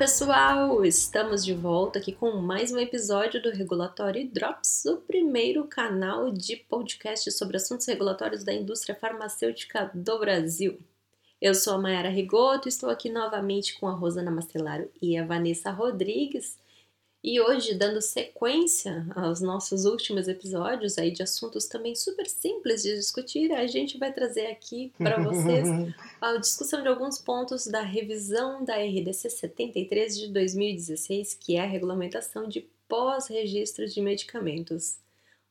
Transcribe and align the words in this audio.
Pessoal, 0.00 0.82
estamos 0.82 1.44
de 1.44 1.52
volta 1.52 1.98
aqui 1.98 2.10
com 2.10 2.30
mais 2.36 2.72
um 2.72 2.78
episódio 2.78 3.42
do 3.42 3.50
Regulatório 3.50 4.26
Drops, 4.32 4.86
o 4.86 4.96
primeiro 4.96 5.64
canal 5.64 6.30
de 6.30 6.56
podcast 6.56 7.30
sobre 7.30 7.58
assuntos 7.58 7.86
regulatórios 7.86 8.42
da 8.42 8.50
indústria 8.50 8.94
farmacêutica 8.94 9.90
do 9.92 10.18
Brasil. 10.18 10.80
Eu 11.38 11.54
sou 11.54 11.74
a 11.74 11.78
Mayara 11.78 12.08
Rigoto, 12.08 12.66
estou 12.66 12.88
aqui 12.88 13.10
novamente 13.10 13.78
com 13.78 13.86
a 13.88 13.92
Rosana 13.92 14.30
Mastelaro 14.30 14.90
e 15.02 15.18
a 15.18 15.26
Vanessa 15.26 15.70
Rodrigues 15.70 16.56
e 17.22 17.38
hoje, 17.38 17.74
dando 17.74 18.00
sequência 18.00 19.06
aos 19.14 19.42
nossos 19.42 19.84
últimos 19.84 20.26
episódios 20.26 20.96
aí 20.96 21.10
de 21.10 21.22
assuntos 21.22 21.66
também 21.66 21.94
super 21.94 22.26
simples 22.26 22.82
de 22.82 22.94
discutir, 22.94 23.52
a 23.52 23.66
gente 23.66 23.98
vai 23.98 24.10
trazer 24.10 24.46
aqui 24.46 24.90
para 24.96 25.22
vocês 25.22 25.68
a 26.18 26.36
discussão 26.38 26.80
de 26.80 26.88
alguns 26.88 27.18
pontos 27.18 27.66
da 27.66 27.82
revisão 27.82 28.64
da 28.64 28.76
RDC 28.76 29.28
73 29.28 30.18
de 30.18 30.28
2016, 30.28 31.34
que 31.34 31.56
é 31.56 31.60
a 31.60 31.66
regulamentação 31.66 32.48
de 32.48 32.66
pós-registro 32.88 33.86
de 33.86 34.00
medicamentos. 34.00 34.96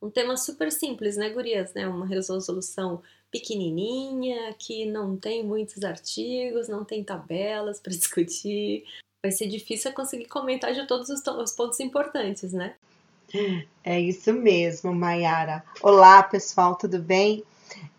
Um 0.01 0.09
tema 0.09 0.37
super 0.37 0.71
simples, 0.71 1.17
né, 1.17 1.29
gurias? 1.29 1.71
Né? 1.75 1.87
Uma 1.87 2.07
resolução 2.07 3.03
pequenininha, 3.29 4.55
que 4.57 4.85
não 4.85 5.15
tem 5.15 5.43
muitos 5.43 5.83
artigos, 5.83 6.67
não 6.67 6.83
tem 6.83 7.03
tabelas 7.03 7.79
para 7.79 7.93
discutir, 7.93 8.85
vai 9.21 9.31
ser 9.31 9.47
difícil 9.47 9.91
conseguir 9.91 10.27
comentar 10.27 10.73
de 10.73 10.87
todos 10.87 11.09
os, 11.09 11.21
os 11.25 11.51
pontos 11.51 11.79
importantes, 11.79 12.53
né? 12.53 12.75
É 13.83 13.99
isso 13.99 14.31
mesmo, 14.33 14.93
Mayara. 14.93 15.63
Olá, 15.81 16.23
pessoal, 16.23 16.75
tudo 16.75 16.99
bem? 16.99 17.43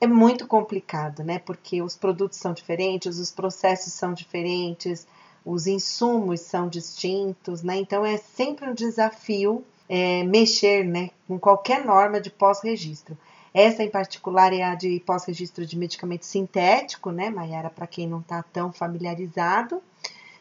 É 0.00 0.06
muito 0.06 0.46
complicado, 0.46 1.22
né? 1.22 1.38
Porque 1.38 1.82
os 1.82 1.94
produtos 1.94 2.38
são 2.38 2.52
diferentes, 2.52 3.18
os 3.18 3.30
processos 3.30 3.92
são 3.92 4.14
diferentes, 4.14 5.06
os 5.44 5.66
insumos 5.66 6.40
são 6.40 6.68
distintos, 6.68 7.62
né? 7.62 7.76
Então 7.76 8.04
é 8.04 8.16
sempre 8.16 8.68
um 8.68 8.74
desafio 8.74 9.64
é, 9.88 10.24
mexer, 10.24 10.84
né, 10.84 11.10
com 11.28 11.38
qualquer 11.38 11.84
norma 11.84 12.20
de 12.20 12.30
pós-registro. 12.30 13.16
Essa 13.52 13.82
em 13.82 13.90
particular 13.90 14.52
é 14.52 14.62
a 14.62 14.74
de 14.74 15.00
pós-registro 15.04 15.66
de 15.66 15.76
medicamento 15.76 16.24
sintético, 16.24 17.10
né, 17.10 17.28
Mayara, 17.28 17.68
para 17.68 17.86
quem 17.86 18.06
não 18.08 18.20
está 18.20 18.42
tão 18.42 18.72
familiarizado. 18.72 19.82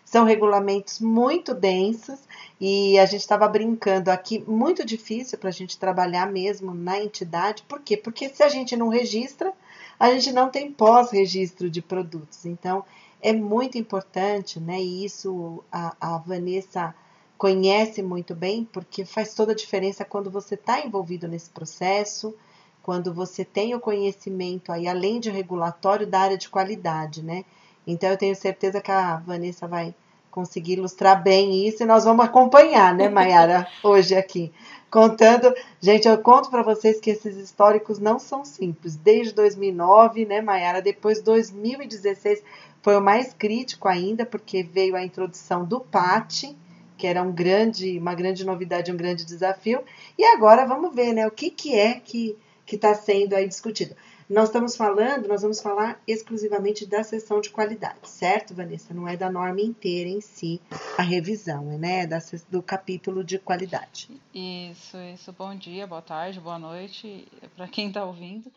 São 0.09 0.25
regulamentos 0.25 0.99
muito 0.99 1.53
densos 1.53 2.17
e 2.59 2.97
a 2.97 3.05
gente 3.05 3.21
estava 3.21 3.47
brincando 3.47 4.09
aqui, 4.09 4.43
muito 4.47 4.83
difícil 4.83 5.38
para 5.38 5.49
a 5.49 5.53
gente 5.53 5.77
trabalhar 5.77 6.25
mesmo 6.31 6.73
na 6.73 6.99
entidade. 6.99 7.61
Por 7.67 7.79
quê? 7.79 7.95
Porque 7.95 8.27
se 8.27 8.41
a 8.41 8.49
gente 8.49 8.75
não 8.75 8.87
registra, 8.87 9.53
a 9.99 10.09
gente 10.09 10.31
não 10.31 10.49
tem 10.49 10.71
pós-registro 10.71 11.69
de 11.69 11.80
produtos. 11.80 12.43
Então, 12.43 12.83
é 13.21 13.31
muito 13.31 13.77
importante, 13.77 14.59
né? 14.59 14.81
E 14.81 15.05
isso 15.05 15.63
a, 15.71 15.95
a 16.02 16.17
Vanessa 16.17 16.95
conhece 17.37 18.02
muito 18.02 18.33
bem, 18.33 18.67
porque 18.73 19.05
faz 19.05 19.35
toda 19.35 19.52
a 19.52 19.55
diferença 19.55 20.03
quando 20.03 20.31
você 20.31 20.55
está 20.55 20.83
envolvido 20.83 21.27
nesse 21.27 21.52
processo, 21.52 22.35
quando 22.81 23.13
você 23.13 23.45
tem 23.45 23.75
o 23.75 23.80
conhecimento 23.80 24.71
aí, 24.71 24.87
além 24.87 25.19
de 25.19 25.30
regulatório, 25.30 26.07
da 26.07 26.19
área 26.19 26.37
de 26.37 26.49
qualidade, 26.49 27.21
né? 27.21 27.45
Então 27.92 28.09
eu 28.09 28.18
tenho 28.18 28.36
certeza 28.36 28.80
que 28.80 28.92
a 28.92 29.18
Vanessa 29.18 29.68
vai 29.68 29.95
conseguir 30.30 30.73
ilustrar 30.73 31.23
bem 31.23 31.68
isso 31.68 31.82
e 31.82 31.86
nós 31.88 32.06
vamos 32.06 32.23
acompanhar, 32.23 32.94
né, 32.94 33.09
Mayara, 33.09 33.68
hoje 33.84 34.16
aqui. 34.16 34.52
Contando, 34.92 35.54
gente, 35.82 36.08
eu 36.08 36.17
conto 36.20 36.50
para 36.50 36.62
vocês 36.62 37.00
que 37.00 37.10
esses 37.10 37.36
históricos 37.36 37.99
não 37.99 38.20
são 38.20 38.45
simples. 38.45 38.95
Desde 38.95 39.33
2009, 39.33 40.26
né, 40.26 40.39
Mayara, 40.39 40.82
depois 40.82 41.22
2016 41.22 42.44
foi 42.82 42.95
o 42.95 43.02
mais 43.02 43.33
crítico 43.33 43.88
ainda, 43.88 44.26
porque 44.26 44.64
veio 44.64 44.95
a 44.95 45.04
introdução 45.04 45.66
do 45.66 45.80
PAT, 45.80 46.55
que 46.95 47.08
era 47.08 47.23
um 47.23 47.32
grande, 47.32 47.98
uma 47.98 48.14
grande 48.14 48.45
novidade, 48.45 48.92
um 48.92 48.98
grande 48.98 49.26
desafio. 49.26 49.82
E 50.17 50.23
agora 50.23 50.66
vamos 50.66 50.94
ver, 50.94 51.14
né, 51.14 51.28
o 51.28 51.32
que, 51.32 51.49
que 51.49 51.76
é 51.76 51.99
que 51.99 52.38
está 52.72 52.94
sendo 52.94 53.33
aí 53.33 53.48
discutido. 53.48 53.95
Nós 54.30 54.50
estamos 54.50 54.78
falando, 54.78 55.28
nós 55.28 55.42
vamos 55.42 55.60
falar 55.60 56.00
exclusivamente 56.06 56.86
da 56.86 57.04
sessão 57.04 57.42
de 57.42 57.50
qualidade, 57.50 58.08
certo, 58.08 58.54
Vanessa? 58.54 58.94
Não 58.94 59.08
é 59.08 59.17
da 59.17 59.28
norma 59.28 59.60
inteira 59.60 60.08
em 60.08 60.22
si 60.22 60.62
a 60.95 61.02
revisão, 61.02 61.72
é, 61.72 61.78
né? 61.80 62.06
Da, 62.06 62.20
do 62.48 62.62
capítulo 62.62 63.23
de 63.23 63.40
qualidade. 63.40 64.08
Isso, 64.32 64.98
isso. 65.16 65.34
Bom 65.34 65.56
dia, 65.56 65.88
boa 65.88 66.04
tarde, 66.04 66.40
boa 66.40 66.60
noite 66.60 67.28
para 67.56 67.67
quem 67.67 67.88
está 67.88 68.06
ouvindo. 68.06 68.52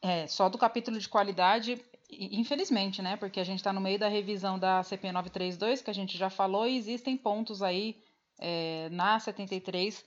É, 0.00 0.28
só 0.28 0.48
do 0.48 0.56
capítulo 0.56 0.96
de 1.00 1.08
qualidade, 1.08 1.82
infelizmente, 2.08 3.02
né? 3.02 3.16
Porque 3.16 3.40
a 3.40 3.44
gente 3.44 3.58
está 3.58 3.72
no 3.72 3.80
meio 3.80 3.98
da 3.98 4.06
revisão 4.06 4.56
da 4.56 4.84
CP 4.84 5.10
932, 5.10 5.82
que 5.82 5.90
a 5.90 5.94
gente 5.94 6.16
já 6.16 6.30
falou, 6.30 6.64
e 6.64 6.76
existem 6.76 7.16
pontos 7.16 7.60
aí 7.60 7.96
é, 8.38 8.88
na 8.92 9.18
73 9.18 10.04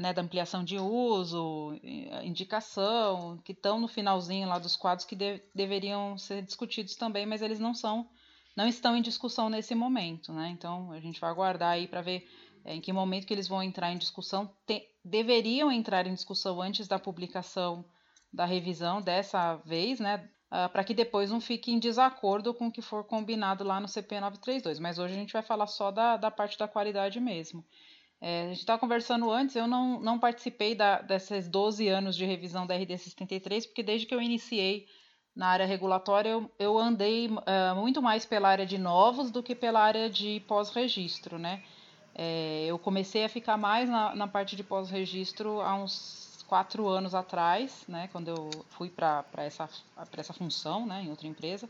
né, 0.00 0.12
da 0.12 0.22
ampliação 0.22 0.64
de 0.64 0.78
uso, 0.78 1.78
indicação, 2.22 3.38
que 3.44 3.52
estão 3.52 3.80
no 3.80 3.88
finalzinho 3.88 4.48
lá 4.48 4.58
dos 4.58 4.76
quadros 4.76 5.06
que 5.06 5.14
de, 5.14 5.40
deveriam 5.54 6.18
ser 6.18 6.42
discutidos 6.42 6.96
também, 6.96 7.26
mas 7.26 7.42
eles 7.42 7.60
não 7.60 7.74
são, 7.74 8.08
não 8.56 8.66
estão 8.66 8.96
em 8.96 9.02
discussão 9.02 9.48
nesse 9.48 9.74
momento, 9.74 10.32
né? 10.32 10.48
Então 10.48 10.90
a 10.90 11.00
gente 11.00 11.20
vai 11.20 11.30
aguardar 11.30 11.70
aí 11.70 11.86
para 11.86 12.02
ver 12.02 12.28
é, 12.64 12.74
em 12.74 12.80
que 12.80 12.92
momento 12.92 13.26
que 13.26 13.34
eles 13.34 13.46
vão 13.46 13.62
entrar 13.62 13.92
em 13.92 13.98
discussão. 13.98 14.50
Te, 14.66 14.88
deveriam 15.04 15.70
entrar 15.70 16.06
em 16.06 16.14
discussão 16.14 16.60
antes 16.60 16.88
da 16.88 16.98
publicação 16.98 17.84
da 18.32 18.44
revisão 18.44 19.00
dessa 19.00 19.56
vez, 19.56 20.00
né? 20.00 20.28
Uh, 20.50 20.68
para 20.68 20.84
que 20.84 20.94
depois 20.94 21.30
não 21.30 21.40
fique 21.40 21.72
em 21.72 21.78
desacordo 21.78 22.54
com 22.54 22.68
o 22.68 22.72
que 22.72 22.82
for 22.82 23.02
combinado 23.04 23.64
lá 23.64 23.80
no 23.80 23.88
CP 23.88 24.20
932. 24.20 24.78
Mas 24.78 24.98
hoje 24.98 25.14
a 25.14 25.16
gente 25.16 25.32
vai 25.32 25.42
falar 25.42 25.66
só 25.66 25.90
da, 25.90 26.16
da 26.16 26.30
parte 26.30 26.58
da 26.58 26.68
qualidade 26.68 27.18
mesmo. 27.18 27.64
É, 28.26 28.44
a 28.44 28.48
gente 28.48 28.60
estava 28.60 28.78
conversando 28.78 29.30
antes, 29.30 29.54
eu 29.54 29.66
não, 29.66 30.00
não 30.00 30.18
participei 30.18 30.74
da, 30.74 31.02
desses 31.02 31.46
12 31.46 31.88
anos 31.88 32.16
de 32.16 32.24
revisão 32.24 32.66
da 32.66 32.74
RD 32.74 32.96
73, 32.96 33.66
porque 33.66 33.82
desde 33.82 34.06
que 34.06 34.14
eu 34.14 34.22
iniciei 34.22 34.86
na 35.36 35.48
área 35.48 35.66
regulatória, 35.66 36.30
eu, 36.30 36.50
eu 36.58 36.78
andei 36.78 37.28
uh, 37.28 37.76
muito 37.76 38.00
mais 38.00 38.24
pela 38.24 38.48
área 38.48 38.64
de 38.64 38.78
novos 38.78 39.30
do 39.30 39.42
que 39.42 39.54
pela 39.54 39.78
área 39.78 40.08
de 40.08 40.42
pós-registro, 40.48 41.38
né? 41.38 41.62
É, 42.14 42.64
eu 42.66 42.78
comecei 42.78 43.26
a 43.26 43.28
ficar 43.28 43.58
mais 43.58 43.90
na, 43.90 44.14
na 44.14 44.26
parte 44.26 44.56
de 44.56 44.64
pós-registro 44.64 45.60
há 45.60 45.74
uns 45.74 46.46
quatro 46.48 46.88
anos 46.88 47.14
atrás, 47.14 47.84
né? 47.86 48.08
Quando 48.10 48.28
eu 48.28 48.48
fui 48.70 48.88
para 48.88 49.22
essa, 49.36 49.68
essa 50.16 50.32
função, 50.32 50.86
né? 50.86 51.02
Em 51.02 51.10
outra 51.10 51.26
empresa. 51.26 51.68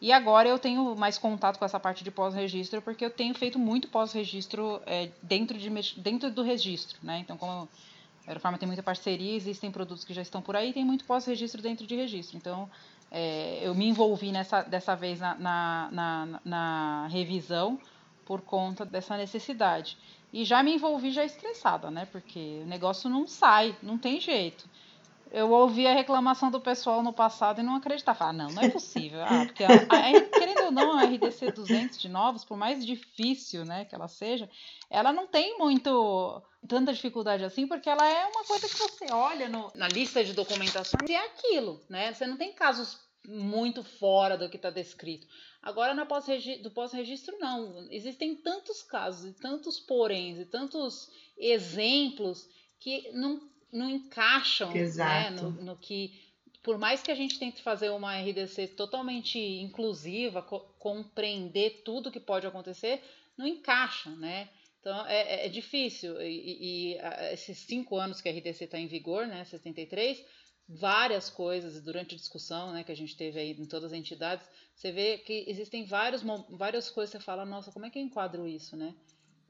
E 0.00 0.12
agora 0.12 0.48
eu 0.48 0.58
tenho 0.58 0.94
mais 0.96 1.18
contato 1.18 1.58
com 1.58 1.64
essa 1.64 1.80
parte 1.80 2.04
de 2.04 2.10
pós-registro, 2.10 2.80
porque 2.80 3.04
eu 3.04 3.10
tenho 3.10 3.34
feito 3.34 3.58
muito 3.58 3.88
pós-registro 3.88 4.80
é, 4.86 5.10
dentro, 5.22 5.58
de, 5.58 5.68
dentro 5.96 6.30
do 6.30 6.42
registro, 6.42 6.98
né? 7.02 7.18
Então, 7.18 7.36
como 7.36 7.52
a 7.52 8.30
Aerofarma 8.30 8.58
tem 8.58 8.66
muita 8.66 8.82
parceria, 8.82 9.34
existem 9.34 9.72
produtos 9.72 10.04
que 10.04 10.14
já 10.14 10.22
estão 10.22 10.40
por 10.40 10.54
aí, 10.54 10.72
tem 10.72 10.84
muito 10.84 11.04
pós-registro 11.04 11.60
dentro 11.60 11.84
de 11.84 11.96
registro. 11.96 12.36
Então, 12.36 12.70
é, 13.10 13.58
eu 13.60 13.74
me 13.74 13.88
envolvi 13.88 14.30
nessa, 14.30 14.62
dessa 14.62 14.94
vez 14.94 15.18
na, 15.18 15.34
na, 15.34 15.88
na, 15.90 16.40
na, 16.44 17.06
revisão 17.08 17.80
por 18.24 18.40
conta 18.40 18.84
dessa 18.84 19.16
necessidade. 19.16 19.98
E 20.32 20.44
já 20.44 20.62
me 20.62 20.74
envolvi 20.74 21.10
já 21.10 21.24
estressada, 21.24 21.90
né? 21.90 22.06
Porque 22.06 22.60
o 22.62 22.66
negócio 22.66 23.10
não 23.10 23.26
sai, 23.26 23.74
não 23.82 23.98
tem 23.98 24.20
jeito 24.20 24.68
eu 25.30 25.50
ouvi 25.50 25.86
a 25.86 25.94
reclamação 25.94 26.50
do 26.50 26.60
pessoal 26.60 27.02
no 27.02 27.12
passado 27.12 27.60
e 27.60 27.64
não 27.64 27.76
acreditava. 27.76 28.26
Ah, 28.26 28.32
não, 28.32 28.48
não 28.50 28.62
é 28.62 28.70
possível. 28.70 29.20
Ah, 29.22 29.44
porque, 29.46 29.64
a, 29.64 29.68
a, 29.68 30.20
querendo 30.38 30.64
ou 30.64 30.70
não, 30.70 30.98
a 30.98 31.04
RDC 31.04 31.52
200 31.52 31.98
de 31.98 32.08
novos, 32.08 32.44
por 32.44 32.56
mais 32.56 32.84
difícil 32.84 33.64
né, 33.64 33.84
que 33.84 33.94
ela 33.94 34.08
seja, 34.08 34.48
ela 34.90 35.12
não 35.12 35.26
tem 35.26 35.58
muito 35.58 36.42
tanta 36.66 36.92
dificuldade 36.92 37.44
assim, 37.44 37.66
porque 37.66 37.88
ela 37.88 38.06
é 38.06 38.26
uma 38.26 38.44
coisa 38.44 38.68
que 38.68 38.78
você 38.78 39.06
olha 39.12 39.48
no, 39.48 39.70
na 39.74 39.88
lista 39.88 40.24
de 40.24 40.32
documentação 40.32 41.00
e 41.08 41.12
é 41.12 41.26
aquilo, 41.26 41.80
né? 41.88 42.12
Você 42.12 42.26
não 42.26 42.36
tem 42.36 42.52
casos 42.52 42.98
muito 43.26 43.82
fora 43.82 44.36
do 44.38 44.48
que 44.48 44.56
está 44.56 44.70
descrito. 44.70 45.26
Agora, 45.62 45.92
na 45.92 46.06
pós 46.06 46.24
do 46.62 46.70
pós-registro, 46.70 47.36
não. 47.38 47.86
Existem 47.90 48.34
tantos 48.36 48.82
casos, 48.82 49.30
e 49.30 49.32
tantos 49.34 49.78
poréns, 49.78 50.38
e 50.38 50.46
tantos 50.46 51.10
exemplos 51.36 52.48
que 52.80 53.10
não 53.12 53.40
não 53.72 53.88
encaixam 53.88 54.72
né, 54.72 55.30
no, 55.30 55.50
no, 55.50 55.76
que. 55.76 56.26
Por 56.62 56.78
mais 56.78 57.02
que 57.02 57.10
a 57.10 57.14
gente 57.14 57.38
tente 57.38 57.62
fazer 57.62 57.90
uma 57.90 58.16
RDC 58.16 58.68
totalmente 58.68 59.38
inclusiva, 59.38 60.42
co 60.42 60.60
compreender 60.78 61.82
tudo 61.84 62.10
que 62.10 62.20
pode 62.20 62.46
acontecer, 62.46 63.02
não 63.36 63.46
encaixa, 63.46 64.10
né? 64.16 64.48
Então 64.80 65.06
é, 65.06 65.42
é, 65.42 65.46
é 65.46 65.48
difícil. 65.48 66.20
E, 66.20 66.94
e 66.94 66.98
a, 66.98 67.32
esses 67.32 67.58
cinco 67.58 67.96
anos 67.96 68.20
que 68.20 68.28
a 68.28 68.32
RDC 68.32 68.64
está 68.64 68.78
em 68.78 68.86
vigor, 68.86 69.26
né, 69.26 69.44
73, 69.44 70.24
várias 70.68 71.30
coisas 71.30 71.80
durante 71.82 72.14
a 72.14 72.18
discussão 72.18 72.72
né, 72.72 72.84
que 72.84 72.92
a 72.92 72.96
gente 72.96 73.16
teve 73.16 73.38
aí 73.40 73.52
em 73.52 73.66
todas 73.66 73.92
as 73.92 73.98
entidades, 73.98 74.46
você 74.74 74.92
vê 74.92 75.18
que 75.18 75.44
existem 75.48 75.84
vários, 75.84 76.22
várias 76.50 76.90
coisas 76.90 77.12
que 77.12 77.18
você 77.18 77.24
fala, 77.24 77.44
nossa, 77.44 77.72
como 77.72 77.86
é 77.86 77.90
que 77.90 77.98
eu 77.98 78.02
enquadro 78.02 78.46
isso, 78.46 78.76
né? 78.76 78.94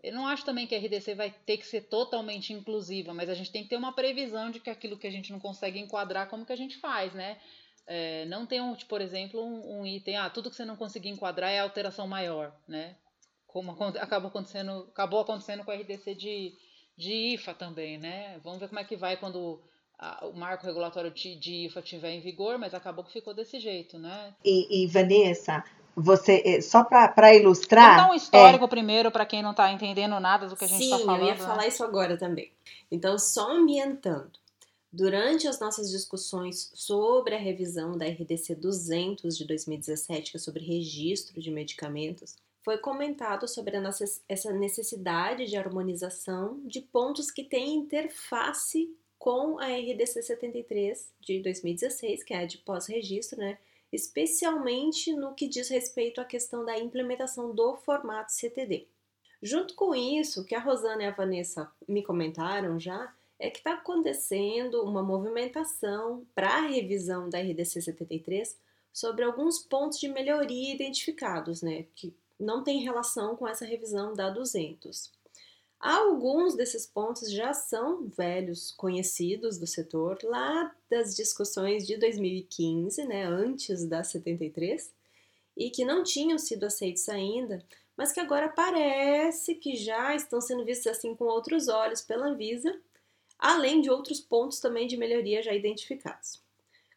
Eu 0.02 0.12
não 0.12 0.26
acho 0.26 0.44
também 0.44 0.66
que 0.66 0.74
a 0.74 0.78
RDC 0.78 1.14
vai 1.14 1.30
ter 1.44 1.56
que 1.56 1.66
ser 1.66 1.82
totalmente 1.82 2.52
inclusiva, 2.52 3.12
mas 3.12 3.28
a 3.28 3.34
gente 3.34 3.50
tem 3.50 3.62
que 3.62 3.68
ter 3.68 3.76
uma 3.76 3.92
previsão 3.92 4.50
de 4.50 4.60
que 4.60 4.70
aquilo 4.70 4.96
que 4.96 5.06
a 5.06 5.10
gente 5.10 5.32
não 5.32 5.40
consegue 5.40 5.78
enquadrar, 5.78 6.28
como 6.28 6.46
que 6.46 6.52
a 6.52 6.56
gente 6.56 6.76
faz, 6.78 7.12
né? 7.14 7.38
É, 7.86 8.24
não 8.26 8.46
tem, 8.46 8.60
um, 8.60 8.74
tipo, 8.74 8.90
por 8.90 9.00
exemplo, 9.00 9.42
um, 9.42 9.80
um, 9.80 9.86
item, 9.86 10.16
ah, 10.16 10.28
tudo 10.28 10.50
que 10.50 10.56
você 10.56 10.64
não 10.64 10.76
conseguir 10.76 11.08
enquadrar 11.08 11.50
é 11.50 11.58
alteração 11.58 12.06
maior, 12.06 12.54
né? 12.68 12.96
como 13.48 13.72
acaba 13.72 14.28
acontecendo, 14.28 14.86
acabou 14.90 15.20
acontecendo 15.20 15.64
com 15.64 15.70
a 15.70 15.74
RDC 15.74 16.14
de, 16.14 16.54
de 16.96 17.12
IFA 17.34 17.54
também, 17.54 17.98
né? 17.98 18.38
Vamos 18.44 18.60
ver 18.60 18.68
como 18.68 18.78
é 18.78 18.84
que 18.84 18.96
vai 18.96 19.16
quando 19.16 19.60
o 20.22 20.32
marco 20.32 20.64
regulatório 20.64 21.10
de, 21.10 21.66
IFA 21.66 21.80
estiver 21.80 22.10
em 22.12 22.20
vigor, 22.20 22.56
mas 22.56 22.72
acabou 22.72 23.02
que 23.02 23.12
ficou 23.12 23.34
desse 23.34 23.58
jeito, 23.58 23.98
né? 23.98 24.32
E, 24.44 24.84
e 24.84 24.86
Vanessa, 24.86 25.64
você 25.98 26.42
eh, 26.44 26.60
só 26.60 26.84
para 26.84 27.34
ilustrar. 27.34 27.96
Vamos 27.96 28.06
dar 28.06 28.12
um 28.12 28.14
histórico 28.14 28.64
é... 28.64 28.68
primeiro 28.68 29.10
para 29.10 29.26
quem 29.26 29.42
não 29.42 29.50
está 29.50 29.72
entendendo 29.72 30.18
nada 30.20 30.46
do 30.46 30.56
que 30.56 30.64
a 30.64 30.68
gente 30.68 30.84
está 30.84 30.98
falando. 30.98 31.20
Sim, 31.20 31.22
eu 31.22 31.28
ia 31.28 31.34
né? 31.34 31.40
falar 31.40 31.66
isso 31.66 31.84
agora 31.84 32.16
também. 32.16 32.52
Então, 32.90 33.18
só 33.18 33.50
ambientando. 33.50 34.30
Durante 34.90 35.46
as 35.46 35.60
nossas 35.60 35.90
discussões 35.90 36.70
sobre 36.74 37.34
a 37.34 37.38
revisão 37.38 37.98
da 37.98 38.06
RDC 38.06 38.54
200 38.54 39.36
de 39.36 39.46
2017, 39.46 40.30
que 40.30 40.36
é 40.38 40.40
sobre 40.40 40.64
registro 40.64 41.40
de 41.40 41.50
medicamentos, 41.50 42.36
foi 42.62 42.78
comentado 42.78 43.46
sobre 43.46 43.78
nossa, 43.80 44.04
essa 44.28 44.50
necessidade 44.52 45.46
de 45.46 45.56
harmonização 45.56 46.60
de 46.64 46.80
pontos 46.80 47.30
que 47.30 47.44
têm 47.44 47.74
interface 47.74 48.90
com 49.18 49.58
a 49.58 49.66
RDC 49.66 50.22
73 50.22 51.12
de 51.20 51.40
2016, 51.40 52.22
que 52.22 52.32
é 52.32 52.38
a 52.38 52.46
de 52.46 52.58
pós-registro, 52.58 53.38
né? 53.38 53.58
Especialmente 53.92 55.12
no 55.14 55.34
que 55.34 55.48
diz 55.48 55.68
respeito 55.68 56.20
à 56.20 56.24
questão 56.24 56.64
da 56.64 56.78
implementação 56.78 57.54
do 57.54 57.76
formato 57.76 58.32
CTD. 58.32 58.86
Junto 59.42 59.74
com 59.74 59.94
isso, 59.94 60.40
o 60.40 60.44
que 60.44 60.54
a 60.54 60.60
Rosana 60.60 61.04
e 61.04 61.06
a 61.06 61.14
Vanessa 61.14 61.70
me 61.86 62.02
comentaram 62.02 62.78
já 62.78 63.14
é 63.38 63.48
que 63.50 63.58
está 63.58 63.74
acontecendo 63.74 64.82
uma 64.82 65.02
movimentação 65.02 66.26
para 66.34 66.48
a 66.48 66.66
revisão 66.66 67.30
da 67.30 67.40
RDC 67.40 67.80
73 67.82 68.58
sobre 68.92 69.24
alguns 69.24 69.60
pontos 69.60 70.00
de 70.00 70.08
melhoria 70.08 70.74
identificados, 70.74 71.62
né, 71.62 71.86
que 71.94 72.12
não 72.38 72.64
tem 72.64 72.82
relação 72.82 73.36
com 73.36 73.46
essa 73.46 73.64
revisão 73.64 74.12
da 74.12 74.28
200. 74.28 75.12
Alguns 75.80 76.56
desses 76.56 76.86
pontos 76.86 77.30
já 77.30 77.54
são 77.54 78.08
velhos 78.08 78.72
conhecidos 78.72 79.58
do 79.58 79.66
setor 79.66 80.18
lá 80.24 80.74
das 80.90 81.14
discussões 81.14 81.86
de 81.86 81.96
2015, 81.96 83.04
né, 83.04 83.24
antes 83.24 83.86
da 83.86 84.02
73, 84.02 84.92
e 85.56 85.70
que 85.70 85.84
não 85.84 86.02
tinham 86.02 86.36
sido 86.36 86.64
aceitos 86.64 87.08
ainda, 87.08 87.64
mas 87.96 88.12
que 88.12 88.18
agora 88.18 88.48
parece 88.48 89.54
que 89.54 89.76
já 89.76 90.14
estão 90.16 90.40
sendo 90.40 90.64
vistos 90.64 90.88
assim 90.88 91.14
com 91.14 91.24
outros 91.24 91.68
olhos 91.68 92.00
pela 92.00 92.26
Anvisa, 92.26 92.76
além 93.38 93.80
de 93.80 93.88
outros 93.88 94.20
pontos 94.20 94.58
também 94.58 94.88
de 94.88 94.96
melhoria 94.96 95.42
já 95.42 95.54
identificados. 95.54 96.40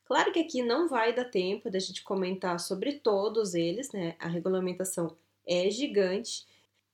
Claro 0.05 0.31
que 0.31 0.39
aqui 0.39 0.61
não 0.63 0.87
vai 0.89 1.13
dar 1.13 1.25
tempo 1.25 1.69
da 1.69 1.79
gente 1.79 2.03
comentar 2.03 2.59
sobre 2.59 2.93
todos 2.93 3.53
eles, 3.53 3.91
né? 3.91 4.15
A 4.19 4.27
regulamentação 4.27 5.15
é 5.45 5.69
gigante 5.69 6.45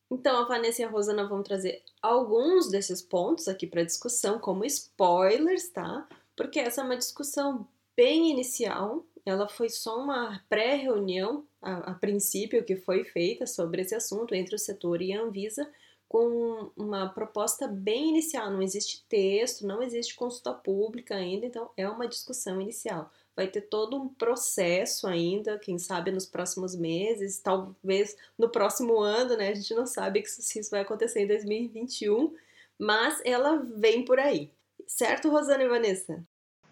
então, 0.10 0.38
a 0.38 0.48
Vanessa 0.48 0.82
e 0.82 0.86
a 0.86 0.90
Rosana 0.90 1.28
vão 1.28 1.44
trazer 1.44 1.84
alguns 2.02 2.70
desses 2.70 3.02
pontos 3.02 3.48
aqui 3.48 3.68
para 3.68 3.84
discussão, 3.84 4.40
como 4.40 4.64
spoilers, 4.66 5.70
tá? 5.70 6.08
Porque 6.36 6.60
essa 6.60 6.82
é 6.82 6.84
uma 6.84 6.98
discussão 6.98 7.68
bem 7.96 8.32
inicial, 8.32 9.06
ela 9.26 9.50
foi 9.50 9.70
só 9.70 10.00
uma 10.00 10.42
pré-reunião, 10.48 11.46
a, 11.62 11.92
a, 11.92 11.94
princípio, 11.96 12.64
que 12.64 12.78
foi 12.78 13.04
feita 13.04 13.46
sobre 13.46 13.82
esse 13.82 13.94
assunto 13.94 14.34
entre 14.34 14.56
o 14.56 14.60
setor 14.60 15.02
e 15.02 15.12
a 15.12 15.22
Anvisa, 15.22 15.70
com 16.08 16.72
uma 16.78 17.10
proposta 17.10 17.68
bem 17.68 18.12
inicial. 18.12 18.50
Não 18.50 18.62
existe 18.62 19.06
texto, 19.10 19.68
não 19.68 19.84
existe 19.84 20.16
consulta 20.16 20.54
pública 20.54 21.16
ainda, 21.16 21.46
então 21.46 21.70
é 21.76 21.90
uma 21.90 22.08
discussão 22.08 22.62
inicial 22.62 23.12
vai 23.38 23.48
ter 23.48 23.62
todo 23.62 23.96
um 23.96 24.10
processo 24.10 25.06
ainda, 25.06 25.60
quem 25.60 25.78
sabe 25.78 26.12
nos 26.12 26.26
próximos 26.26 26.76
meses, 26.76 27.40
talvez 27.40 28.18
no 28.36 28.50
próximo 28.50 29.00
ano, 29.00 29.38
né? 29.38 29.50
A 29.50 29.54
gente 29.54 29.76
não 29.76 29.86
sabe 29.86 30.26
se 30.26 30.60
isso 30.60 30.72
vai 30.72 30.82
acontecer 30.82 31.22
em 31.22 31.28
2021, 31.28 32.34
mas 32.80 33.22
ela 33.24 33.64
vem 33.78 34.04
por 34.04 34.20
aí. 34.20 34.52
Certo, 34.88 35.30
Rosana 35.30 35.64
e 35.64 35.68
Vanessa? 35.68 36.24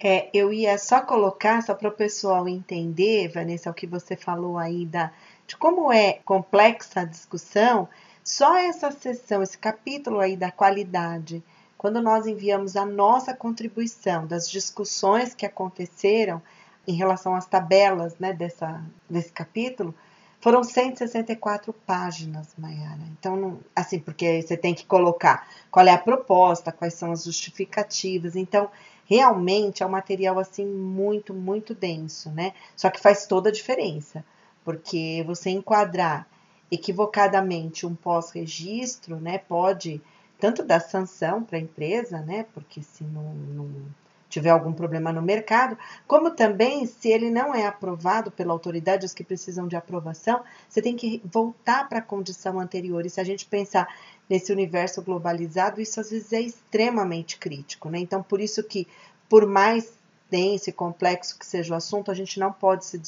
É, 0.04 0.30
eu 0.34 0.52
ia 0.52 0.76
só 0.80 1.02
colocar, 1.02 1.62
só 1.62 1.76
para 1.76 1.90
o 1.90 1.96
pessoal 1.96 2.50
entender, 2.50 3.32
Vanessa, 3.32 3.70
o 3.70 3.74
que 3.74 3.86
você 3.86 4.18
falou 4.18 4.58
aí 4.58 4.88
da, 4.88 5.14
de 5.46 5.56
como 5.56 5.94
é 5.94 6.14
complexa 6.26 7.02
a 7.02 7.06
discussão, 7.06 7.88
só 8.24 8.58
essa 8.58 8.90
sessão, 8.90 9.44
esse 9.44 9.58
capítulo 9.58 10.20
aí 10.20 10.36
da 10.36 10.52
qualidade, 10.52 11.44
quando 11.78 12.02
nós 12.02 12.26
enviamos 12.26 12.76
a 12.76 12.86
nossa 12.86 13.36
contribuição 13.36 14.26
das 14.26 14.50
discussões 14.50 15.36
que 15.36 15.46
aconteceram, 15.46 16.42
em 16.88 16.94
relação 16.94 17.36
às 17.36 17.46
tabelas 17.46 18.18
né, 18.20 18.34
dessa, 18.34 18.82
desse 19.10 19.32
capítulo, 19.32 19.94
foram 20.40 20.64
164 20.64 21.74
páginas, 21.74 22.54
Mayara. 22.58 23.02
Então, 23.18 23.36
não, 23.36 23.60
assim, 23.76 24.00
porque 24.00 24.42
você 24.42 24.56
tem 24.56 24.74
que 24.74 24.86
colocar 24.86 25.48
qual 25.72 25.88
é 25.88 25.92
a 25.92 25.98
proposta, 25.98 26.72
quais 26.72 26.94
são 26.94 27.12
as 27.12 27.24
justificativas. 27.24 28.36
Então, 28.36 28.70
realmente 29.06 29.82
é 29.82 29.86
um 29.86 29.90
material 29.90 30.38
assim 30.38 30.66
muito, 30.66 31.34
muito 31.34 31.74
denso, 31.74 32.30
né? 32.30 32.54
Só 32.76 32.90
que 32.90 33.00
faz 33.00 33.26
toda 33.26 33.50
a 33.50 33.52
diferença, 33.52 34.24
porque 34.64 35.24
você 35.26 35.50
enquadrar 35.50 36.28
equivocadamente 36.72 37.86
um 37.86 37.96
pós-registro, 37.96 39.20
né, 39.20 39.38
pode 39.38 40.02
tanto 40.40 40.64
dar 40.64 40.80
sanção 40.80 41.44
para 41.44 41.58
a 41.58 41.62
empresa, 41.62 42.20
né, 42.22 42.46
porque 42.54 42.82
se 42.82 43.04
não, 43.04 43.34
não 43.34 43.70
tiver 44.36 44.50
algum 44.50 44.74
problema 44.74 45.14
no 45.14 45.22
mercado, 45.22 45.78
como 46.06 46.30
também 46.30 46.86
se 46.86 47.08
ele 47.08 47.30
não 47.32 47.56
é 47.56 47.66
aprovado 47.66 48.30
pela 48.30 48.52
autoridade, 48.52 49.06
os 49.06 49.14
que 49.14 49.24
precisam 49.24 49.66
de 49.66 49.78
aprovação, 49.78 50.44
você 50.68 50.82
tem 50.82 50.94
que 50.94 51.22
voltar 51.24 51.88
para 51.88 52.00
a 52.00 52.02
condição 52.02 52.60
anterior. 52.60 53.06
E 53.06 53.10
se 53.10 53.22
a 53.22 53.24
gente 53.24 53.46
pensar 53.46 53.88
nesse 54.30 54.52
universo 54.52 55.02
globalizado, 55.02 55.80
isso 55.80 56.02
às 56.02 56.12
vezes 56.12 56.34
é 56.34 56.42
extremamente 56.42 57.38
crítico, 57.38 57.90
né? 57.90 57.98
Então, 58.00 58.22
por 58.22 58.42
isso 58.42 58.62
que, 58.62 58.86
por 59.30 59.48
mais 59.48 59.94
denso 60.30 60.70
e 60.70 60.74
complexo 60.74 61.40
que 61.40 61.46
seja 61.46 61.74
o 61.74 61.78
assunto, 61.78 62.12
a 62.12 62.14
gente 62.14 62.38
não 62.38 62.52
pode 62.52 62.84
se, 62.84 63.02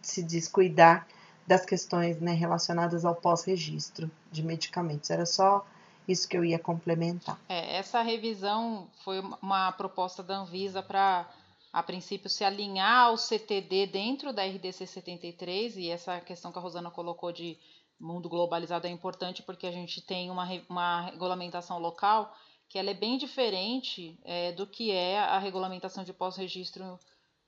se 0.00 0.22
descuidar 0.22 1.06
das 1.46 1.66
questões 1.66 2.18
né, 2.20 2.32
relacionadas 2.32 3.04
ao 3.04 3.14
pós-registro 3.14 4.10
de 4.32 4.42
medicamentos. 4.42 5.10
Era 5.10 5.26
só 5.26 5.66
isso 6.10 6.28
que 6.28 6.36
eu 6.36 6.44
ia 6.44 6.58
complementar. 6.58 7.38
É, 7.48 7.76
essa 7.76 8.02
revisão 8.02 8.88
foi 9.04 9.20
uma 9.42 9.72
proposta 9.72 10.22
da 10.22 10.38
Anvisa 10.38 10.82
para, 10.82 11.28
a 11.72 11.82
princípio, 11.82 12.28
se 12.28 12.44
alinhar 12.44 13.06
ao 13.06 13.16
CTD 13.16 13.86
dentro 13.86 14.32
da 14.32 14.44
RDC 14.44 14.86
73, 14.86 15.76
e 15.76 15.88
essa 15.88 16.20
questão 16.20 16.52
que 16.52 16.58
a 16.58 16.62
Rosana 16.62 16.90
colocou 16.90 17.32
de 17.32 17.58
mundo 17.98 18.28
globalizado 18.28 18.86
é 18.86 18.90
importante 18.90 19.42
porque 19.42 19.66
a 19.66 19.72
gente 19.72 20.00
tem 20.00 20.30
uma, 20.30 20.48
uma 20.68 21.02
regulamentação 21.02 21.78
local 21.78 22.34
que 22.68 22.78
ela 22.78 22.90
é 22.90 22.94
bem 22.94 23.18
diferente 23.18 24.18
é, 24.24 24.52
do 24.52 24.66
que 24.66 24.92
é 24.92 25.18
a 25.18 25.38
regulamentação 25.38 26.04
de 26.04 26.12
pós-registro 26.12 26.98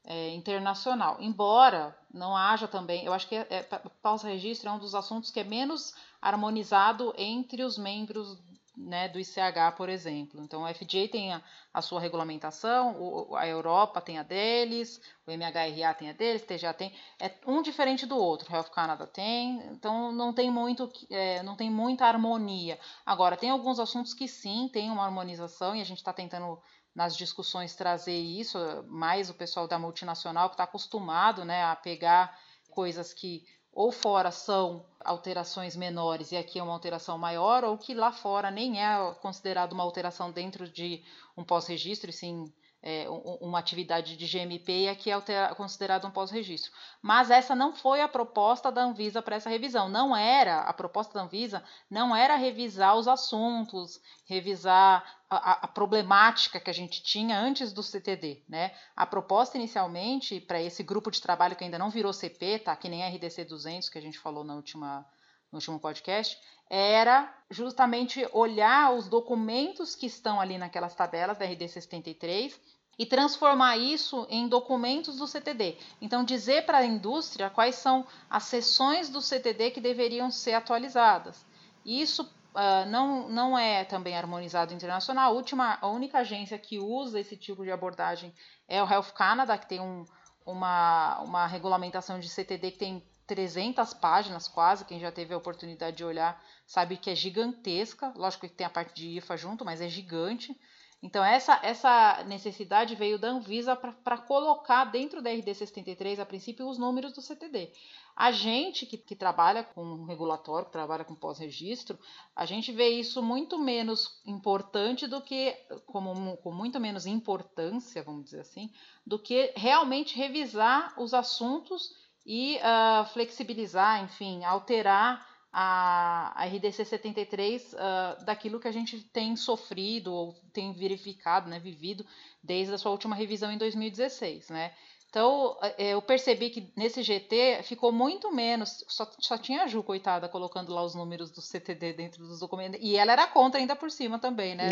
é, 0.04 0.30
internacional. 0.34 1.16
Embora 1.20 1.96
não 2.12 2.36
haja 2.36 2.66
também, 2.66 3.04
eu 3.04 3.12
acho 3.12 3.28
que 3.28 3.36
é, 3.36 3.46
é, 3.48 3.62
pós-registro 4.02 4.68
é 4.68 4.72
um 4.72 4.80
dos 4.80 4.96
assuntos 4.96 5.30
que 5.30 5.38
é 5.38 5.44
menos 5.44 5.94
harmonizado 6.20 7.14
entre 7.16 7.62
os 7.62 7.78
membros 7.78 8.36
né, 8.76 9.08
do 9.08 9.18
ICH, 9.20 9.76
por 9.76 9.88
exemplo. 9.88 10.42
Então, 10.42 10.62
o 10.62 10.74
FDA 10.74 11.08
tem 11.10 11.32
a, 11.32 11.42
a 11.72 11.82
sua 11.82 12.00
regulamentação, 12.00 12.96
o, 13.00 13.36
a 13.36 13.46
Europa 13.46 14.00
tem 14.00 14.18
a 14.18 14.22
deles, 14.22 15.00
o 15.26 15.30
MHRA 15.30 15.94
tem 15.94 16.10
a 16.10 16.12
deles, 16.12 16.42
o 16.42 16.46
TGA 16.46 16.72
tem, 16.72 16.94
é 17.20 17.32
um 17.46 17.62
diferente 17.62 18.06
do 18.06 18.16
outro. 18.16 18.50
O 18.50 18.54
Health 18.54 18.70
Canada 18.70 19.06
tem, 19.06 19.62
então 19.72 20.10
não 20.12 20.32
tem 20.32 20.50
muito, 20.50 20.90
é, 21.10 21.42
não 21.42 21.56
tem 21.56 21.70
muita 21.70 22.06
harmonia. 22.06 22.78
Agora, 23.04 23.36
tem 23.36 23.50
alguns 23.50 23.78
assuntos 23.78 24.14
que 24.14 24.26
sim, 24.26 24.68
tem 24.72 24.90
uma 24.90 25.04
harmonização 25.04 25.76
e 25.76 25.80
a 25.80 25.84
gente 25.84 25.98
está 25.98 26.12
tentando 26.12 26.60
nas 26.94 27.16
discussões 27.16 27.74
trazer 27.74 28.18
isso, 28.18 28.58
mais 28.86 29.30
o 29.30 29.34
pessoal 29.34 29.66
da 29.66 29.78
multinacional 29.78 30.48
que 30.48 30.54
está 30.54 30.64
acostumado 30.64 31.44
né, 31.44 31.64
a 31.64 31.74
pegar 31.74 32.38
coisas 32.70 33.12
que 33.14 33.44
ou 33.72 33.90
fora 33.90 34.30
são 34.30 34.84
alterações 35.00 35.74
menores 35.74 36.30
e 36.30 36.36
aqui 36.36 36.58
é 36.58 36.62
uma 36.62 36.72
alteração 36.72 37.16
maior, 37.16 37.64
ou 37.64 37.78
que 37.78 37.94
lá 37.94 38.12
fora 38.12 38.50
nem 38.50 38.82
é 38.82 39.14
considerado 39.20 39.72
uma 39.72 39.82
alteração 39.82 40.30
dentro 40.30 40.68
de 40.68 41.02
um 41.36 41.42
pós-registro, 41.42 42.10
e 42.10 42.12
sim 42.12 42.52
é, 42.82 43.06
uma 43.40 43.60
atividade 43.60 44.16
de 44.16 44.26
GMP 44.26 44.82
e 44.82 44.88
aqui 44.88 45.10
é 45.10 45.54
considerado 45.54 46.06
um 46.06 46.10
pós-registro. 46.10 46.72
Mas 47.00 47.30
essa 47.30 47.54
não 47.54 47.72
foi 47.72 48.00
a 48.00 48.08
proposta 48.08 48.72
da 48.72 48.82
Anvisa 48.82 49.22
para 49.22 49.36
essa 49.36 49.48
revisão. 49.48 49.88
Não 49.88 50.16
era, 50.16 50.62
a 50.62 50.72
proposta 50.72 51.14
da 51.14 51.22
Anvisa 51.22 51.62
não 51.88 52.14
era 52.14 52.34
revisar 52.34 52.96
os 52.96 53.06
assuntos, 53.06 54.00
revisar 54.26 55.04
a, 55.30 55.64
a 55.64 55.68
problemática 55.68 56.58
que 56.58 56.70
a 56.70 56.74
gente 56.74 57.02
tinha 57.02 57.38
antes 57.38 57.72
do 57.72 57.84
CTD. 57.84 58.42
Né? 58.48 58.72
A 58.96 59.06
proposta 59.06 59.56
inicialmente 59.56 60.40
para 60.40 60.60
esse 60.60 60.82
grupo 60.82 61.10
de 61.10 61.22
trabalho 61.22 61.54
que 61.54 61.62
ainda 61.62 61.78
não 61.78 61.88
virou 61.88 62.12
CP, 62.12 62.58
tá? 62.58 62.74
que 62.74 62.88
nem 62.88 63.06
RDC 63.06 63.44
200 63.44 63.88
que 63.88 63.98
a 63.98 64.02
gente 64.02 64.18
falou 64.18 64.42
na 64.42 64.56
última, 64.56 65.06
no 65.52 65.58
último 65.58 65.78
podcast, 65.78 66.38
era 66.68 67.32
justamente 67.50 68.26
olhar 68.32 68.94
os 68.94 69.06
documentos 69.06 69.94
que 69.94 70.06
estão 70.06 70.40
ali 70.40 70.56
naquelas 70.56 70.94
tabelas 70.94 71.36
da 71.36 71.44
RD 71.44 71.68
73 71.68 72.58
e 72.98 73.04
transformar 73.04 73.76
isso 73.76 74.26
em 74.30 74.48
documentos 74.48 75.16
do 75.16 75.26
CTD. 75.26 75.76
Então, 76.00 76.24
dizer 76.24 76.64
para 76.64 76.78
a 76.78 76.86
indústria 76.86 77.50
quais 77.50 77.74
são 77.74 78.06
as 78.28 78.44
seções 78.44 79.10
do 79.10 79.20
CTD 79.20 79.70
que 79.70 79.80
deveriam 79.80 80.30
ser 80.30 80.54
atualizadas. 80.54 81.44
Isso 81.84 82.22
uh, 82.22 82.88
não, 82.88 83.28
não 83.28 83.58
é 83.58 83.84
também 83.84 84.16
harmonizado 84.16 84.72
internacional. 84.72 85.32
A, 85.32 85.34
última, 85.34 85.78
a 85.80 85.88
única 85.88 86.18
agência 86.18 86.58
que 86.58 86.78
usa 86.78 87.20
esse 87.20 87.36
tipo 87.36 87.64
de 87.64 87.70
abordagem 87.70 88.32
é 88.68 88.82
o 88.82 88.88
Health 88.88 89.12
Canada, 89.14 89.58
que 89.58 89.68
tem 89.68 89.80
um, 89.80 90.04
uma, 90.44 91.20
uma 91.20 91.46
regulamentação 91.46 92.18
de 92.18 92.28
CTD 92.28 92.72
que 92.72 92.78
tem 92.78 93.02
300 93.26 93.94
páginas 93.94 94.48
quase, 94.48 94.84
quem 94.84 95.00
já 95.00 95.12
teve 95.12 95.32
a 95.32 95.36
oportunidade 95.36 95.96
de 95.96 96.04
olhar 96.04 96.42
sabe 96.66 96.96
que 96.96 97.10
é 97.10 97.14
gigantesca, 97.14 98.12
lógico 98.16 98.48
que 98.48 98.54
tem 98.54 98.66
a 98.66 98.70
parte 98.70 98.94
de 98.94 99.18
IFA 99.18 99.36
junto, 99.36 99.64
mas 99.64 99.80
é 99.80 99.88
gigante. 99.88 100.58
Então, 101.02 101.24
essa, 101.24 101.58
essa 101.64 102.22
necessidade 102.28 102.94
veio 102.94 103.18
da 103.18 103.28
Anvisa 103.28 103.74
para 103.74 104.18
colocar 104.18 104.84
dentro 104.84 105.20
da 105.20 105.32
RDC 105.32 105.66
73, 105.66 106.20
a 106.20 106.24
princípio, 106.24 106.68
os 106.68 106.78
números 106.78 107.12
do 107.12 107.20
CTD. 107.20 107.72
A 108.14 108.30
gente 108.30 108.86
que, 108.86 108.96
que 108.96 109.16
trabalha 109.16 109.64
com 109.64 110.04
regulatório, 110.04 110.66
que 110.66 110.72
trabalha 110.72 111.04
com 111.04 111.14
pós-registro, 111.14 111.98
a 112.36 112.46
gente 112.46 112.70
vê 112.70 112.88
isso 112.90 113.20
muito 113.20 113.58
menos 113.58 114.20
importante 114.24 115.08
do 115.08 115.20
que, 115.20 115.52
como, 115.86 116.36
com 116.36 116.52
muito 116.52 116.78
menos 116.78 117.04
importância, 117.04 118.02
vamos 118.04 118.26
dizer 118.26 118.40
assim, 118.40 118.70
do 119.04 119.18
que 119.18 119.52
realmente 119.56 120.16
revisar 120.16 120.94
os 120.96 121.12
assuntos 121.14 122.01
e 122.24 122.58
uh, 122.58 123.04
flexibilizar, 123.12 124.02
enfim, 124.04 124.44
alterar 124.44 125.26
a, 125.52 126.32
a 126.34 126.46
RDC 126.46 126.84
73 126.84 127.72
uh, 127.74 128.24
daquilo 128.24 128.58
que 128.58 128.68
a 128.68 128.72
gente 128.72 129.00
tem 129.00 129.36
sofrido 129.36 130.12
ou 130.12 130.32
tem 130.52 130.72
verificado, 130.72 131.48
né, 131.48 131.58
vivido 131.58 132.06
desde 132.42 132.72
a 132.72 132.78
sua 132.78 132.90
última 132.90 133.14
revisão 133.14 133.52
em 133.52 133.58
2016, 133.58 134.48
né? 134.48 134.72
Então, 135.12 135.58
é, 135.60 135.90
eu 135.90 136.00
percebi 136.00 136.48
que 136.48 136.72
nesse 136.74 137.02
GT 137.02 137.62
ficou 137.64 137.92
muito 137.92 138.34
menos. 138.34 138.82
Só, 138.88 139.06
só 139.18 139.36
tinha 139.36 139.64
a 139.64 139.66
Ju, 139.66 139.82
coitada, 139.82 140.26
colocando 140.26 140.72
lá 140.72 140.82
os 140.82 140.94
números 140.94 141.30
do 141.30 141.42
CTD 141.42 141.92
dentro 141.92 142.26
dos 142.26 142.40
documentos. 142.40 142.80
E 142.82 142.96
ela 142.96 143.12
era 143.12 143.26
contra 143.26 143.60
ainda 143.60 143.76
por 143.76 143.90
cima 143.90 144.18
também, 144.18 144.54
né? 144.54 144.70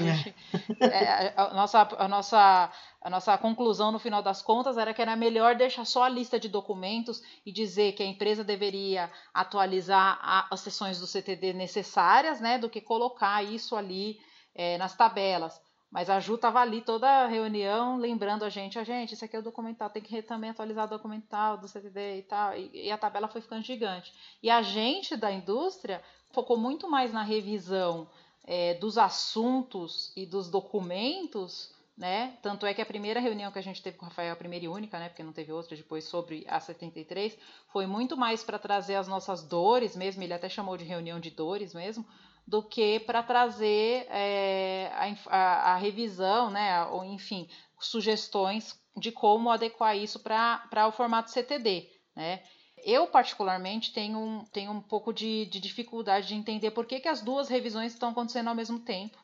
A, 0.80 0.87
é. 0.87 1.26
é, 1.26 1.35
a, 1.37 1.52
nossa, 1.52 1.87
a, 1.99 2.09
nossa, 2.09 2.73
a 3.02 3.11
nossa 3.11 3.37
conclusão 3.37 3.92
no 3.92 3.99
final 3.99 4.23
das 4.23 4.40
contas 4.40 4.78
era 4.78 4.94
que 4.94 5.02
era 5.02 5.14
melhor 5.14 5.56
deixar 5.56 5.85
só 5.85 6.04
a 6.04 6.09
lista 6.09 6.40
de 6.40 6.49
documentos 6.49 7.23
e 7.44 7.52
dizer 7.52 7.92
que 7.92 8.02
a 8.02 8.06
empresa 8.06 8.42
deveria 8.42 9.12
atualizar 9.35 10.18
a, 10.23 10.49
as 10.50 10.61
sessões 10.61 10.99
do 10.99 11.06
CTD 11.06 11.52
necessárias, 11.52 12.40
né? 12.40 12.56
Do 12.56 12.70
que 12.70 12.80
colocar 12.80 13.44
isso 13.44 13.76
ali 13.76 14.18
é, 14.54 14.78
nas 14.78 14.97
tabelas. 14.97 15.61
Mas 15.90 16.09
a 16.09 16.20
Ju 16.20 16.37
estava 16.37 16.61
ali 16.61 16.80
toda 16.80 17.09
a 17.09 17.26
reunião, 17.26 17.99
lembrando 17.99 18.44
a 18.44 18.49
gente, 18.49 18.78
a 18.78 18.85
gente, 18.85 19.14
isso 19.14 19.25
aqui 19.25 19.35
é 19.35 19.40
o 19.40 19.42
documental, 19.42 19.90
tem 19.90 20.00
que 20.00 20.23
também 20.23 20.50
atualizar 20.50 20.87
o 20.87 20.90
documental 20.90 21.59
do 21.59 21.66
CTD 21.66 22.18
e 22.18 22.23
tal. 22.23 22.56
E, 22.56 22.70
e, 22.87 22.90
a 22.92 22.97
tabela 22.97 23.26
foi 23.26 23.40
ficando 23.40 23.64
gigante. 23.64 24.14
E 24.40 24.49
a 24.49 24.62
gente 24.62 25.16
da 25.16 25.32
indústria 25.32 26.00
focou 26.32 26.56
muito 26.56 26.88
mais 26.88 27.12
na 27.12 27.25
revisão 27.25 28.09
é, 28.44 28.75
dos 28.75 28.97
assuntos 28.97 30.12
e 30.14 30.25
dos 30.25 30.49
documentos, 30.49 31.75
né? 31.99 32.38
Tanto 32.40 32.66
é 32.66 32.73
que 32.73 32.80
a 32.80 32.87
primeira 32.87 33.18
reunião 33.18 33.50
que 33.50 33.59
a 33.59 33.62
gente 33.62 33.82
teve 33.82 33.97
com 33.97 34.06
o 34.06 34.09
Rafael, 34.09 34.32
a 34.32 34.37
primeira 34.37 34.66
e 34.66 34.68
única, 34.68 34.97
né? 34.97 35.09
Porque 35.09 35.25
não 35.25 35.32
teve 35.32 35.50
outra 35.50 35.76
depois 35.76 36.04
sobre 36.04 36.47
a 36.49 36.61
73, 36.61 37.37
foi 37.73 37.87
muito 37.87 38.16
mais 38.16 38.44
para 38.44 38.61
trazer 38.61 38.94
as 38.94 39.09
nossas 39.09 39.42
dores 39.42 39.97
mesmo. 39.97 40.23
Ele 40.23 40.35
até 40.35 40.49
chamou 40.49 40.76
de 40.76 40.85
reunião 40.85 41.18
de 41.18 41.30
dores 41.30 41.75
mesmo 41.75 42.06
do 42.50 42.64
que 42.64 42.99
para 42.99 43.23
trazer 43.23 44.09
é, 44.11 44.90
a, 45.28 45.73
a, 45.73 45.76
revisão, 45.76 46.50
né, 46.50 46.85
ou 46.87 47.04
enfim, 47.04 47.49
sugestões 47.78 48.76
de 48.97 49.12
como 49.12 49.50
adequar 49.50 49.97
isso 49.97 50.19
para 50.19 50.88
o 50.88 50.90
formato 50.90 51.30
CTD. 51.30 51.88
Né? 52.16 52.42
Eu, 52.78 53.07
particularmente, 53.07 53.92
tenho 53.92 54.19
um, 54.19 54.45
tenho 54.47 54.73
um 54.73 54.80
pouco 54.80 55.12
de, 55.12 55.47
de 55.47 55.61
dificuldade 55.61 56.26
de 56.26 56.35
entender 56.35 56.73
por 56.73 56.87
que, 56.87 56.99
que 56.99 57.07
as 57.07 57.21
duas 57.21 57.49
revisões 57.49 57.92
estão 57.92 58.09
acontecendo 58.09 58.49
ao 58.49 58.54
mesmo 58.57 58.80
tempo. 58.80 59.16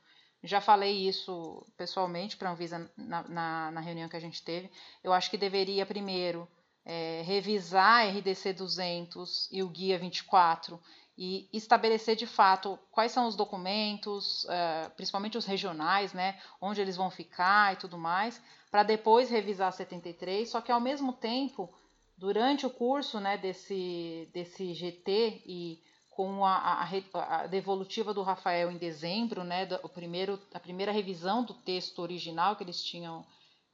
Já 0.45 0.61
falei 0.61 1.09
isso 1.09 1.67
pessoalmente 1.77 2.37
para 2.37 2.51
a 2.51 2.53
Anvisa 2.53 2.89
na, 2.97 3.25
na, 3.29 3.71
na, 3.73 3.81
reunião 3.81 4.09
que 4.09 4.17
a 4.17 4.21
gente 4.21 4.41
teve. 4.45 4.71
Eu 5.03 5.13
acho 5.13 5.29
que 5.29 5.37
deveria 5.37 5.85
primeiro 5.85 6.49
é, 6.85 7.23
revisar 7.27 8.07
a 8.07 8.09
RDC 8.09 8.53
200 8.53 9.49
e 9.51 9.65
o 9.65 9.69
Guia 9.69 9.99
24 9.99 10.81
e 11.19 11.49
estabelecer 11.53 12.15
de 12.15 12.27
fato 12.27 12.79
quais 12.91 13.11
são 13.11 13.27
os 13.27 13.35
documentos, 13.35 14.45
uh, 14.45 14.91
principalmente 14.97 15.39
os 15.39 15.47
regionais, 15.47 16.13
né, 16.13 16.39
onde 16.61 16.81
eles 16.81 16.97
vão 16.97 17.11
ficar 17.11 17.73
e 17.73 17.77
tudo 17.77 17.97
mais, 17.97 18.41
para 18.71 18.83
depois 18.83 19.31
revisar 19.31 19.73
73, 19.73 20.49
só 20.49 20.61
que 20.61 20.71
ao 20.71 20.81
mesmo 20.81 21.13
tempo, 21.15 21.73
durante 22.19 22.67
o 22.67 22.71
curso 22.71 23.19
né, 23.19 23.39
desse, 23.39 24.29
desse 24.33 24.75
GT 24.75 25.43
e 25.47 25.83
com 26.11 26.45
a, 26.45 26.57
a, 26.57 26.89
a, 27.15 27.47
devolutiva 27.47 28.13
do 28.13 28.23
Rafael 28.23 28.71
em 28.71 28.79
dezembro, 28.79 29.45
né, 29.45 29.67
do, 29.67 29.79
o 29.83 29.89
primeiro, 29.89 30.41
a 30.53 30.61
primeira 30.61 30.93
revisão 30.93 31.45
do 31.45 31.53
texto 31.53 32.01
original 32.01 32.57
que 32.57 32.65
eles 32.65 32.83
tinham, 32.83 33.25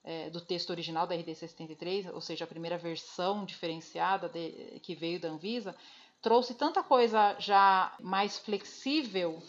é, 0.04 0.30
do 0.30 0.40
texto 0.40 0.70
original 0.70 1.06
da 1.06 1.14
RDC 1.14 1.49
73, 1.49 2.06
ou 2.08 2.20
seja, 2.20 2.44
a 2.44 2.49
primeira 2.49 2.76
versão 2.76 3.44
diferenciada 3.44 4.28
de, 4.28 4.80
que 4.82 4.94
veio 4.94 5.20
da 5.20 5.28
Anvisa, 5.28 5.76
trouxe 6.23 6.55
tanta 6.55 6.83
coisa 6.83 7.37
já 7.38 7.93
mais 8.00 8.38
flexível 8.38 9.43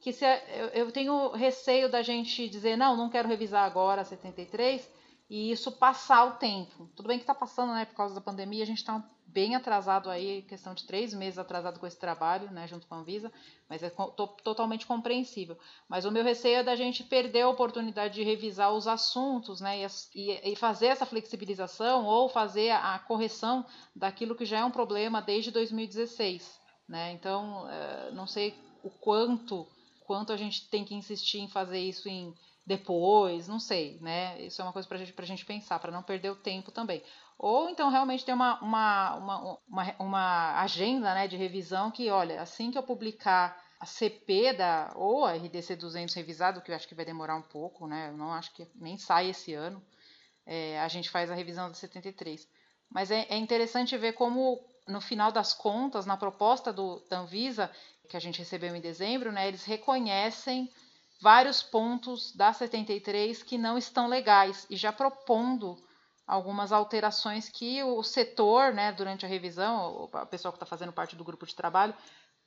que 0.00 0.12
se, 0.12 0.24
eu, 0.72 0.90
tenho 0.90 1.30
receio 1.30 1.88
da 1.88 2.02
gente 2.02 2.48
dizer, 2.48 2.76
não, 2.76 2.96
não 2.96 3.08
quero 3.08 3.28
revisar 3.28 3.64
agora 3.64 4.04
73 4.04 4.90
e 5.30 5.52
isso 5.52 5.70
passar 5.70 6.24
o 6.24 6.32
tempo. 6.32 6.88
Tudo 6.96 7.06
bem 7.06 7.18
que 7.18 7.22
está 7.22 7.34
passando, 7.34 7.72
né, 7.72 7.84
por 7.84 7.94
causa 7.94 8.14
da 8.14 8.20
pandemia, 8.20 8.64
a 8.64 8.66
gente 8.66 8.78
está 8.78 9.04
bem 9.32 9.54
atrasado 9.54 10.10
aí, 10.10 10.42
questão 10.42 10.74
de 10.74 10.84
três 10.84 11.14
meses 11.14 11.38
atrasado 11.38 11.80
com 11.80 11.86
esse 11.86 11.98
trabalho, 11.98 12.50
né, 12.50 12.66
junto 12.68 12.86
com 12.86 12.94
a 12.94 12.98
Anvisa, 12.98 13.32
mas 13.68 13.82
é 13.82 13.88
to 13.88 14.26
totalmente 14.44 14.86
compreensível. 14.86 15.58
Mas 15.88 16.04
o 16.04 16.10
meu 16.10 16.22
receio 16.22 16.56
é 16.56 16.62
da 16.62 16.76
gente 16.76 17.02
perder 17.02 17.42
a 17.42 17.48
oportunidade 17.48 18.14
de 18.14 18.22
revisar 18.22 18.72
os 18.72 18.86
assuntos, 18.86 19.60
né, 19.60 19.86
e, 20.14 20.52
e 20.52 20.56
fazer 20.56 20.86
essa 20.86 21.06
flexibilização 21.06 22.04
ou 22.04 22.28
fazer 22.28 22.70
a, 22.70 22.98
correção 22.98 23.64
daquilo 23.96 24.34
que 24.34 24.44
já 24.44 24.58
é 24.58 24.64
um 24.64 24.70
problema 24.70 25.22
desde 25.22 25.50
2016, 25.50 26.60
né. 26.86 27.12
Então, 27.12 27.68
é, 27.68 28.10
não 28.12 28.26
sei 28.26 28.54
o 28.84 28.90
quanto, 28.90 29.66
quanto 30.06 30.32
a 30.32 30.36
gente 30.36 30.68
tem 30.68 30.84
que 30.84 30.94
insistir 30.94 31.38
em 31.38 31.48
fazer 31.48 31.78
isso 31.78 32.08
em 32.08 32.34
depois, 32.64 33.48
não 33.48 33.58
sei, 33.58 33.98
né? 34.00 34.40
Isso 34.40 34.60
é 34.60 34.64
uma 34.64 34.72
coisa 34.72 34.86
para 34.86 34.98
gente, 34.98 35.12
a 35.16 35.24
gente 35.24 35.44
pensar, 35.44 35.80
para 35.80 35.90
não 35.90 36.02
perder 36.02 36.30
o 36.30 36.36
tempo 36.36 36.70
também. 36.70 37.02
Ou 37.42 37.68
então 37.68 37.90
realmente 37.90 38.24
ter 38.24 38.32
uma, 38.32 38.60
uma, 38.60 39.16
uma, 39.16 39.58
uma, 39.66 39.94
uma 39.98 40.60
agenda 40.60 41.12
né, 41.12 41.26
de 41.26 41.36
revisão 41.36 41.90
que, 41.90 42.08
olha, 42.08 42.40
assim 42.40 42.70
que 42.70 42.78
eu 42.78 42.84
publicar 42.84 43.60
a 43.80 43.84
CP 43.84 44.52
da, 44.52 44.92
ou 44.94 45.24
a 45.24 45.32
RDC 45.32 45.74
200 45.74 46.14
revisado, 46.14 46.60
que 46.60 46.70
eu 46.70 46.76
acho 46.76 46.86
que 46.86 46.94
vai 46.94 47.04
demorar 47.04 47.34
um 47.34 47.42
pouco, 47.42 47.88
né? 47.88 48.10
Eu 48.10 48.16
não 48.16 48.32
acho 48.32 48.54
que 48.54 48.70
nem 48.76 48.96
sai 48.96 49.30
esse 49.30 49.54
ano, 49.54 49.84
é, 50.46 50.78
a 50.78 50.86
gente 50.86 51.10
faz 51.10 51.32
a 51.32 51.34
revisão 51.34 51.66
da 51.66 51.74
73. 51.74 52.46
Mas 52.88 53.10
é, 53.10 53.26
é 53.28 53.36
interessante 53.36 53.98
ver 53.98 54.12
como, 54.12 54.64
no 54.86 55.00
final 55.00 55.32
das 55.32 55.52
contas, 55.52 56.06
na 56.06 56.16
proposta 56.16 56.72
do, 56.72 57.00
da 57.10 57.18
Anvisa, 57.18 57.68
que 58.08 58.16
a 58.16 58.20
gente 58.20 58.38
recebeu 58.38 58.76
em 58.76 58.80
dezembro, 58.80 59.32
né, 59.32 59.48
eles 59.48 59.64
reconhecem 59.64 60.70
vários 61.20 61.60
pontos 61.60 62.30
da 62.36 62.52
73 62.52 63.42
que 63.42 63.58
não 63.58 63.76
estão 63.76 64.06
legais 64.06 64.64
e 64.70 64.76
já 64.76 64.92
propondo 64.92 65.76
algumas 66.26 66.72
alterações 66.72 67.48
que 67.48 67.82
o 67.82 68.02
setor, 68.02 68.72
né, 68.72 68.92
durante 68.92 69.26
a 69.26 69.28
revisão, 69.28 70.08
a 70.12 70.26
pessoa 70.26 70.52
que 70.52 70.56
está 70.56 70.66
fazendo 70.66 70.92
parte 70.92 71.16
do 71.16 71.24
grupo 71.24 71.46
de 71.46 71.54
trabalho, 71.54 71.94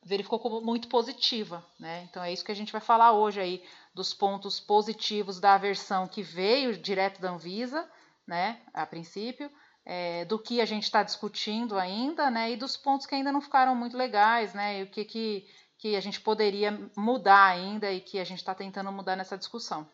verificou 0.04 0.40
como 0.40 0.62
muito 0.62 0.88
positiva, 0.88 1.66
né? 1.80 2.04
Então 2.04 2.24
é 2.24 2.32
isso 2.32 2.46
que 2.46 2.52
a 2.52 2.56
gente 2.56 2.72
vai 2.72 2.82
falar 2.82 3.12
hoje 3.14 3.40
aí 3.40 3.64
dos 3.94 4.14
pontos 4.14 4.60
positivos 4.60 5.40
da 5.40 5.58
versão 5.58 6.08
que 6.08 6.22
veio 6.22 6.78
direto 6.78 7.20
da 7.20 7.32
Anvisa, 7.32 7.90
né, 8.28 8.62
a 8.74 8.86
princípio, 8.86 9.50
é, 9.84 10.26
do 10.26 10.38
que 10.38 10.62
a 10.62 10.66
gente 10.66 10.84
está 10.84 11.02
discutindo 11.04 11.78
ainda, 11.78 12.30
né, 12.30 12.52
e 12.52 12.58
dos 12.58 12.78
pontos 12.78 13.08
que 13.08 13.16
ainda 13.16 13.32
não 13.32 13.42
ficaram 13.42 13.76
muito 13.76 13.98
legais, 13.98 14.54
né, 14.54 14.80
e 14.80 14.84
o 14.84 14.88
que 14.88 15.06
que 15.06 15.48
que 15.78 15.96
a 15.96 16.00
gente 16.00 16.22
poderia 16.22 16.72
mudar 16.96 17.46
ainda 17.46 17.92
e 17.92 18.00
que 18.00 18.18
a 18.18 18.24
gente 18.24 18.40
está 18.40 18.56
tentando 18.56 18.92
mudar 18.92 19.16
nessa 19.16 19.38
discussão. 19.38 19.88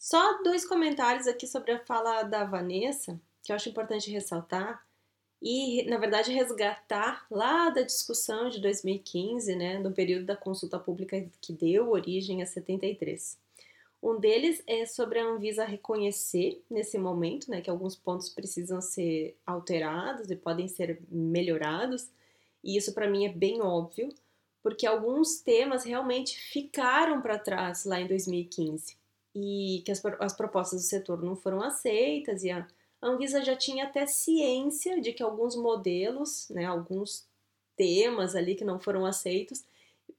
Só 0.00 0.42
dois 0.42 0.66
comentários 0.66 1.26
aqui 1.26 1.46
sobre 1.46 1.72
a 1.72 1.84
fala 1.84 2.22
da 2.22 2.42
Vanessa, 2.42 3.20
que 3.42 3.52
eu 3.52 3.56
acho 3.56 3.68
importante 3.68 4.10
ressaltar 4.10 4.82
e, 5.42 5.84
na 5.90 5.98
verdade, 5.98 6.32
resgatar 6.32 7.26
lá 7.30 7.68
da 7.68 7.82
discussão 7.82 8.48
de 8.48 8.62
2015, 8.62 9.54
né, 9.54 9.78
no 9.78 9.92
período 9.92 10.24
da 10.24 10.34
consulta 10.34 10.78
pública 10.78 11.28
que 11.38 11.52
deu 11.52 11.90
origem 11.90 12.42
a 12.42 12.46
73. 12.46 13.38
Um 14.02 14.18
deles 14.18 14.62
é 14.66 14.86
sobre 14.86 15.18
a 15.18 15.26
Anvisa 15.26 15.66
reconhecer 15.66 16.64
nesse 16.70 16.96
momento, 16.96 17.50
né, 17.50 17.60
que 17.60 17.68
alguns 17.68 17.94
pontos 17.94 18.30
precisam 18.30 18.80
ser 18.80 19.36
alterados 19.46 20.30
e 20.30 20.34
podem 20.34 20.66
ser 20.66 20.98
melhorados, 21.10 22.08
e 22.64 22.74
isso 22.74 22.94
para 22.94 23.06
mim 23.06 23.26
é 23.26 23.30
bem 23.30 23.60
óbvio, 23.60 24.08
porque 24.62 24.86
alguns 24.86 25.40
temas 25.42 25.84
realmente 25.84 26.38
ficaram 26.38 27.20
para 27.20 27.38
trás 27.38 27.84
lá 27.84 28.00
em 28.00 28.06
2015 28.06 28.98
e 29.34 29.82
que 29.84 29.92
as, 29.92 30.02
as 30.18 30.36
propostas 30.36 30.82
do 30.82 30.86
setor 30.86 31.22
não 31.22 31.36
foram 31.36 31.62
aceitas 31.62 32.42
e 32.42 32.50
a 32.50 32.66
Anvisa 33.02 33.42
já 33.42 33.56
tinha 33.56 33.84
até 33.84 34.06
ciência 34.06 35.00
de 35.00 35.12
que 35.12 35.22
alguns 35.22 35.56
modelos, 35.56 36.48
né, 36.50 36.66
alguns 36.66 37.26
temas 37.76 38.36
ali 38.36 38.54
que 38.54 38.64
não 38.64 38.78
foram 38.78 39.06
aceitos 39.06 39.64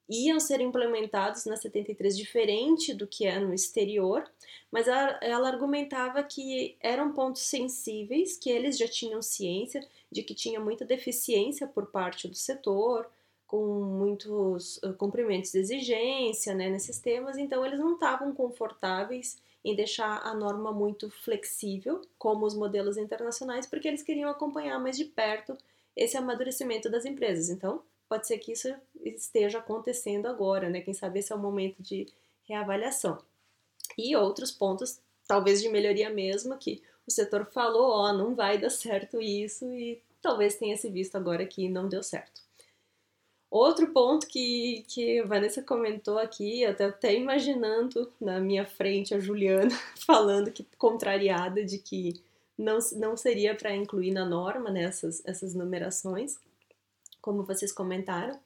iam 0.09 0.39
ser 0.39 0.59
implementados 0.61 1.45
na 1.45 1.55
73 1.55 2.17
diferente 2.17 2.93
do 2.93 3.07
que 3.07 3.25
é 3.25 3.39
no 3.39 3.53
exterior, 3.53 4.29
mas 4.71 4.87
ela, 4.87 5.19
ela, 5.21 5.47
argumentava 5.47 6.21
que 6.23 6.75
eram 6.81 7.13
pontos 7.13 7.43
sensíveis, 7.43 8.37
que 8.37 8.49
eles 8.49 8.77
já 8.77 8.87
tinham 8.87 9.21
ciência 9.21 9.85
de 10.11 10.23
que 10.23 10.33
tinha 10.33 10.59
muita 10.59 10.83
deficiência 10.83 11.67
por 11.67 11.87
parte 11.87 12.27
do 12.27 12.35
setor, 12.35 13.09
com 13.51 13.81
muitos 13.81 14.77
uh, 14.77 14.93
cumprimentos 14.93 15.51
de 15.51 15.59
exigência 15.59 16.55
né, 16.55 16.69
nesses 16.69 16.99
temas, 16.99 17.37
então 17.37 17.65
eles 17.65 17.81
não 17.81 17.95
estavam 17.95 18.33
confortáveis 18.33 19.41
em 19.61 19.75
deixar 19.75 20.21
a 20.25 20.33
norma 20.33 20.71
muito 20.71 21.09
flexível, 21.09 21.99
como 22.17 22.45
os 22.45 22.55
modelos 22.55 22.95
internacionais, 22.95 23.67
porque 23.67 23.89
eles 23.89 24.03
queriam 24.03 24.29
acompanhar 24.29 24.79
mais 24.79 24.95
de 24.95 25.03
perto 25.03 25.57
esse 25.97 26.15
amadurecimento 26.15 26.89
das 26.89 27.03
empresas. 27.03 27.49
Então, 27.49 27.83
pode 28.07 28.25
ser 28.25 28.37
que 28.37 28.53
isso 28.53 28.73
esteja 29.03 29.59
acontecendo 29.59 30.27
agora, 30.27 30.69
né? 30.69 30.79
Quem 30.79 30.93
sabe 30.93 31.19
esse 31.19 31.33
é 31.33 31.35
o 31.35 31.39
momento 31.39 31.83
de 31.83 32.07
reavaliação. 32.43 33.17
E 33.97 34.15
outros 34.15 34.49
pontos, 34.49 35.01
talvez 35.27 35.61
de 35.61 35.67
melhoria 35.67 36.09
mesmo, 36.09 36.57
que 36.57 36.81
o 37.05 37.11
setor 37.11 37.45
falou, 37.51 37.91
ó, 37.91 38.09
oh, 38.09 38.13
não 38.13 38.33
vai 38.33 38.57
dar 38.57 38.69
certo 38.69 39.19
isso, 39.21 39.65
e 39.73 40.01
talvez 40.21 40.55
tenha 40.55 40.77
se 40.77 40.89
visto 40.89 41.17
agora 41.17 41.45
que 41.45 41.67
não 41.67 41.89
deu 41.89 42.01
certo. 42.01 42.41
Outro 43.51 43.87
ponto 43.87 44.25
que, 44.27 44.85
que 44.87 45.19
a 45.19 45.25
Vanessa 45.25 45.61
comentou 45.61 46.17
aqui, 46.17 46.63
até 46.63 46.85
até 46.85 47.13
imaginando 47.13 48.09
na 48.19 48.39
minha 48.39 48.65
frente 48.65 49.13
a 49.13 49.19
Juliana 49.19 49.77
falando 50.07 50.51
que 50.51 50.65
contrariada 50.77 51.61
de 51.61 51.77
que 51.77 52.13
não, 52.57 52.79
não 52.93 53.17
seria 53.17 53.53
para 53.53 53.75
incluir 53.75 54.11
na 54.11 54.23
norma 54.23 54.69
né, 54.71 54.83
essas, 54.83 55.21
essas 55.25 55.53
numerações, 55.53 56.39
como 57.21 57.43
vocês 57.43 57.73
comentaram. 57.73 58.39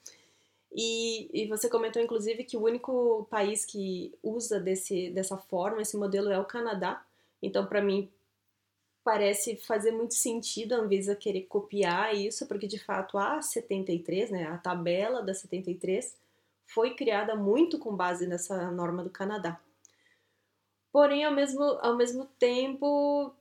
E, 0.73 1.29
e 1.31 1.47
você 1.47 1.69
comentou, 1.69 2.01
inclusive, 2.01 2.43
que 2.43 2.57
o 2.57 2.63
único 2.63 3.27
país 3.29 3.63
que 3.63 4.11
usa 4.23 4.59
desse, 4.59 5.11
dessa 5.11 5.37
forma, 5.37 5.83
esse 5.83 5.95
modelo, 5.95 6.31
é 6.31 6.39
o 6.39 6.45
Canadá. 6.45 7.05
Então, 7.43 7.67
para 7.67 7.81
mim, 7.81 8.09
parece 9.05 9.55
fazer 9.55 9.91
muito 9.91 10.15
sentido 10.15 10.73
a 10.73 10.79
Anvisa 10.79 11.15
querer 11.15 11.43
copiar 11.43 12.15
isso, 12.15 12.47
porque 12.47 12.65
de 12.65 12.79
fato 12.79 13.19
a 13.19 13.39
73, 13.39 14.31
né, 14.31 14.45
a 14.45 14.57
tabela 14.57 15.21
da 15.21 15.31
73, 15.31 16.17
foi 16.65 16.95
criada 16.95 17.35
muito 17.35 17.77
com 17.77 17.95
base 17.95 18.25
nessa 18.25 18.71
norma 18.71 19.03
do 19.03 19.11
Canadá. 19.11 19.61
Porém, 20.91 21.23
ao 21.23 21.31
mesmo, 21.31 21.61
ao 21.61 21.95
mesmo 21.95 22.25
tempo, 22.39 23.31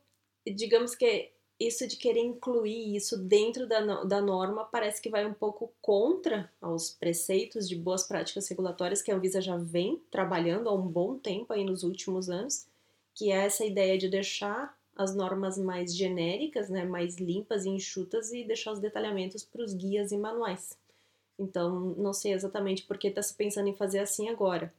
digamos 0.46 0.94
que 0.94 1.32
isso 1.58 1.86
de 1.88 1.96
querer 1.96 2.20
incluir 2.20 2.94
isso 2.94 3.16
dentro 3.16 3.66
da, 3.66 4.04
da 4.04 4.20
norma 4.20 4.66
parece 4.66 5.00
que 5.00 5.08
vai 5.08 5.24
um 5.24 5.32
pouco 5.32 5.72
contra 5.80 6.52
os 6.60 6.90
preceitos 6.90 7.66
de 7.66 7.74
boas 7.74 8.06
práticas 8.06 8.46
regulatórias 8.48 9.00
que 9.00 9.10
a 9.10 9.16
Anvisa 9.16 9.40
já 9.40 9.56
vem 9.56 10.02
trabalhando 10.10 10.68
há 10.68 10.74
um 10.74 10.86
bom 10.86 11.16
tempo 11.16 11.54
aí 11.54 11.64
nos 11.64 11.84
últimos 11.84 12.28
anos, 12.28 12.66
que 13.14 13.32
é 13.32 13.46
essa 13.46 13.64
ideia 13.64 13.96
de 13.96 14.10
deixar 14.10 14.76
as 14.96 15.14
normas 15.14 15.58
mais 15.58 15.94
genéricas, 15.94 16.68
né, 16.68 16.84
mais 16.84 17.16
limpas 17.16 17.64
e 17.64 17.70
enxutas 17.70 18.32
e 18.32 18.44
deixar 18.44 18.72
os 18.72 18.78
detalhamentos 18.78 19.44
para 19.44 19.62
os 19.62 19.74
guias 19.74 20.12
e 20.12 20.16
manuais. 20.16 20.78
Então, 21.38 21.94
não 21.96 22.12
sei 22.12 22.32
exatamente 22.32 22.84
por 22.84 22.96
que 22.96 23.08
está 23.08 23.22
se 23.22 23.34
pensando 23.34 23.68
em 23.68 23.74
fazer 23.74 23.98
assim 23.98 24.28
agora. 24.28 24.72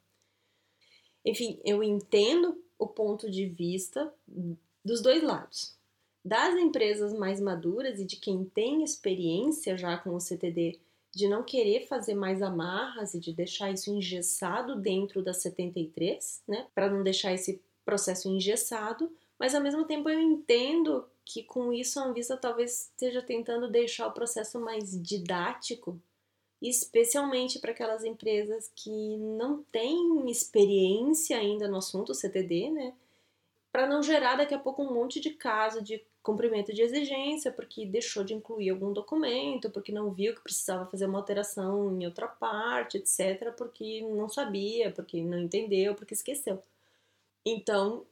Enfim, 1.24 1.60
eu 1.65 1.84
entendo 1.84 2.63
o 2.77 2.88
ponto 2.88 3.30
de 3.30 3.45
vista 3.45 4.13
dos 4.84 5.01
dois 5.01 5.23
lados. 5.23 5.75
Das 6.23 6.56
empresas 6.56 7.13
mais 7.13 7.39
maduras 7.39 7.99
e 7.99 8.06
de 8.06 8.15
quem 8.15 8.45
tem 8.45 8.84
experiência 8.84 9.78
já 9.78 9.97
com 9.97 10.15
o 10.15 10.19
CTD, 10.19 10.80
de 11.12 11.28
não 11.28 11.43
querer 11.43 11.88
fazer 11.88 12.13
mais 12.13 12.41
amarras 12.41 13.13
e 13.13 13.19
de 13.19 13.32
deixar 13.32 13.71
isso 13.71 13.89
engessado 13.89 14.75
dentro 14.75 15.23
da 15.23 15.34
73, 15.34 16.43
né, 16.47 16.67
para 16.73 16.89
não 16.89 17.04
deixar 17.04 17.34
esse 17.34 17.62
processo 17.86 18.28
engessado, 18.28 19.12
mas 19.39 19.54
ao 19.54 19.62
mesmo 19.62 19.86
tempo 19.86 20.10
eu 20.10 20.19
entendo 20.19 21.08
que 21.26 21.43
com 21.43 21.74
isso 21.74 22.00
a 22.00 22.06
Anvisa 22.06 22.38
talvez 22.38 22.91
esteja 22.91 23.21
tentando 23.21 23.69
deixar 23.69 24.08
o 24.08 24.13
processo 24.13 24.60
mais 24.60 25.02
didático, 25.02 26.00
especialmente 26.62 27.60
para 27.60 27.71
aquelas 27.71 28.04
empresas 28.04 28.71
que 28.76 29.17
não 29.17 29.63
têm 29.71 30.30
experiência 30.30 31.38
ainda 31.38 31.67
no 31.67 31.78
assunto 31.78 32.13
CTD, 32.13 32.69
né? 32.69 32.93
Para 33.71 33.88
não 33.88 34.02
gerar 34.02 34.36
daqui 34.38 34.54
a 34.54 34.60
pouco 34.60 34.82
um 34.84 34.93
monte 34.93 35.19
de 35.19 35.32
caso 35.32 35.82
de 35.82 36.02
cumprimento 36.24 36.74
de 36.74 36.82
exigência, 36.82 37.52
porque 37.52 37.86
deixou 37.86 38.24
de 38.24 38.34
incluir 38.34 38.71
algum 38.71 38.91
documento, 38.91 39.69
porque 39.69 39.91
não 39.91 40.12
viu 40.12 40.34
que 40.34 40.41
precisava 40.41 40.89
fazer 40.89 41.06
uma 41.06 41.19
alteração 41.19 41.95
em 42.02 42.06
outra 42.06 42.28
parte, 42.28 42.98
etc., 42.98 43.54
porque 43.56 44.02
não 44.02 44.28
sabia, 44.28 44.91
porque 44.91 45.21
não 45.21 45.38
entendeu, 45.38 45.93
porque 45.93 46.15
esqueceu. 46.15 46.60
Então, 47.45 48.06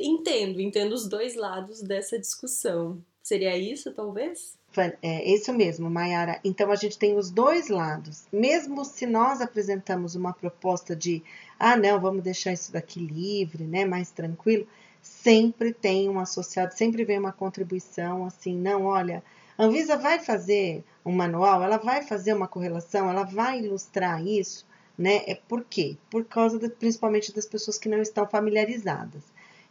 entendo, 0.00 0.60
entendo 0.60 0.92
os 0.92 1.08
dois 1.08 1.34
lados 1.36 1.82
dessa 1.82 2.18
discussão. 2.18 3.02
Seria 3.22 3.56
isso, 3.56 3.92
talvez? 3.92 4.58
É 5.02 5.28
isso 5.28 5.52
mesmo, 5.52 5.90
Mayara. 5.90 6.40
Então 6.44 6.70
a 6.70 6.76
gente 6.76 6.98
tem 6.98 7.16
os 7.16 7.30
dois 7.30 7.68
lados. 7.68 8.24
Mesmo 8.32 8.84
se 8.84 9.04
nós 9.04 9.40
apresentamos 9.40 10.14
uma 10.14 10.32
proposta 10.32 10.94
de, 10.96 11.22
ah, 11.58 11.76
não, 11.76 12.00
vamos 12.00 12.22
deixar 12.22 12.52
isso 12.52 12.72
daqui 12.72 13.00
livre, 13.00 13.64
né, 13.64 13.84
mais 13.84 14.10
tranquilo, 14.10 14.66
sempre 15.02 15.72
tem 15.72 16.08
um 16.08 16.18
associado, 16.18 16.74
sempre 16.74 17.04
vem 17.04 17.18
uma 17.18 17.32
contribuição 17.32 18.24
assim, 18.24 18.54
não, 18.56 18.84
olha, 18.84 19.22
a 19.58 19.64
Anvisa 19.64 19.96
vai 19.96 20.18
fazer 20.20 20.84
um 21.04 21.12
manual, 21.12 21.62
ela 21.62 21.76
vai 21.76 22.02
fazer 22.02 22.32
uma 22.32 22.48
correlação, 22.48 23.10
ela 23.10 23.24
vai 23.24 23.60
ilustrar 23.60 24.24
isso, 24.24 24.66
né? 24.96 25.22
É 25.26 25.34
por 25.34 25.64
quê? 25.64 25.96
Por 26.10 26.24
causa 26.24 26.58
de, 26.58 26.68
principalmente 26.68 27.34
das 27.34 27.46
pessoas 27.46 27.78
que 27.78 27.88
não 27.88 28.00
estão 28.00 28.26
familiarizadas. 28.26 29.22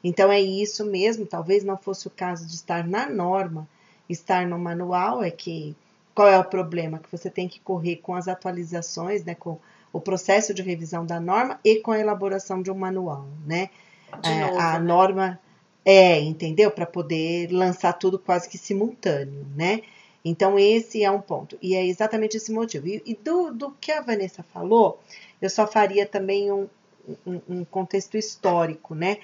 Então 0.03 0.31
é 0.31 0.39
isso 0.39 0.85
mesmo, 0.85 1.25
talvez 1.25 1.63
não 1.63 1.77
fosse 1.77 2.07
o 2.07 2.11
caso 2.11 2.47
de 2.47 2.55
estar 2.55 2.87
na 2.87 3.09
norma, 3.09 3.67
estar 4.07 4.47
no 4.47 4.57
manual, 4.57 5.21
é 5.23 5.29
que 5.29 5.75
qual 6.15 6.27
é 6.27 6.37
o 6.37 6.43
problema? 6.43 6.99
Que 6.99 7.11
você 7.11 7.29
tem 7.29 7.47
que 7.47 7.59
correr 7.59 7.97
com 7.97 8.15
as 8.15 8.27
atualizações, 8.27 9.23
né, 9.23 9.35
com 9.35 9.57
o 9.91 9.99
processo 9.99 10.53
de 10.53 10.61
revisão 10.61 11.05
da 11.05 11.19
norma 11.19 11.59
e 11.63 11.77
com 11.77 11.91
a 11.91 11.99
elaboração 11.99 12.61
de 12.61 12.71
um 12.71 12.75
manual, 12.75 13.27
né? 13.45 13.69
É, 14.23 14.41
novo, 14.41 14.59
a 14.59 14.79
né? 14.79 14.85
norma 14.85 15.39
é, 15.85 16.19
entendeu? 16.19 16.71
Para 16.71 16.85
poder 16.85 17.51
lançar 17.51 17.93
tudo 17.93 18.19
quase 18.19 18.49
que 18.49 18.57
simultâneo, 18.57 19.45
né? 19.55 19.81
Então, 20.23 20.59
esse 20.59 21.03
é 21.03 21.09
um 21.09 21.21
ponto. 21.21 21.57
E 21.61 21.73
é 21.75 21.85
exatamente 21.85 22.37
esse 22.37 22.51
motivo. 22.51 22.87
E, 22.87 23.01
e 23.05 23.15
do, 23.15 23.51
do 23.51 23.71
que 23.71 23.91
a 23.91 24.01
Vanessa 24.01 24.43
falou, 24.43 24.99
eu 25.41 25.49
só 25.49 25.65
faria 25.65 26.05
também 26.05 26.51
um, 26.51 26.67
um, 27.25 27.41
um 27.47 27.65
contexto 27.65 28.17
histórico, 28.17 28.93
né? 28.93 29.17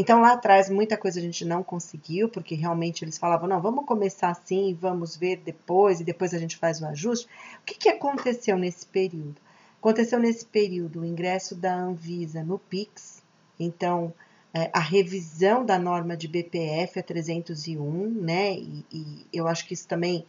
Então 0.00 0.20
lá 0.20 0.34
atrás 0.34 0.70
muita 0.70 0.96
coisa 0.96 1.18
a 1.18 1.22
gente 1.22 1.44
não 1.44 1.60
conseguiu, 1.60 2.28
porque 2.28 2.54
realmente 2.54 3.04
eles 3.04 3.18
falavam, 3.18 3.48
não, 3.48 3.60
vamos 3.60 3.84
começar 3.84 4.30
assim, 4.30 4.72
vamos 4.80 5.16
ver 5.16 5.38
depois, 5.38 5.98
e 5.98 6.04
depois 6.04 6.32
a 6.32 6.38
gente 6.38 6.56
faz 6.56 6.80
o 6.80 6.86
ajuste. 6.86 7.26
O 7.60 7.64
que, 7.64 7.74
que 7.74 7.88
aconteceu 7.88 8.56
nesse 8.56 8.86
período? 8.86 9.40
Aconteceu 9.80 10.20
nesse 10.20 10.46
período 10.46 11.00
o 11.00 11.04
ingresso 11.04 11.56
da 11.56 11.74
Anvisa 11.74 12.44
no 12.44 12.60
PIX, 12.60 13.24
então 13.58 14.14
é, 14.54 14.70
a 14.72 14.78
revisão 14.78 15.66
da 15.66 15.80
norma 15.80 16.16
de 16.16 16.28
BPF 16.28 17.00
a 17.00 17.02
301, 17.02 18.08
né? 18.22 18.52
E, 18.52 18.84
e 18.92 19.26
eu 19.32 19.48
acho 19.48 19.66
que 19.66 19.74
isso 19.74 19.88
também 19.88 20.24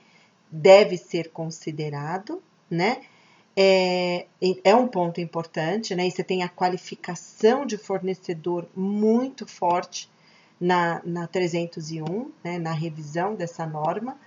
deve 0.51 0.97
ser 0.97 1.29
considerado, 1.29 2.41
né? 2.71 3.01
É, 3.61 4.25
é 4.63 4.73
um 4.73 4.87
ponto 4.87 5.19
importante, 5.19 5.93
né? 5.93 6.07
E 6.07 6.11
você 6.11 6.23
tem 6.23 6.43
a 6.43 6.47
qualificação 6.47 7.65
de 7.65 7.77
fornecedor 7.77 8.65
muito 8.73 9.45
forte 9.45 10.09
na, 10.57 11.01
na 11.03 11.27
301, 11.27 12.31
né? 12.41 12.57
na 12.57 12.71
revisão 12.71 13.35
dessa 13.35 13.65
norma. 13.65 14.17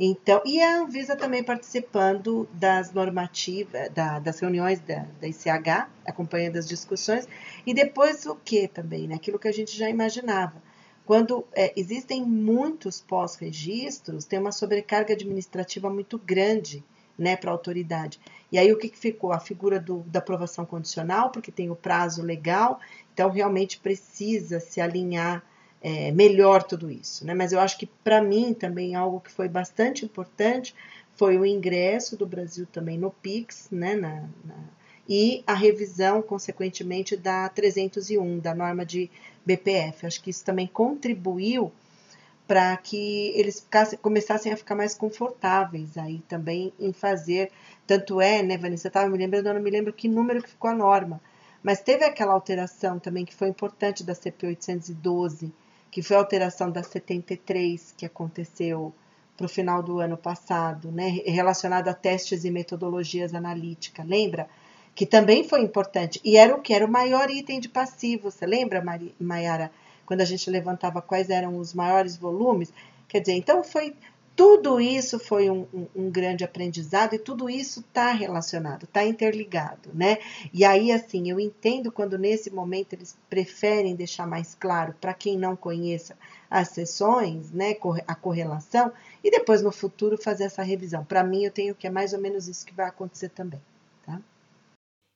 Então, 0.00 0.40
e 0.42 0.62
a 0.62 0.78
Anvisa 0.78 1.14
também 1.14 1.44
participando 1.44 2.48
das 2.50 2.90
normativas, 2.90 3.90
da, 3.90 4.18
das 4.20 4.40
reuniões 4.40 4.80
da, 4.80 5.04
da 5.20 5.28
ICH, 5.28 5.90
acompanhando 6.06 6.56
as 6.56 6.66
discussões, 6.66 7.28
e 7.66 7.74
depois 7.74 8.24
o 8.24 8.36
que 8.36 8.66
também, 8.68 9.06
né? 9.06 9.16
aquilo 9.16 9.38
que 9.38 9.48
a 9.48 9.52
gente 9.52 9.76
já 9.76 9.90
imaginava. 9.90 10.62
Quando 11.04 11.44
é, 11.52 11.74
existem 11.76 12.24
muitos 12.24 13.02
pós-registros, 13.02 14.24
tem 14.24 14.38
uma 14.38 14.52
sobrecarga 14.52 15.12
administrativa 15.12 15.90
muito 15.90 16.16
grande 16.16 16.82
né, 17.18 17.36
para 17.36 17.50
a 17.50 17.52
autoridade. 17.52 18.20
E 18.50 18.58
aí 18.58 18.72
o 18.72 18.78
que, 18.78 18.88
que 18.88 18.98
ficou? 18.98 19.32
A 19.32 19.40
figura 19.40 19.80
do, 19.80 19.98
da 20.06 20.20
aprovação 20.20 20.64
condicional, 20.64 21.30
porque 21.30 21.50
tem 21.50 21.70
o 21.70 21.76
prazo 21.76 22.22
legal, 22.22 22.80
então 23.12 23.30
realmente 23.30 23.78
precisa 23.78 24.60
se 24.60 24.80
alinhar 24.80 25.42
é, 25.82 26.10
melhor 26.12 26.62
tudo 26.62 26.90
isso. 26.90 27.26
Né? 27.26 27.34
Mas 27.34 27.52
eu 27.52 27.60
acho 27.60 27.78
que 27.78 27.86
para 27.86 28.22
mim 28.22 28.54
também 28.54 28.94
algo 28.94 29.20
que 29.20 29.30
foi 29.30 29.48
bastante 29.48 30.04
importante 30.04 30.74
foi 31.16 31.36
o 31.36 31.44
ingresso 31.44 32.16
do 32.16 32.24
Brasil 32.24 32.66
também 32.70 32.96
no 32.96 33.10
PIX, 33.10 33.68
né, 33.72 33.96
na, 33.96 34.20
na, 34.44 34.54
e 35.08 35.42
a 35.46 35.54
revisão, 35.54 36.20
consequentemente, 36.20 37.16
da 37.16 37.48
301, 37.48 38.38
da 38.38 38.54
norma 38.54 38.84
de 38.84 39.10
BPF. 39.44 40.06
Acho 40.06 40.22
que 40.22 40.30
isso 40.30 40.44
também 40.44 40.66
contribuiu 40.66 41.72
para 42.48 42.74
que 42.78 43.30
eles 43.36 43.60
ficassem, 43.60 43.98
começassem 43.98 44.50
a 44.50 44.56
ficar 44.56 44.74
mais 44.74 44.94
confortáveis 44.94 45.98
aí 45.98 46.20
também 46.26 46.72
em 46.80 46.94
fazer. 46.94 47.52
Tanto 47.86 48.22
é, 48.22 48.42
né, 48.42 48.56
Vanessa, 48.56 48.88
estava 48.88 49.06
me 49.06 49.18
lembrando, 49.18 49.48
eu 49.48 49.54
não 49.54 49.60
me 49.60 49.70
lembro 49.70 49.92
que 49.92 50.08
número 50.08 50.42
que 50.42 50.48
ficou 50.48 50.70
a 50.70 50.74
norma, 50.74 51.20
mas 51.62 51.82
teve 51.82 52.06
aquela 52.06 52.32
alteração 52.32 52.98
também 52.98 53.26
que 53.26 53.34
foi 53.34 53.48
importante 53.48 54.02
da 54.02 54.14
CP 54.14 54.46
812, 54.46 55.52
que 55.90 56.00
foi 56.00 56.16
a 56.16 56.20
alteração 56.20 56.70
da 56.70 56.82
73 56.82 57.94
que 57.94 58.06
aconteceu 58.06 58.94
para 59.36 59.44
o 59.44 59.48
final 59.48 59.82
do 59.82 60.00
ano 60.00 60.16
passado, 60.16 60.90
né, 60.90 61.22
relacionado 61.26 61.88
a 61.88 61.94
testes 61.94 62.44
e 62.44 62.50
metodologias 62.50 63.34
analíticas, 63.34 64.06
lembra? 64.06 64.48
Que 64.94 65.04
também 65.04 65.44
foi 65.44 65.60
importante. 65.60 66.18
E 66.24 66.36
era 66.38 66.54
o 66.54 66.60
que? 66.62 66.72
Era 66.72 66.84
o 66.84 66.90
maior 66.90 67.30
item 67.30 67.60
de 67.60 67.68
passivo. 67.68 68.32
Você 68.32 68.44
lembra, 68.44 68.82
Mayara? 69.20 69.70
Quando 70.08 70.22
a 70.22 70.24
gente 70.24 70.48
levantava 70.48 71.02
quais 71.02 71.28
eram 71.28 71.58
os 71.58 71.74
maiores 71.74 72.16
volumes. 72.16 72.72
Quer 73.06 73.20
dizer, 73.20 73.34
então 73.34 73.62
foi 73.62 73.94
tudo 74.34 74.80
isso 74.80 75.18
foi 75.18 75.50
um, 75.50 75.66
um, 75.74 75.86
um 75.96 76.10
grande 76.10 76.44
aprendizado 76.44 77.12
e 77.12 77.18
tudo 77.18 77.50
isso 77.50 77.80
está 77.80 78.12
relacionado, 78.12 78.84
está 78.84 79.04
interligado, 79.04 79.90
né? 79.92 80.18
E 80.54 80.64
aí, 80.64 80.92
assim, 80.92 81.28
eu 81.28 81.38
entendo 81.38 81.90
quando 81.90 82.16
nesse 82.16 82.48
momento 82.48 82.92
eles 82.92 83.18
preferem 83.28 83.96
deixar 83.96 84.26
mais 84.28 84.54
claro 84.54 84.94
para 84.98 85.12
quem 85.12 85.36
não 85.36 85.56
conheça 85.56 86.16
as 86.48 86.68
sessões, 86.68 87.50
né, 87.50 87.76
a 88.06 88.14
correlação, 88.14 88.92
e 89.24 89.30
depois 89.30 89.60
no 89.60 89.72
futuro 89.72 90.16
fazer 90.16 90.44
essa 90.44 90.62
revisão. 90.62 91.04
Para 91.04 91.24
mim, 91.24 91.44
eu 91.44 91.50
tenho 91.50 91.74
que 91.74 91.86
é 91.86 91.90
mais 91.90 92.14
ou 92.14 92.20
menos 92.20 92.46
isso 92.46 92.64
que 92.64 92.72
vai 92.72 92.86
acontecer 92.86 93.30
também, 93.30 93.60
tá? 94.06 94.20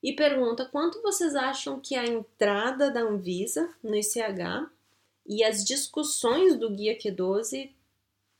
E 0.03 0.13
pergunta: 0.13 0.65
quanto 0.65 1.01
vocês 1.01 1.33
acham 1.33 1.79
que 1.79 1.95
a 1.95 2.05
entrada 2.05 2.91
da 2.91 2.99
Anvisa 2.99 3.73
no 3.81 3.95
ICH 3.95 4.69
e 5.25 5.43
as 5.43 5.63
discussões 5.63 6.57
do 6.57 6.69
Guia 6.69 6.97
Q12 6.97 7.71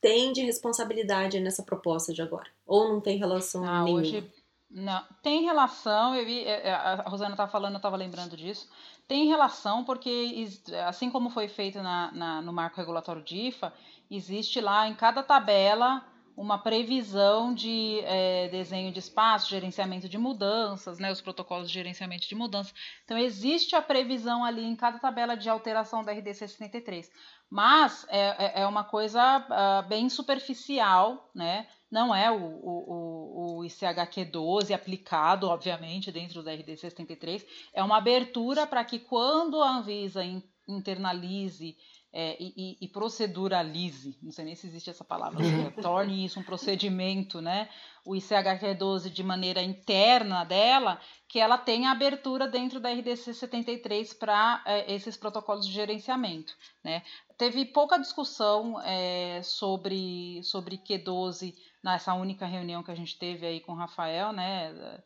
têm 0.02 0.34
de 0.34 0.41
responsabilidade 0.41 1.39
nessa 1.39 1.63
proposta 1.63 2.13
de 2.13 2.22
agora? 2.22 2.50
Ou 2.65 2.89
não 2.89 3.02
tem 3.02 3.17
relação 3.17 3.63
ah, 3.63 3.84
nenhuma? 3.84 4.02
Hoje, 4.02 4.32
não, 4.69 5.04
tem 5.22 5.43
relação, 5.43 6.15
eu 6.15 6.26
vi, 6.26 6.43
é, 6.43 6.67
é, 6.67 6.74
a 6.74 7.04
Rosana 7.08 7.32
estava 7.32 7.52
falando, 7.52 7.74
eu 7.74 7.78
estava 7.78 7.96
lembrando 7.96 8.36
disso. 8.36 8.67
Tem 9.08 9.28
relação 9.28 9.84
porque, 9.84 10.46
assim 10.88 11.10
como 11.10 11.30
foi 11.30 11.48
feito 11.48 11.82
na, 11.82 12.12
na, 12.12 12.41
no 12.41 12.52
marco 12.52 12.78
regulatório 12.78 13.22
de 13.22 13.38
IFA, 13.48 13.72
existe 14.10 14.60
lá 14.60 14.88
em 14.88 14.96
cada 14.96 15.22
tabela 15.22 16.04
uma 16.36 16.58
previsão 16.58 17.54
de 17.54 18.00
é, 18.04 18.48
desenho 18.50 18.91
de 18.91 19.00
espaço, 19.00 19.50
gerenciamento 19.50 20.10
de 20.10 20.17
mudanças, 20.17 21.00
né, 21.00 21.12
os 21.12 21.22
protocolos 21.22 21.67
de 21.67 21.74
gerenciamento 21.74 22.28
de 22.28 22.36
mudanças. 22.36 22.74
Então, 23.06 23.17
existe 23.17 23.76
a 23.76 23.82
previsão 23.82 24.43
ali 24.43 24.63
em 24.63 24.76
cada 24.76 25.00
tabela 25.00 25.36
de 25.36 25.50
alteração 25.50 26.04
da 26.04 26.12
RDC 26.12 26.48
63. 26.48 27.10
Mas 27.50 28.06
é, 28.10 28.60
é, 28.60 28.62
é 28.62 28.67
uma 28.67 28.84
coisa 28.84 29.38
uh, 29.38 29.88
bem 29.88 30.10
superficial, 30.10 31.30
né? 31.36 31.67
não 31.93 32.13
é 32.13 32.32
o, 32.32 32.43
o, 32.43 33.58
o 33.60 33.65
ICHQ 33.65 34.26
12 34.26 34.74
aplicado, 34.74 35.48
obviamente, 35.48 36.12
dentro 36.12 36.41
da 36.41 36.52
RDC 36.52 36.78
73. 36.78 37.46
É 37.72 37.84
uma 37.84 37.98
abertura 37.98 38.65
para 38.65 38.84
que, 38.84 38.98
quando 38.98 39.62
a 39.62 39.78
Anvisa 39.78 40.24
internalize 40.67 41.78
é, 42.15 42.38
e, 42.39 42.78
e, 42.80 42.88
proceduralize, 42.88 44.15
não 44.21 44.32
sei 44.32 44.45
nem 44.45 44.56
se 44.56 44.67
existe 44.67 44.88
essa 44.88 45.04
palavra, 45.04 45.43
né? 45.43 45.71
torne 45.82 46.23
isso 46.23 46.39
um 46.39 46.43
procedimento, 46.43 47.41
né? 47.41 47.67
O 48.06 48.12
ICHQ12 48.12 49.10
de 49.10 49.23
maneira 49.23 49.63
interna 49.63 50.43
dela, 50.43 51.02
que 51.28 51.39
ela 51.39 51.58
tenha 51.58 51.89
abertura 51.89 52.47
dentro 52.47 52.80
da 52.80 52.91
RDC 52.91 53.34
73 53.34 54.13
para 54.13 54.62
é, 54.63 54.93
esses 54.93 55.17
protocolos 55.17 55.65
de 55.65 55.73
gerenciamento, 55.73 56.54
né? 56.84 57.02
Teve 57.36 57.65
pouca 57.65 57.97
discussão 57.97 58.80
é, 58.84 59.41
sobre, 59.41 60.43
sobre 60.43 60.78
Q12 60.78 61.56
nessa 61.84 62.13
única 62.13 62.45
reunião 62.45 62.84
que 62.84 62.91
a 62.91 62.95
gente 62.95 63.17
teve 63.17 63.47
aí 63.47 63.60
com 63.60 63.71
o 63.71 63.78
Rafael, 63.78 64.32
né? 64.32 65.02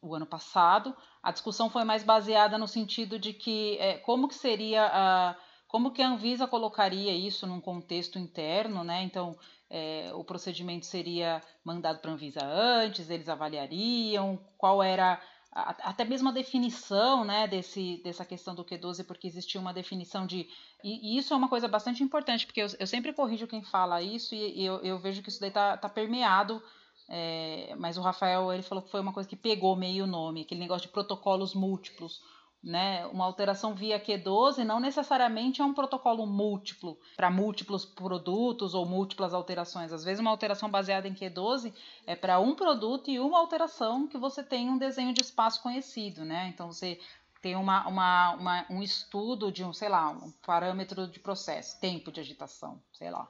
O 0.00 0.14
ano 0.14 0.26
passado. 0.26 0.96
A 1.20 1.32
discussão 1.32 1.68
foi 1.68 1.82
mais 1.82 2.04
baseada 2.04 2.56
no 2.56 2.68
sentido 2.68 3.18
de 3.18 3.32
que 3.32 3.76
é, 3.78 3.98
como 3.98 4.28
que 4.28 4.34
seria 4.36 4.86
a 4.86 5.36
como 5.72 5.90
que 5.90 6.02
a 6.02 6.08
Anvisa 6.08 6.46
colocaria 6.46 7.16
isso 7.16 7.46
num 7.46 7.58
contexto 7.58 8.18
interno, 8.18 8.84
né? 8.84 9.02
Então, 9.04 9.34
é, 9.70 10.12
o 10.14 10.22
procedimento 10.22 10.84
seria 10.84 11.40
mandado 11.64 11.98
para 11.98 12.10
a 12.10 12.14
Anvisa 12.14 12.44
antes, 12.44 13.08
eles 13.08 13.26
avaliariam 13.26 14.38
qual 14.58 14.82
era 14.82 15.18
até 15.54 16.04
mesmo 16.04 16.28
a 16.28 16.32
definição 16.32 17.24
né, 17.24 17.46
desse, 17.46 18.02
dessa 18.04 18.24
questão 18.24 18.54
do 18.54 18.64
Q12, 18.64 19.04
porque 19.06 19.26
existia 19.26 19.60
uma 19.60 19.72
definição 19.72 20.26
de. 20.26 20.46
E, 20.84 21.14
e 21.14 21.18
isso 21.18 21.32
é 21.32 21.36
uma 21.36 21.48
coisa 21.48 21.66
bastante 21.68 22.02
importante, 22.02 22.44
porque 22.44 22.60
eu, 22.60 22.66
eu 22.78 22.86
sempre 22.86 23.14
corrijo 23.14 23.46
quem 23.46 23.62
fala 23.62 24.02
isso 24.02 24.34
e, 24.34 24.60
e 24.60 24.64
eu, 24.66 24.76
eu, 24.82 24.98
vejo 24.98 25.22
que 25.22 25.30
isso 25.30 25.40
daí 25.40 25.48
está 25.48 25.78
tá 25.78 25.88
permeado. 25.88 26.62
É, 27.08 27.74
mas 27.78 27.96
o 27.96 28.02
Rafael 28.02 28.52
ele 28.52 28.62
falou 28.62 28.84
que 28.84 28.90
foi 28.90 29.00
uma 29.00 29.12
coisa 29.12 29.28
que 29.28 29.36
pegou 29.36 29.74
meio 29.74 30.04
o 30.04 30.06
nome, 30.06 30.42
aquele 30.42 30.60
negócio 30.60 30.86
de 30.86 30.92
protocolos 30.92 31.54
múltiplos 31.54 32.20
né? 32.62 33.04
Uma 33.06 33.24
alteração 33.24 33.74
via 33.74 33.98
Q12 33.98 34.64
não 34.64 34.78
necessariamente 34.78 35.60
é 35.60 35.64
um 35.64 35.74
protocolo 35.74 36.24
múltiplo 36.26 36.96
para 37.16 37.30
múltiplos 37.30 37.84
produtos 37.84 38.74
ou 38.74 38.86
múltiplas 38.86 39.34
alterações. 39.34 39.92
Às 39.92 40.04
vezes 40.04 40.20
uma 40.20 40.30
alteração 40.30 40.70
baseada 40.70 41.08
em 41.08 41.14
Q12 41.14 41.74
é 42.06 42.14
para 42.14 42.38
um 42.38 42.54
produto 42.54 43.10
e 43.10 43.18
uma 43.18 43.38
alteração 43.38 44.06
que 44.06 44.16
você 44.16 44.42
tem 44.42 44.70
um 44.70 44.78
desenho 44.78 45.12
de 45.12 45.22
espaço 45.22 45.60
conhecido, 45.62 46.24
né? 46.24 46.48
Então 46.48 46.70
você 46.70 47.00
tem 47.40 47.56
uma, 47.56 47.88
uma, 47.88 48.34
uma 48.34 48.66
um 48.70 48.80
estudo 48.80 49.50
de 49.50 49.64
um, 49.64 49.72
sei 49.72 49.88
lá, 49.88 50.10
um 50.10 50.30
parâmetro 50.46 51.08
de 51.08 51.18
processo, 51.18 51.80
tempo 51.80 52.12
de 52.12 52.20
agitação, 52.20 52.80
sei 52.92 53.10
lá. 53.10 53.28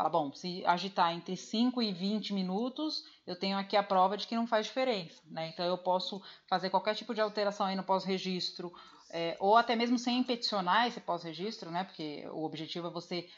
Fala, 0.00 0.08
bom, 0.08 0.32
se 0.32 0.64
agitar 0.64 1.12
entre 1.12 1.36
5 1.36 1.82
e 1.82 1.92
20 1.92 2.32
minutos, 2.32 3.04
eu 3.26 3.36
tenho 3.36 3.58
aqui 3.58 3.76
a 3.76 3.82
prova 3.82 4.16
de 4.16 4.26
que 4.26 4.34
não 4.34 4.46
faz 4.46 4.64
diferença, 4.64 5.22
né? 5.26 5.50
Então 5.52 5.62
eu 5.66 5.76
posso 5.76 6.22
fazer 6.48 6.70
qualquer 6.70 6.94
tipo 6.94 7.14
de 7.14 7.20
alteração 7.20 7.66
aí 7.66 7.76
no 7.76 7.82
pós-registro, 7.82 8.72
é, 9.10 9.36
ou 9.38 9.58
até 9.58 9.76
mesmo 9.76 9.98
sem 9.98 10.24
peticionar 10.24 10.86
esse 10.86 11.00
pós-registro, 11.00 11.70
né? 11.70 11.84
Porque 11.84 12.26
o 12.32 12.44
objetivo 12.44 12.86
é 12.86 12.90
você 12.90 13.28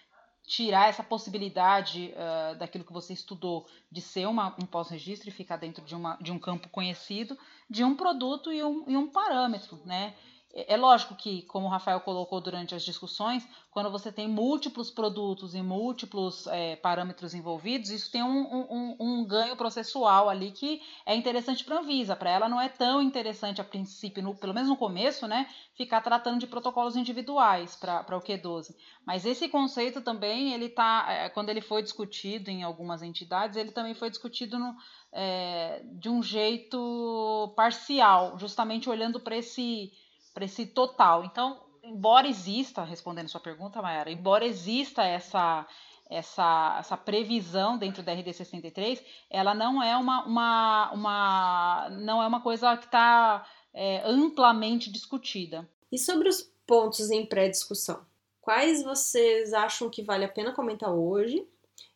tirar 0.46 0.88
essa 0.88 1.03
possibilidade 1.03 2.14
uh, 2.14 2.57
daquilo 2.57 2.85
que 2.85 2.92
você 2.92 3.12
estudou 3.12 3.66
de 3.90 4.01
ser 4.01 4.29
uma, 4.29 4.55
um 4.62 4.64
pós-registro 4.64 5.31
e 5.31 5.33
ficar 5.33 5.57
dentro 5.57 5.85
de, 5.85 5.96
uma, 5.96 6.16
de 6.20 6.31
um 6.31 6.38
campo 6.38 6.68
conhecido, 6.68 7.37
de 7.68 7.83
um 7.83 7.96
produto 7.96 8.53
e 8.53 8.62
um, 8.62 8.85
e 8.87 8.96
um 8.96 9.11
parâmetro, 9.11 9.81
né? 9.85 10.14
É, 10.53 10.75
é 10.75 10.77
lógico 10.77 11.15
que, 11.15 11.43
como 11.43 11.67
o 11.67 11.71
Rafael 11.71 12.01
colocou 12.01 12.41
durante 12.41 12.75
as 12.75 12.83
discussões, 12.83 13.47
quando 13.71 13.91
você 13.91 14.12
tem 14.12 14.29
múltiplos 14.29 14.91
produtos 14.91 15.55
e 15.55 15.62
múltiplos 15.62 16.47
é, 16.49 16.77
parâmetros 16.77 17.35
envolvidos, 17.35 17.91
isso 17.91 18.11
tem 18.11 18.23
um, 18.23 18.67
um, 18.71 18.97
um, 19.01 19.25
ganho 19.25 19.57
processual 19.57 20.29
ali 20.29 20.51
que 20.51 20.83
é 21.07 21.15
interessante 21.15 21.65
para 21.65 21.77
a 21.77 21.81
Anvisa. 21.81 22.15
Para 22.15 22.31
ela 22.31 22.49
não 22.49 22.61
é 22.61 22.69
tão 22.69 23.01
interessante 23.01 23.61
a 23.61 23.65
princípio, 23.65 24.23
no, 24.23 24.35
pelo 24.35 24.53
menos 24.53 24.69
no 24.69 24.77
começo, 24.77 25.27
né, 25.27 25.49
ficar 25.75 26.03
tratando 26.03 26.38
de 26.38 26.47
protocolos 26.47 26.97
individuais 26.97 27.75
para 27.75 28.17
o 28.17 28.21
Q12. 28.21 28.75
Mas 29.07 29.25
esse 29.25 29.49
conceito 29.49 30.03
também, 30.03 30.53
ele 30.53 30.69
tá, 30.69 31.07
é, 31.09 31.29
quando 31.31 31.49
ele 31.49 31.62
foi 31.62 31.83
discutido 31.83 32.51
em 32.51 32.62
algumas 32.62 33.03
entidades, 33.03 33.57
ele 33.57 33.73
também 33.73 33.95
foi 33.95 34.11
discutido 34.11 34.59
no, 34.59 34.77
é, 35.12 35.83
de 35.95 36.11
um 36.11 36.23
jeito 36.23 37.53
parcial, 37.57 38.38
justamente 38.38 38.91
olhando 38.91 39.19
para 39.19 39.37
esse 39.37 39.91
para 40.33 40.45
esse 40.45 40.66
total. 40.66 41.25
Então, 41.25 41.61
embora 41.83 42.29
exista, 42.29 42.85
respondendo 42.85 43.29
sua 43.29 43.40
pergunta, 43.40 43.83
Mayara, 43.83 44.11
embora 44.11 44.45
exista 44.45 45.03
essa 45.03 45.66
essa, 46.12 46.77
essa 46.79 46.97
previsão 46.97 47.79
dentro 47.79 48.03
da 48.03 48.12
RD 48.12 48.33
63, 48.33 49.03
ela 49.31 49.55
não 49.55 49.83
é 49.83 49.97
uma, 49.97 50.25
uma, 50.25 50.92
uma 50.92 51.88
não 51.90 52.23
é 52.23 52.27
uma 52.27 52.42
coisa 52.42 52.77
que 52.77 52.85
está 52.85 53.47
é, 53.73 54.03
amplamente 54.05 54.90
discutida. 54.90 55.68
E 55.90 55.99
sobre 55.99 56.29
os 56.29 56.42
pontos 56.66 57.11
em 57.11 57.25
pré-discussão, 57.25 58.05
quais 58.40 58.83
vocês 58.83 59.53
acham 59.53 59.88
que 59.88 60.03
vale 60.03 60.25
a 60.25 60.29
pena 60.29 60.53
comentar 60.53 60.92
hoje 60.92 61.47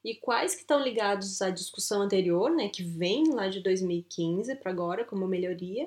e 0.05 0.15
quais 0.15 0.55
que 0.55 0.63
estão 0.63 0.81
ligados 0.81 1.43
à 1.43 1.51
discussão 1.51 2.03
anterior, 2.03 2.51
né, 2.51 2.69
que 2.69 2.83
vem 2.83 3.35
lá 3.35 3.49
de 3.49 3.61
2015 3.61 4.55
para 4.57 4.71
agora 4.71 5.05
como 5.05 5.27
melhoria, 5.27 5.87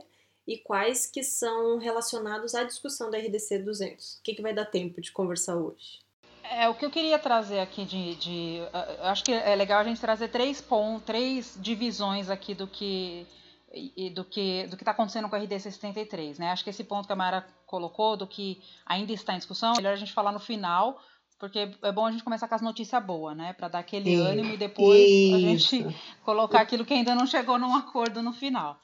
e 0.50 0.58
quais 0.58 1.06
que 1.06 1.22
são 1.22 1.78
relacionados 1.78 2.56
à 2.56 2.64
discussão 2.64 3.12
da 3.12 3.20
RDC 3.20 3.60
200. 3.60 4.16
O 4.16 4.24
que, 4.24 4.34
que 4.34 4.42
vai 4.42 4.52
dar 4.52 4.66
tempo 4.66 5.00
de 5.00 5.12
conversar 5.12 5.56
hoje? 5.56 6.00
É, 6.44 6.68
o 6.68 6.74
que 6.74 6.84
eu 6.84 6.90
queria 6.90 7.20
trazer 7.20 7.60
aqui 7.60 7.86
de, 7.86 8.16
de 8.16 8.60
uh, 8.74 9.04
acho 9.04 9.24
que 9.24 9.32
é 9.32 9.56
legal 9.56 9.80
a 9.80 9.84
gente 9.84 10.02
trazer 10.02 10.30
três 10.30 10.60
pontos, 10.60 11.06
três 11.06 11.56
divisões 11.62 12.32
aqui 12.32 12.56
do 12.56 12.66
que 12.66 13.28
e 13.72 14.10
do 14.10 14.26
que 14.26 14.66
do 14.66 14.76
que 14.76 14.82
está 14.82 14.90
acontecendo 14.90 15.30
com 15.30 15.36
a 15.36 15.40
RDC 15.40 15.70
73, 15.70 16.40
né? 16.40 16.50
Acho 16.50 16.64
que 16.64 16.72
esse 16.72 16.84
ponto 16.84 17.06
que 17.06 17.14
a 17.14 17.16
Mara 17.16 17.46
colocou 17.68 18.18
do 18.18 18.26
que 18.26 18.60
ainda 18.84 19.14
está 19.14 19.36
em 19.36 19.38
discussão, 19.38 19.74
é 19.74 19.78
melhor 19.78 19.94
a 19.94 19.98
gente 19.98 20.12
falar 20.12 20.32
no 20.32 20.40
final, 20.40 21.00
porque 21.38 21.70
é 21.84 21.92
bom 21.92 22.08
a 22.08 22.12
gente 22.12 22.24
começar 22.24 22.48
com 22.48 22.56
as 22.56 22.64
notícias 22.64 23.06
boas, 23.06 23.38
né? 23.38 23.54
Para 23.54 23.68
dar 23.68 23.80
aquele 23.80 24.16
ânimo 24.16 24.56
e 24.56 24.58
depois 24.58 25.00
Isso. 25.00 25.36
a 25.36 25.40
gente 25.40 25.96
colocar 26.26 26.62
aquilo 26.62 26.84
que 26.84 26.96
ainda 26.96 27.14
não 27.14 27.28
chegou 27.28 27.60
num 27.60 27.76
acordo 27.76 28.24
no 28.24 28.34
final. 28.34 28.80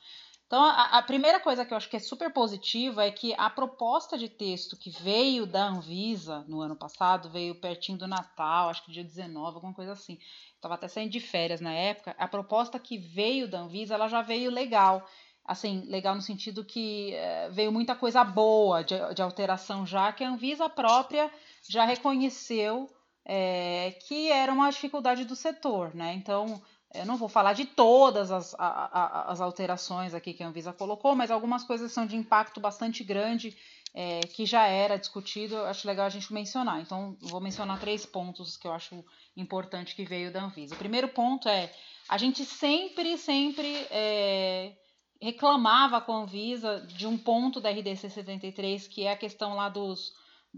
Então, 0.47 0.63
a, 0.63 0.99
a, 0.99 1.01
primeira 1.01 1.39
coisa 1.39 1.65
que 1.65 1.73
eu 1.73 1.77
acho 1.77 1.89
que 1.89 1.95
é 1.95 1.99
super 1.99 2.31
positiva 2.31 3.03
é 3.03 3.09
que 3.09 3.33
a 3.35 3.49
proposta 3.49 4.15
de 4.15 4.29
texto 4.29 4.77
que 4.77 4.91
veio 4.91 5.47
da 5.47 5.67
Anvisa 5.67 6.45
no 6.47 6.61
ano 6.61 6.75
passado, 6.75 7.31
veio 7.31 7.59
pertinho 7.59 7.97
do 7.97 8.07
Natal, 8.07 8.69
acho 8.69 8.85
que 8.85 8.91
dia 8.91 9.03
19, 9.03 9.55
alguma 9.55 9.73
coisa 9.73 9.93
assim. 9.93 10.19
Estava 10.53 10.75
até 10.75 10.87
saindo 10.87 11.11
de 11.11 11.19
férias 11.19 11.61
na 11.61 11.73
época. 11.73 12.15
A 12.19 12.27
proposta 12.27 12.77
que 12.77 12.95
veio 12.97 13.47
da 13.47 13.59
Anvisa, 13.59 13.95
ela 13.95 14.07
já 14.07 14.21
veio 14.21 14.51
legal. 14.51 15.07
Assim, 15.43 15.81
legal 15.87 16.13
no 16.15 16.21
sentido 16.21 16.63
que 16.63 17.13
é, 17.13 17.49
veio 17.49 17.71
muita 17.71 17.95
coisa 17.95 18.23
boa 18.23 18.83
de, 18.83 18.95
de, 19.15 19.21
alteração 19.21 19.85
já, 19.85 20.11
que 20.11 20.23
a 20.23 20.29
Anvisa 20.29 20.69
própria 20.69 21.31
já 21.67 21.85
reconheceu 21.85 22.87
é, 23.23 23.95
que 24.07 24.31
era 24.31 24.51
uma 24.51 24.69
dificuldade 24.69 25.25
do 25.25 25.35
setor, 25.35 25.93
né? 25.95 26.13
Então, 26.13 26.61
eu 26.97 27.05
não 27.05 27.17
vou 27.17 27.29
falar 27.29 27.53
de 27.53 27.65
todas 27.65 28.31
as, 28.31 28.53
a, 28.55 28.67
a, 28.67 29.31
as 29.31 29.41
alterações 29.41 30.13
aqui 30.13 30.33
que 30.33 30.43
a 30.43 30.47
Anvisa 30.47 30.73
colocou, 30.73 31.15
mas 31.15 31.31
algumas 31.31 31.63
coisas 31.63 31.91
são 31.91 32.05
de 32.05 32.15
impacto 32.15 32.59
bastante 32.59 33.03
grande 33.03 33.55
é, 33.93 34.19
que 34.21 34.45
já 34.45 34.67
era 34.67 34.97
discutido. 34.97 35.57
Acho 35.65 35.87
legal 35.87 36.05
a 36.05 36.09
gente 36.09 36.33
mencionar. 36.33 36.81
Então, 36.81 37.17
vou 37.21 37.39
mencionar 37.39 37.79
três 37.79 38.05
pontos 38.05 38.57
que 38.57 38.67
eu 38.67 38.73
acho 38.73 39.03
importante 39.35 39.95
que 39.95 40.05
veio 40.05 40.31
da 40.31 40.43
Anvisa. 40.43 40.75
O 40.75 40.77
primeiro 40.77 41.07
ponto 41.07 41.47
é 41.47 41.71
a 42.07 42.17
gente 42.17 42.43
sempre, 42.45 43.17
sempre 43.17 43.87
é, 43.89 44.73
reclamava 45.21 46.01
com 46.01 46.13
a 46.13 46.21
Anvisa 46.21 46.81
de 46.87 47.07
um 47.07 47.17
ponto 47.17 47.61
da 47.61 47.71
RDC 47.71 48.09
73, 48.09 48.87
que 48.87 49.03
é 49.03 49.11
a 49.11 49.17
questão 49.17 49.55
lá 49.55 49.69
dos 49.69 50.13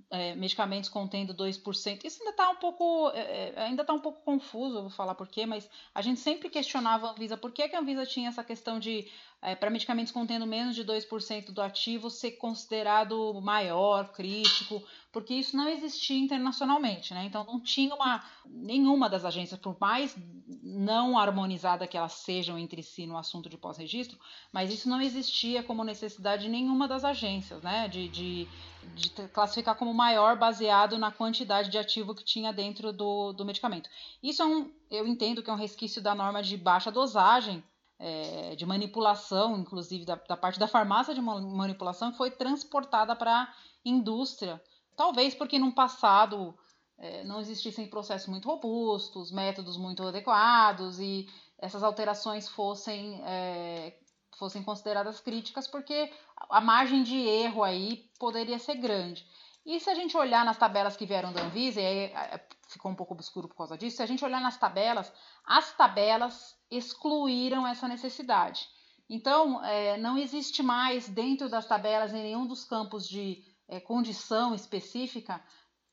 é, 0.09 0.35
medicamentos 0.35 0.89
contendo 0.89 1.33
2%. 1.33 2.03
Isso 2.03 2.19
ainda 2.19 2.31
está 2.31 2.49
um 2.49 2.55
pouco 2.55 3.11
é, 3.13 3.53
é 3.55 3.61
ainda 3.61 3.83
tá 3.85 3.93
um 3.93 3.99
pouco 3.99 4.21
confuso, 4.23 4.77
eu 4.77 4.81
vou 4.81 4.89
falar 4.89 5.15
por 5.15 5.27
quê, 5.27 5.45
mas 5.45 5.69
a 5.93 6.01
gente 6.01 6.19
sempre 6.19 6.49
questionava 6.49 7.07
a 7.07 7.11
Anvisa 7.11 7.37
por 7.37 7.51
que, 7.51 7.67
que 7.67 7.75
a 7.75 7.79
Anvisa 7.79 8.05
tinha 8.05 8.29
essa 8.29 8.43
questão 8.43 8.79
de 8.79 9.09
é, 9.41 9.55
para 9.55 9.69
medicamentos 9.69 10.11
contendo 10.11 10.47
menos 10.47 10.75
de 10.75 10.83
2% 10.83 11.51
do 11.51 11.61
ativo 11.61 12.09
ser 12.09 12.31
considerado 12.31 13.39
maior, 13.39 14.11
crítico, 14.11 14.81
porque 15.11 15.33
isso 15.33 15.55
não 15.55 15.69
existia 15.69 16.17
internacionalmente, 16.17 17.13
né? 17.13 17.25
Então 17.25 17.43
não 17.45 17.59
tinha 17.59 17.93
uma 17.93 18.23
nenhuma 18.45 19.07
das 19.07 19.23
agências, 19.23 19.59
por 19.59 19.77
mais 19.79 20.15
não 20.63 21.17
harmonizada 21.17 21.85
que 21.85 21.95
elas 21.95 22.13
sejam 22.13 22.57
entre 22.57 22.81
si 22.81 23.05
no 23.05 23.17
assunto 23.17 23.47
de 23.47 23.57
pós-registro, 23.57 24.17
mas 24.51 24.73
isso 24.73 24.89
não 24.89 25.01
existia 25.01 25.61
como 25.61 25.83
necessidade 25.83 26.49
nenhuma 26.49 26.87
das 26.87 27.05
agências, 27.05 27.61
né? 27.61 27.87
De, 27.87 28.09
de, 28.09 28.47
de 28.95 29.09
classificar 29.29 29.75
como 29.75 29.93
maior 29.93 30.35
baseado 30.35 30.97
na 30.97 31.11
quantidade 31.11 31.69
de 31.69 31.77
ativo 31.77 32.15
que 32.15 32.25
tinha 32.25 32.51
dentro 32.51 32.91
do, 32.91 33.33
do 33.33 33.45
medicamento. 33.45 33.87
Isso 34.21 34.41
é 34.41 34.45
um, 34.45 34.71
eu 34.89 35.07
entendo 35.07 35.43
que 35.43 35.49
é 35.49 35.53
um 35.53 35.57
resquício 35.57 36.01
da 36.01 36.15
norma 36.15 36.41
de 36.41 36.57
baixa 36.57 36.91
dosagem 36.91 37.63
é, 37.99 38.55
de 38.55 38.65
manipulação, 38.65 39.57
inclusive 39.57 40.05
da, 40.05 40.15
da, 40.15 40.37
parte 40.37 40.59
da 40.59 40.67
farmácia 40.67 41.13
de 41.13 41.21
manipulação, 41.21 42.13
foi 42.13 42.31
transportada 42.31 43.15
para 43.15 43.43
a 43.43 43.53
indústria. 43.83 44.61
Talvez 44.95 45.33
porque 45.33 45.57
no 45.57 45.71
passado 45.71 46.57
é, 46.97 47.23
não 47.23 47.39
existissem 47.39 47.87
processos 47.87 48.27
muito 48.27 48.47
robustos, 48.47 49.31
métodos 49.31 49.77
muito 49.77 50.03
adequados 50.03 50.99
e 50.99 51.27
essas 51.57 51.83
alterações 51.83 52.47
fossem, 52.47 53.21
é, 53.25 53.97
fossem 54.37 54.63
consideradas 54.63 55.19
críticas, 55.19 55.67
porque 55.67 56.11
a 56.49 56.61
margem 56.61 57.03
de 57.03 57.17
erro 57.17 57.63
aí 57.63 58.09
poderia 58.19 58.59
ser 58.59 58.75
grande. 58.75 59.25
E 59.65 59.79
se 59.79 59.89
a 59.89 59.95
gente 59.95 60.15
olhar 60.15 60.45
nas 60.45 60.57
tabelas 60.57 60.95
que 60.95 61.05
vieram 61.05 61.33
da 61.33 61.43
Anvisa, 61.43 61.81
e 61.81 61.85
aí 61.85 61.97
é, 62.05 62.47
ficou 62.67 62.91
um 62.91 62.95
pouco 62.95 63.13
obscuro 63.13 63.47
por 63.47 63.55
causa 63.55 63.77
disso, 63.77 63.97
se 63.97 64.03
a 64.03 64.05
gente 64.05 64.23
olhar 64.23 64.41
nas 64.41 64.57
tabelas, 64.57 65.11
as 65.45 65.73
tabelas 65.73 66.55
excluíram 66.69 67.65
essa 67.65 67.87
necessidade. 67.87 68.67
Então, 69.09 69.63
é, 69.63 69.97
não 69.97 70.17
existe 70.17 70.61
mais 70.61 71.07
dentro 71.07 71.49
das 71.49 71.65
tabelas, 71.65 72.13
em 72.13 72.21
nenhum 72.21 72.45
dos 72.45 72.65
campos 72.65 73.07
de 73.07 73.43
é, 73.67 73.79
condição 73.79 74.53
específica, 74.53 75.41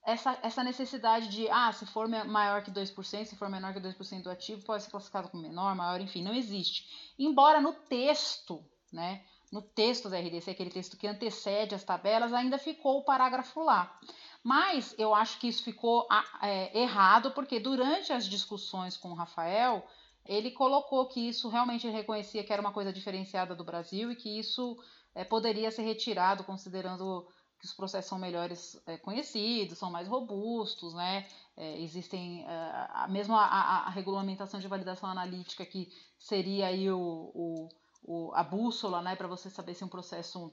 essa, 0.05 0.39
essa 0.43 0.63
necessidade 0.63 1.29
de, 1.29 1.49
ah, 1.49 1.73
se 1.73 1.87
for 1.87 2.07
maior 2.09 2.63
que 2.63 2.71
2%, 2.71 3.25
se 3.25 3.37
for 3.37 3.49
menor 3.49 3.73
que 3.73 3.81
2% 3.81 4.23
do 4.23 4.31
ativo, 4.31 4.65
pode 4.65 4.83
ser 4.83 4.91
classificado 4.91 5.31
como 5.31 5.43
menor, 5.43 5.75
maior, 5.75 6.01
enfim, 6.01 6.23
não 6.23 6.35
existe. 6.35 7.15
Embora 7.19 7.61
no 7.61 7.73
texto, 7.73 8.63
né, 8.93 9.25
no 9.51 9.63
texto 9.63 10.11
da 10.11 10.19
RDC, 10.19 10.51
aquele 10.51 10.71
texto 10.71 10.97
que 10.97 11.07
antecede 11.07 11.75
as 11.75 11.85
tabelas, 11.85 12.33
ainda 12.33 12.59
ficou 12.59 12.99
o 12.99 13.05
parágrafo 13.05 13.63
lá. 13.63 13.99
Mas 14.45 14.95
eu 14.99 15.15
acho 15.15 15.41
que 15.41 15.49
isso 15.49 15.65
ficou 15.65 16.07
é, 16.43 16.79
errado, 16.79 17.31
porque 17.31 17.59
durante 17.59 18.13
as 18.13 18.27
discussões 18.27 18.95
com 18.95 19.11
o 19.11 19.15
Rafael, 19.15 19.83
ele 20.27 20.51
colocou 20.51 21.09
que 21.09 21.29
isso 21.29 21.49
realmente 21.49 21.89
reconhecia 21.89 22.45
que 22.45 22.53
era 22.53 22.61
uma 22.61 22.73
coisa 22.73 22.93
diferenciada 22.93 23.55
do 23.55 23.65
Brasil 23.65 24.13
e 24.13 24.17
que 24.17 24.39
isso 24.39 24.77
é, 25.15 25.25
poderia 25.25 25.71
ser 25.71 25.83
retirado, 25.83 26.45
considerando 26.45 27.27
que 27.59 27.65
os 27.65 27.73
processos 27.73 28.11
são 28.11 28.19
melhores 28.19 28.79
é, 28.87 28.99
conhecidos, 28.99 29.79
são 29.79 29.91
mais 29.91 30.07
robustos, 30.07 30.93
né? 30.93 31.27
É, 31.57 31.81
existem 31.81 32.45
é, 32.47 32.49
a, 32.91 33.07
mesmo 33.09 33.35
a, 33.35 33.47
a, 33.47 33.87
a, 33.87 33.91
regulamentação 33.91 34.61
de 34.61 34.69
validação 34.69 35.09
analítica 35.09 35.65
que 35.65 35.91
seria 36.19 36.67
aí 36.67 36.91
o, 36.91 36.99
o, 36.99 37.69
o 38.03 38.35
a 38.35 38.43
bússola, 38.43 39.01
né, 39.01 39.17
para 39.17 39.29
você 39.29 39.49
saber 39.49 39.73
se 39.73 39.85
um 39.85 39.89
processo 39.89 40.53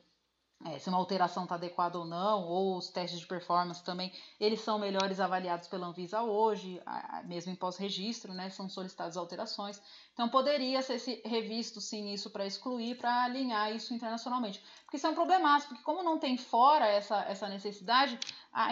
é, 0.66 0.78
se 0.78 0.90
uma 0.90 0.98
alteração 0.98 1.44
está 1.44 1.56
adequada 1.56 1.98
ou 1.98 2.06
não, 2.06 2.44
ou 2.44 2.78
os 2.78 2.90
testes 2.90 3.20
de 3.20 3.26
performance 3.26 3.84
também, 3.84 4.12
eles 4.40 4.62
são 4.62 4.78
melhores 4.78 5.20
avaliados 5.20 5.68
pela 5.68 5.88
Anvisa 5.88 6.22
hoje, 6.22 6.82
mesmo 7.26 7.52
em 7.52 7.56
pós-registro, 7.56 8.34
né, 8.34 8.50
são 8.50 8.70
solicitadas 8.70 9.18
alterações. 9.18 9.82
Então 10.14 10.30
poderia 10.30 10.82
ser 10.82 11.22
revisto 11.26 11.82
sim 11.82 12.14
isso 12.14 12.30
para 12.30 12.46
excluir, 12.46 12.98
para 12.98 13.24
alinhar 13.24 13.76
isso 13.76 13.94
internacionalmente. 13.94 14.64
Porque 14.92 14.98
isso 14.98 15.08
é 15.08 15.10
um 15.10 15.16
problemático, 15.16 15.70
porque 15.70 15.86
como 15.86 16.04
não 16.04 16.20
tem 16.20 16.36
fora 16.36 16.86
essa, 16.86 17.24
essa 17.24 17.48
necessidade, 17.48 18.20
a, 18.52 18.72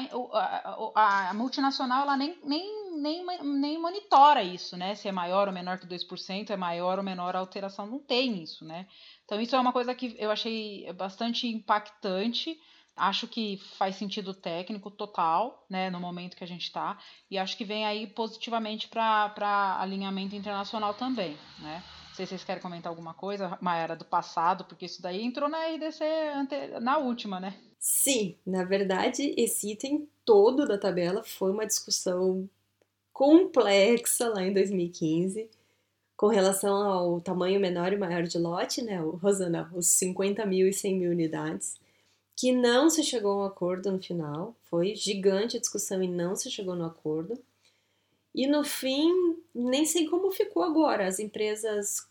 a, 0.94 1.30
a 1.30 1.34
multinacional 1.34 2.02
ela 2.02 2.18
nem, 2.18 2.38
nem, 2.44 3.00
nem, 3.00 3.26
nem 3.42 3.80
monitora 3.80 4.44
isso, 4.44 4.76
né? 4.76 4.96
Se 4.96 5.08
é 5.08 5.14
maior 5.14 5.48
ou 5.48 5.54
menor 5.54 5.80
que 5.80 5.88
2%, 5.88 6.50
é 6.50 6.58
maior 6.58 6.98
ou 6.98 7.06
menor 7.06 7.38
a 7.38 7.40
alteração, 7.40 7.88
não 7.88 8.00
tem 8.00 8.44
isso, 8.44 8.66
né? 8.66 8.86
Então, 9.24 9.40
isso 9.40 9.56
é 9.56 9.60
uma 9.62 9.72
coisa 9.72 9.96
que 9.96 10.14
eu 10.20 10.30
achei 10.30 10.92
bastante 10.92 11.48
impactante. 11.48 12.60
Acho 12.98 13.26
que 13.26 13.56
faz 13.78 13.96
sentido 13.96 14.34
técnico 14.34 14.92
total, 14.92 15.66
né, 15.70 15.90
no 15.90 16.02
momento 16.02 16.36
que 16.36 16.44
a 16.44 16.48
gente 16.48 16.64
está, 16.64 16.98
e 17.32 17.38
acho 17.38 17.56
que 17.56 17.64
vem 17.64 17.86
aí 17.86 18.06
positivamente 18.08 18.90
para 18.90 19.78
alinhamento 19.80 20.36
internacional 20.36 20.94
também, 20.94 21.38
né? 21.60 21.82
Sei 22.20 22.26
se 22.26 22.32
vocês 22.32 22.44
querem 22.44 22.62
comentar 22.62 22.90
alguma 22.90 23.14
coisa, 23.14 23.58
Maera, 23.62 23.96
do 23.96 24.04
passado, 24.04 24.66
porque 24.66 24.88
isso 24.88 25.02
daí 25.02 25.24
entrou 25.24 25.48
na 25.48 25.68
RDC 25.68 26.04
ante... 26.36 26.68
na 26.82 26.98
última, 26.98 27.40
né? 27.40 27.56
Sim, 27.80 28.36
na 28.46 28.66
verdade, 28.66 29.34
esse 29.38 29.72
item 29.72 30.06
todo 30.26 30.68
da 30.68 30.78
tabela 30.78 31.24
foi 31.24 31.50
uma 31.50 31.66
discussão 31.66 32.50
complexa 33.14 34.28
lá 34.28 34.44
em 34.44 34.52
2015 34.52 35.50
com 36.18 36.28
relação 36.28 36.76
ao 36.76 37.22
tamanho 37.22 37.58
menor 37.58 37.94
e 37.94 37.98
maior 37.98 38.24
de 38.24 38.38
lote, 38.38 38.82
né, 38.82 39.00
Rosana, 39.00 39.72
os 39.74 39.88
50 39.88 40.46
mil 40.46 40.68
e 40.68 40.74
100 40.74 41.00
mil 41.00 41.12
unidades, 41.12 41.80
que 42.36 42.52
não 42.52 42.90
se 42.90 43.02
chegou 43.02 43.32
a 43.32 43.44
um 43.44 43.46
acordo 43.46 43.90
no 43.94 44.04
final, 44.04 44.54
foi 44.64 44.94
gigante 44.94 45.56
a 45.56 45.60
discussão 45.62 46.04
e 46.04 46.08
não 46.10 46.36
se 46.36 46.52
chegou 46.52 46.76
no 46.76 46.86
acordo. 46.86 47.42
E 48.40 48.48
no 48.48 48.64
fim, 48.64 49.36
nem 49.54 49.86
sei 49.86 50.08
como 50.08 50.32
ficou 50.32 50.64
agora. 50.64 51.06
As 51.06 51.20
empresas 51.20 52.08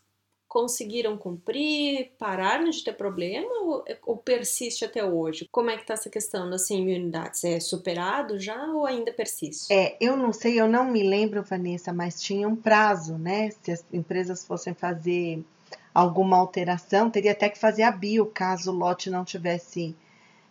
conseguiram 0.47 1.17
cumprir, 1.17 2.11
pararam 2.19 2.69
de 2.69 2.83
ter 2.83 2.93
problema 2.93 3.51
ou, 3.63 3.83
ou, 4.05 4.15
persiste 4.15 4.85
até 4.85 5.03
hoje? 5.03 5.47
Como 5.51 5.71
é 5.71 5.75
que 5.75 5.81
está 5.81 5.95
essa 5.95 6.07
questão 6.07 6.47
das 6.47 6.67
100 6.67 6.85
mil 6.85 6.95
unidades? 6.97 7.43
É 7.43 7.59
superado 7.59 8.39
já 8.39 8.63
ou 8.67 8.85
ainda 8.85 9.11
persiste? 9.11 9.73
É, 9.73 9.97
eu 9.99 10.15
não 10.15 10.31
sei, 10.31 10.61
eu 10.61 10.67
não 10.67 10.85
me 10.85 11.01
lembro, 11.01 11.41
Vanessa, 11.41 11.91
mas 11.91 12.21
tinha 12.21 12.47
um 12.47 12.55
prazo, 12.55 13.17
né? 13.17 13.49
Se 13.63 13.71
as 13.71 13.83
empresas 13.91 14.45
fossem 14.45 14.75
fazer 14.75 15.43
alguma 15.91 16.37
alteração, 16.37 17.09
teria 17.09 17.31
até 17.31 17.49
que 17.49 17.57
fazer 17.57 17.81
a 17.81 17.91
bio, 17.91 18.27
caso 18.27 18.71
o 18.71 18.75
lote 18.75 19.09
não 19.09 19.25
tivesse 19.25 19.95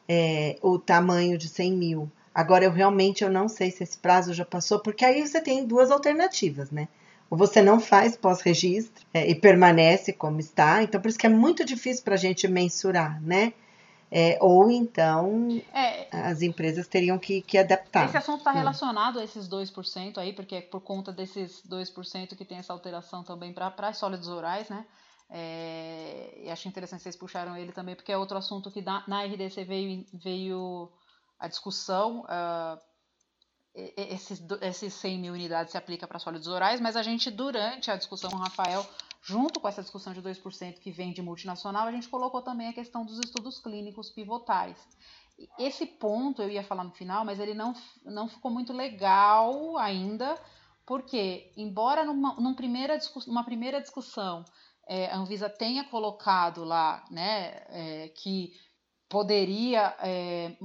é, 0.08 0.58
o 0.60 0.76
tamanho 0.76 1.38
de 1.38 1.48
100 1.48 1.72
mil. 1.72 2.10
Agora, 2.34 2.64
eu 2.64 2.70
realmente 2.70 3.24
eu 3.24 3.30
não 3.30 3.48
sei 3.48 3.70
se 3.70 3.82
esse 3.82 3.98
prazo 3.98 4.32
já 4.32 4.44
passou, 4.44 4.80
porque 4.80 5.04
aí 5.04 5.26
você 5.26 5.40
tem 5.40 5.66
duas 5.66 5.90
alternativas, 5.90 6.70
né? 6.70 6.88
ou 7.30 7.36
você 7.36 7.62
não 7.62 7.78
faz 7.78 8.16
pós-registro 8.16 9.04
é, 9.12 9.28
e 9.28 9.34
permanece 9.34 10.12
como 10.12 10.40
está. 10.40 10.82
Então, 10.82 11.00
por 11.00 11.08
isso 11.08 11.18
que 11.18 11.26
é 11.26 11.30
muito 11.30 11.64
difícil 11.64 12.02
para 12.02 12.14
a 12.14 12.18
gente 12.18 12.48
mensurar, 12.48 13.20
né? 13.22 13.52
É, 14.10 14.38
ou 14.40 14.70
então 14.70 15.60
é, 15.70 16.08
as 16.10 16.40
empresas 16.40 16.88
teriam 16.88 17.18
que, 17.18 17.42
que 17.42 17.58
adaptar. 17.58 18.06
Esse 18.06 18.16
assunto 18.16 18.38
está 18.38 18.52
hum. 18.52 18.56
relacionado 18.56 19.18
a 19.18 19.24
esses 19.24 19.46
2% 19.46 20.16
aí, 20.16 20.32
porque 20.32 20.54
é 20.54 20.60
por 20.62 20.80
conta 20.80 21.12
desses 21.12 21.62
2% 21.68 22.34
que 22.34 22.44
tem 22.44 22.56
essa 22.56 22.72
alteração 22.72 23.22
também 23.22 23.52
para 23.52 23.92
sólidos 23.92 24.28
orais, 24.28 24.70
né? 24.70 24.86
É, 25.30 26.40
e 26.42 26.50
acho 26.50 26.66
interessante 26.66 27.02
vocês 27.02 27.14
puxaram 27.14 27.54
ele 27.54 27.70
também, 27.70 27.94
porque 27.94 28.10
é 28.10 28.16
outro 28.16 28.38
assunto 28.38 28.70
que 28.70 28.80
na, 28.80 29.04
na 29.06 29.24
RDC 29.24 29.62
veio, 29.64 30.06
veio 30.10 30.90
a 31.38 31.48
discussão. 31.48 32.20
Uh, 32.22 32.88
esses, 33.96 34.42
esses 34.60 34.94
100 34.94 35.18
mil 35.20 35.34
unidades 35.34 35.70
se 35.70 35.78
aplica 35.78 36.06
para 36.06 36.18
sólidos 36.18 36.48
orais, 36.48 36.80
mas 36.80 36.96
a 36.96 37.02
gente, 37.02 37.30
durante 37.30 37.90
a 37.90 37.96
discussão 37.96 38.30
com 38.30 38.36
o 38.36 38.40
Rafael, 38.40 38.84
junto 39.22 39.60
com 39.60 39.68
essa 39.68 39.82
discussão 39.82 40.12
de 40.12 40.20
2% 40.20 40.80
que 40.80 40.90
vem 40.90 41.12
de 41.12 41.22
multinacional, 41.22 41.86
a 41.86 41.92
gente 41.92 42.08
colocou 42.08 42.42
também 42.42 42.68
a 42.68 42.72
questão 42.72 43.04
dos 43.04 43.18
estudos 43.18 43.60
clínicos 43.60 44.10
pivotais. 44.10 44.76
Esse 45.56 45.86
ponto 45.86 46.42
eu 46.42 46.50
ia 46.50 46.64
falar 46.64 46.82
no 46.82 46.90
final, 46.90 47.24
mas 47.24 47.38
ele 47.38 47.54
não, 47.54 47.72
não 48.04 48.28
ficou 48.28 48.50
muito 48.50 48.72
legal 48.72 49.78
ainda, 49.78 50.36
porque, 50.84 51.52
embora 51.56 52.04
numa, 52.04 52.34
numa 52.34 52.56
primeira, 52.56 52.98
numa 53.26 53.44
primeira 53.44 53.80
discussão 53.80 54.44
é, 54.88 55.06
a 55.06 55.18
Anvisa 55.18 55.50
tenha 55.50 55.84
colocado 55.84 56.64
lá 56.64 57.04
né, 57.10 57.62
é, 57.68 58.08
que 58.08 58.54
poderia 59.08 59.94
é, 60.00 60.56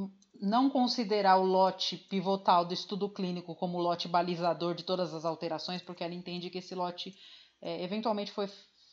não 0.43 0.69
considerar 0.69 1.37
o 1.37 1.45
lote 1.45 1.95
pivotal 1.95 2.65
do 2.65 2.73
estudo 2.73 3.07
clínico 3.07 3.55
como 3.55 3.79
lote 3.79 4.09
balizador 4.09 4.75
de 4.75 4.83
todas 4.83 5.13
as 5.13 5.23
alterações, 5.23 5.81
porque 5.81 6.03
ela 6.03 6.13
entende 6.13 6.49
que 6.49 6.57
esse 6.57 6.75
lote 6.75 7.15
é, 7.61 7.81
eventualmente 7.81 8.33
foi 8.33 8.49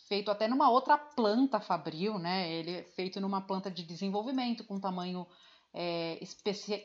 feito 0.07 0.31
até 0.31 0.47
numa 0.47 0.71
outra 0.71 0.97
planta 0.97 1.59
fabril, 1.59 2.21
né? 2.21 2.53
Ele 2.53 2.71
é 2.71 2.83
feito 2.85 3.21
numa 3.21 3.41
planta 3.41 3.69
de 3.69 3.83
desenvolvimento 3.83 4.63
com 4.63 4.79
tamanho 4.79 5.27
é, 5.75 6.19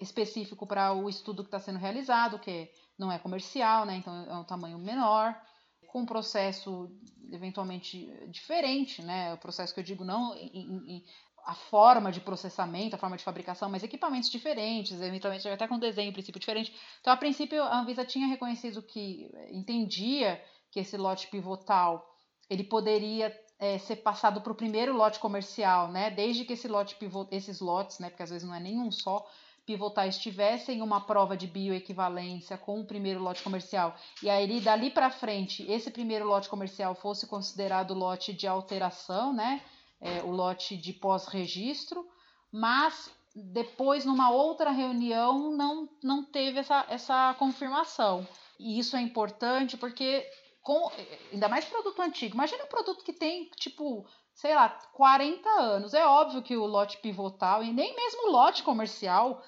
específico 0.01 0.65
para 0.65 0.93
o 0.93 1.07
estudo 1.07 1.43
que 1.43 1.47
está 1.47 1.59
sendo 1.59 1.77
realizado, 1.77 2.39
que 2.39 2.67
não 2.97 3.11
é 3.11 3.19
comercial, 3.19 3.85
né? 3.85 3.97
Então 3.97 4.25
é 4.25 4.35
um 4.35 4.43
tamanho 4.43 4.79
menor, 4.79 5.39
com 5.87 6.01
um 6.01 6.05
processo 6.05 6.89
eventualmente 7.31 8.11
diferente, 8.29 9.03
né? 9.03 9.33
O 9.33 9.37
processo 9.37 9.73
que 9.73 9.79
eu 9.79 9.83
digo 9.83 10.03
não 10.03 10.35
em, 10.35 10.83
em, 10.87 11.05
a 11.45 11.53
forma 11.53 12.11
de 12.11 12.19
processamento, 12.19 12.95
a 12.95 12.99
forma 12.99 13.15
de 13.15 13.23
fabricação, 13.23 13.69
mas 13.69 13.83
equipamentos 13.83 14.31
diferentes, 14.31 14.99
eventualmente 14.99 15.47
até 15.47 15.67
com 15.67 15.77
desenho, 15.77 16.11
princípio 16.11 16.39
diferente. 16.39 16.73
Então, 16.99 17.13
a 17.13 17.17
princípio, 17.17 17.61
a 17.61 17.79
Anvisa 17.79 18.03
tinha 18.03 18.27
reconhecido 18.27 18.81
que 18.81 19.31
entendia 19.51 20.43
que 20.71 20.79
esse 20.79 20.97
lote 20.97 21.27
pivotal 21.27 22.03
ele 22.49 22.63
poderia 22.63 23.35
é, 23.59 23.77
ser 23.77 23.97
passado 23.97 24.41
para 24.41 24.51
o 24.51 24.55
primeiro 24.55 24.93
lote 24.93 25.19
comercial, 25.19 25.91
né? 25.91 26.09
Desde 26.09 26.45
que 26.45 26.53
esse 26.53 26.67
lote 26.67 26.95
pivot, 26.95 27.27
esses 27.31 27.59
lotes, 27.59 27.99
né? 27.99 28.09
Porque 28.09 28.23
às 28.23 28.29
vezes 28.29 28.47
não 28.47 28.55
é 28.55 28.59
nenhum 28.59 28.91
só 28.91 29.25
pivotar 29.65 30.07
estivessem 30.07 30.79
em 30.79 30.81
uma 30.81 31.01
prova 31.01 31.35
de 31.35 31.47
bioequivalência 31.47 32.57
com 32.57 32.79
o 32.79 32.85
primeiro 32.85 33.19
lote 33.19 33.41
comercial 33.41 33.95
e 34.21 34.29
aí 34.29 34.61
dali 34.61 34.91
para 34.91 35.09
frente 35.09 35.65
esse 35.67 35.89
primeiro 35.89 36.23
lote 36.23 36.47
comercial 36.47 36.93
fosse 36.93 37.25
considerado 37.25 37.95
lote 37.95 38.31
de 38.31 38.45
alteração, 38.45 39.33
né? 39.33 39.61
É, 40.05 40.23
o 40.23 40.29
lote 40.29 40.77
de 40.77 40.93
pós-registro, 40.93 42.07
mas 42.51 43.11
depois, 43.35 44.05
numa 44.05 44.29
outra 44.29 44.69
reunião, 44.69 45.51
não, 45.51 45.89
não 46.01 46.23
teve 46.23 46.59
essa, 46.59 46.85
essa 46.87 47.35
confirmação. 47.39 48.25
E 48.59 48.79
isso 48.79 48.95
é 48.95 49.01
importante 49.01 49.75
porque, 49.75 50.25
com, 50.61 50.89
ainda 51.33 51.49
mais 51.49 51.65
produto 51.65 52.01
antigo, 52.01 52.35
imagina 52.35 52.63
um 52.63 52.67
produto 52.67 53.03
que 53.03 53.11
tem, 53.11 53.49
tipo, 53.55 54.05
sei 54.33 54.53
lá, 54.53 54.69
40 54.93 55.49
anos. 55.49 55.93
É 55.93 56.05
óbvio 56.05 56.43
que 56.43 56.55
o 56.55 56.65
lote 56.65 56.97
pivotal, 56.99 57.63
e 57.63 57.73
nem 57.73 57.95
mesmo 57.95 58.27
o 58.27 58.31
lote 58.31 58.63
comercial, 58.63 59.43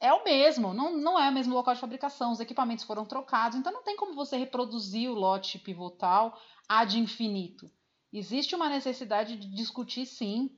é 0.00 0.12
o 0.12 0.24
mesmo, 0.24 0.72
não, 0.72 0.96
não 0.96 1.18
é 1.18 1.28
o 1.28 1.32
mesmo 1.32 1.54
local 1.54 1.74
de 1.74 1.80
fabricação, 1.80 2.32
os 2.32 2.40
equipamentos 2.40 2.84
foram 2.84 3.04
trocados, 3.04 3.58
então 3.58 3.72
não 3.72 3.82
tem 3.82 3.96
como 3.96 4.14
você 4.14 4.36
reproduzir 4.36 5.10
o 5.10 5.14
lote 5.14 5.58
pivotal 5.58 6.40
ad 6.68 6.98
infinito 6.98 7.70
existe 8.12 8.54
uma 8.54 8.68
necessidade 8.68 9.36
de 9.36 9.48
discutir 9.54 10.06
sim 10.06 10.50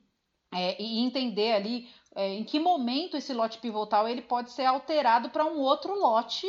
é, 0.53 0.81
e 0.81 0.99
entender 0.99 1.53
ali 1.53 1.89
é, 2.15 2.35
em 2.35 2.45
que 2.45 2.59
momento 2.59 3.17
esse 3.17 3.33
lote 3.33 3.59
pivotal 3.59 4.09
ele 4.09 4.23
pode 4.23 4.51
ser 4.51 4.65
alterado 4.65 5.31
para 5.31 5.45
um 5.45 5.59
outro 5.59 5.95
lote 5.99 6.47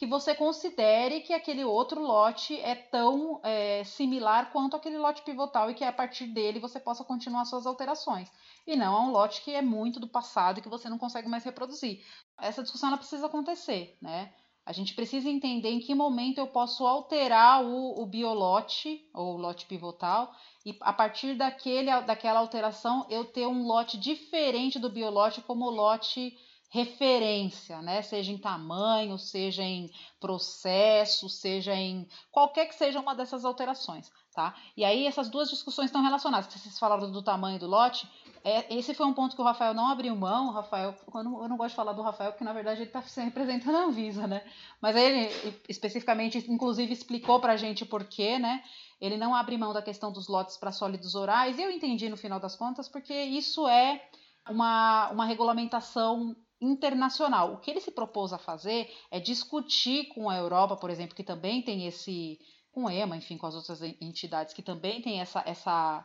que 0.00 0.06
você 0.06 0.34
considere 0.34 1.20
que 1.20 1.34
aquele 1.34 1.62
outro 1.62 2.00
lote 2.00 2.58
é 2.60 2.74
tão 2.74 3.38
é, 3.42 3.84
similar 3.84 4.50
quanto 4.50 4.74
aquele 4.74 4.96
lote 4.96 5.20
pivotal 5.20 5.70
e 5.70 5.74
que 5.74 5.84
a 5.84 5.92
partir 5.92 6.26
dele 6.28 6.58
você 6.58 6.80
possa 6.80 7.04
continuar 7.04 7.44
suas 7.44 7.66
alterações. 7.66 8.32
E 8.66 8.76
não 8.76 8.96
é 8.96 9.00
um 9.00 9.10
lote 9.10 9.42
que 9.42 9.54
é 9.54 9.60
muito 9.60 10.00
do 10.00 10.08
passado 10.08 10.58
e 10.58 10.62
que 10.62 10.70
você 10.70 10.88
não 10.88 10.96
consegue 10.96 11.28
mais 11.28 11.44
reproduzir. 11.44 12.02
Essa 12.40 12.62
discussão 12.62 12.88
ela 12.88 12.96
precisa 12.96 13.26
acontecer, 13.26 13.98
né? 14.00 14.32
A 14.64 14.72
gente 14.72 14.94
precisa 14.94 15.28
entender 15.28 15.70
em 15.70 15.80
que 15.80 15.94
momento 15.94 16.38
eu 16.38 16.46
posso 16.46 16.86
alterar 16.86 17.64
o, 17.64 18.02
o 18.02 18.06
biolote 18.06 19.04
ou 19.14 19.36
lote 19.36 19.66
pivotal 19.66 20.32
e 20.64 20.76
a 20.80 20.92
partir 20.92 21.34
daquele, 21.34 21.90
daquela 22.02 22.40
alteração 22.40 23.06
eu 23.08 23.24
ter 23.24 23.46
um 23.46 23.66
lote 23.66 23.98
diferente 23.98 24.78
do 24.78 24.90
biolote 24.90 25.40
como 25.40 25.70
lote 25.70 26.36
referência, 26.70 27.82
né? 27.82 28.00
Seja 28.00 28.30
em 28.30 28.38
tamanho, 28.38 29.18
seja 29.18 29.62
em 29.62 29.90
processo, 30.20 31.28
seja 31.28 31.74
em 31.74 32.08
qualquer 32.30 32.66
que 32.66 32.76
seja 32.76 33.00
uma 33.00 33.14
dessas 33.14 33.44
alterações, 33.44 34.10
tá? 34.32 34.54
E 34.76 34.84
aí 34.84 35.04
essas 35.04 35.28
duas 35.28 35.50
discussões 35.50 35.86
estão 35.86 36.02
relacionadas. 36.02 36.46
Vocês 36.52 36.78
falaram 36.78 37.10
do 37.10 37.22
tamanho 37.22 37.58
do 37.58 37.66
lote, 37.66 38.08
é, 38.42 38.74
esse 38.74 38.94
foi 38.94 39.06
um 39.06 39.12
ponto 39.12 39.36
que 39.36 39.42
o 39.42 39.44
Rafael 39.44 39.74
não 39.74 39.88
abriu 39.88 40.16
mão. 40.16 40.48
O 40.48 40.52
Rafael, 40.52 40.94
eu 41.14 41.24
não, 41.24 41.42
eu 41.42 41.48
não 41.48 41.56
gosto 41.56 41.70
de 41.70 41.76
falar 41.76 41.92
do 41.92 42.02
Rafael, 42.02 42.32
porque 42.32 42.44
na 42.44 42.52
verdade 42.52 42.80
ele 42.80 42.90
está 42.90 43.00
representando 43.22 43.76
a 43.76 43.84
Anvisa, 43.84 44.26
né? 44.26 44.42
Mas 44.80 44.96
ele 44.96 45.30
especificamente, 45.68 46.38
inclusive, 46.50 46.92
explicou 46.92 47.38
para 47.40 47.52
a 47.52 47.56
gente 47.56 47.84
por 47.84 48.04
quê, 48.04 48.38
né? 48.38 48.62
Ele 49.00 49.16
não 49.16 49.34
abre 49.34 49.58
mão 49.58 49.72
da 49.72 49.82
questão 49.82 50.10
dos 50.10 50.26
lotes 50.26 50.56
para 50.56 50.72
sólidos 50.72 51.14
orais, 51.14 51.58
e 51.58 51.62
eu 51.62 51.70
entendi 51.70 52.08
no 52.08 52.16
final 52.16 52.40
das 52.40 52.56
contas, 52.56 52.88
porque 52.88 53.14
isso 53.14 53.68
é 53.68 54.02
uma, 54.48 55.10
uma 55.10 55.26
regulamentação 55.26 56.34
internacional. 56.60 57.54
O 57.54 57.58
que 57.58 57.70
ele 57.70 57.80
se 57.80 57.90
propôs 57.90 58.32
a 58.32 58.38
fazer 58.38 58.90
é 59.10 59.20
discutir 59.20 60.08
com 60.08 60.28
a 60.30 60.36
Europa, 60.36 60.76
por 60.76 60.90
exemplo, 60.90 61.14
que 61.14 61.24
também 61.24 61.62
tem 61.62 61.86
esse. 61.86 62.38
com 62.72 62.84
o 62.84 62.90
EMA, 62.90 63.16
enfim, 63.16 63.36
com 63.36 63.46
as 63.46 63.54
outras 63.54 63.82
entidades 63.82 64.54
que 64.54 64.62
também 64.62 65.02
tem 65.02 65.20
essa, 65.20 65.42
essa 65.46 66.04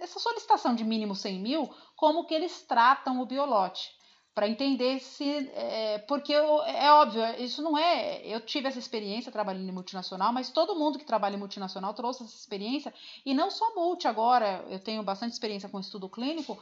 essa 0.00 0.18
solicitação 0.18 0.74
de 0.74 0.84
mínimo 0.84 1.14
100 1.14 1.38
mil, 1.40 1.74
como 1.96 2.26
que 2.26 2.34
eles 2.34 2.62
tratam 2.62 3.20
o 3.20 3.26
biolote. 3.26 3.90
Para 4.34 4.48
entender 4.48 4.98
se. 4.98 5.48
É, 5.54 5.98
porque 6.08 6.32
eu, 6.32 6.60
é 6.64 6.92
óbvio, 6.92 7.22
isso 7.38 7.62
não 7.62 7.78
é. 7.78 8.20
Eu 8.26 8.40
tive 8.40 8.66
essa 8.66 8.80
experiência 8.80 9.30
trabalhando 9.30 9.68
em 9.68 9.72
multinacional, 9.72 10.32
mas 10.32 10.50
todo 10.50 10.74
mundo 10.74 10.98
que 10.98 11.04
trabalha 11.04 11.36
em 11.36 11.38
multinacional 11.38 11.94
trouxe 11.94 12.24
essa 12.24 12.34
experiência. 12.34 12.92
E 13.24 13.32
não 13.32 13.48
só 13.48 13.74
multi 13.76 14.08
agora, 14.08 14.64
eu 14.68 14.80
tenho 14.80 15.04
bastante 15.04 15.32
experiência 15.32 15.68
com 15.68 15.78
estudo 15.78 16.08
clínico. 16.08 16.60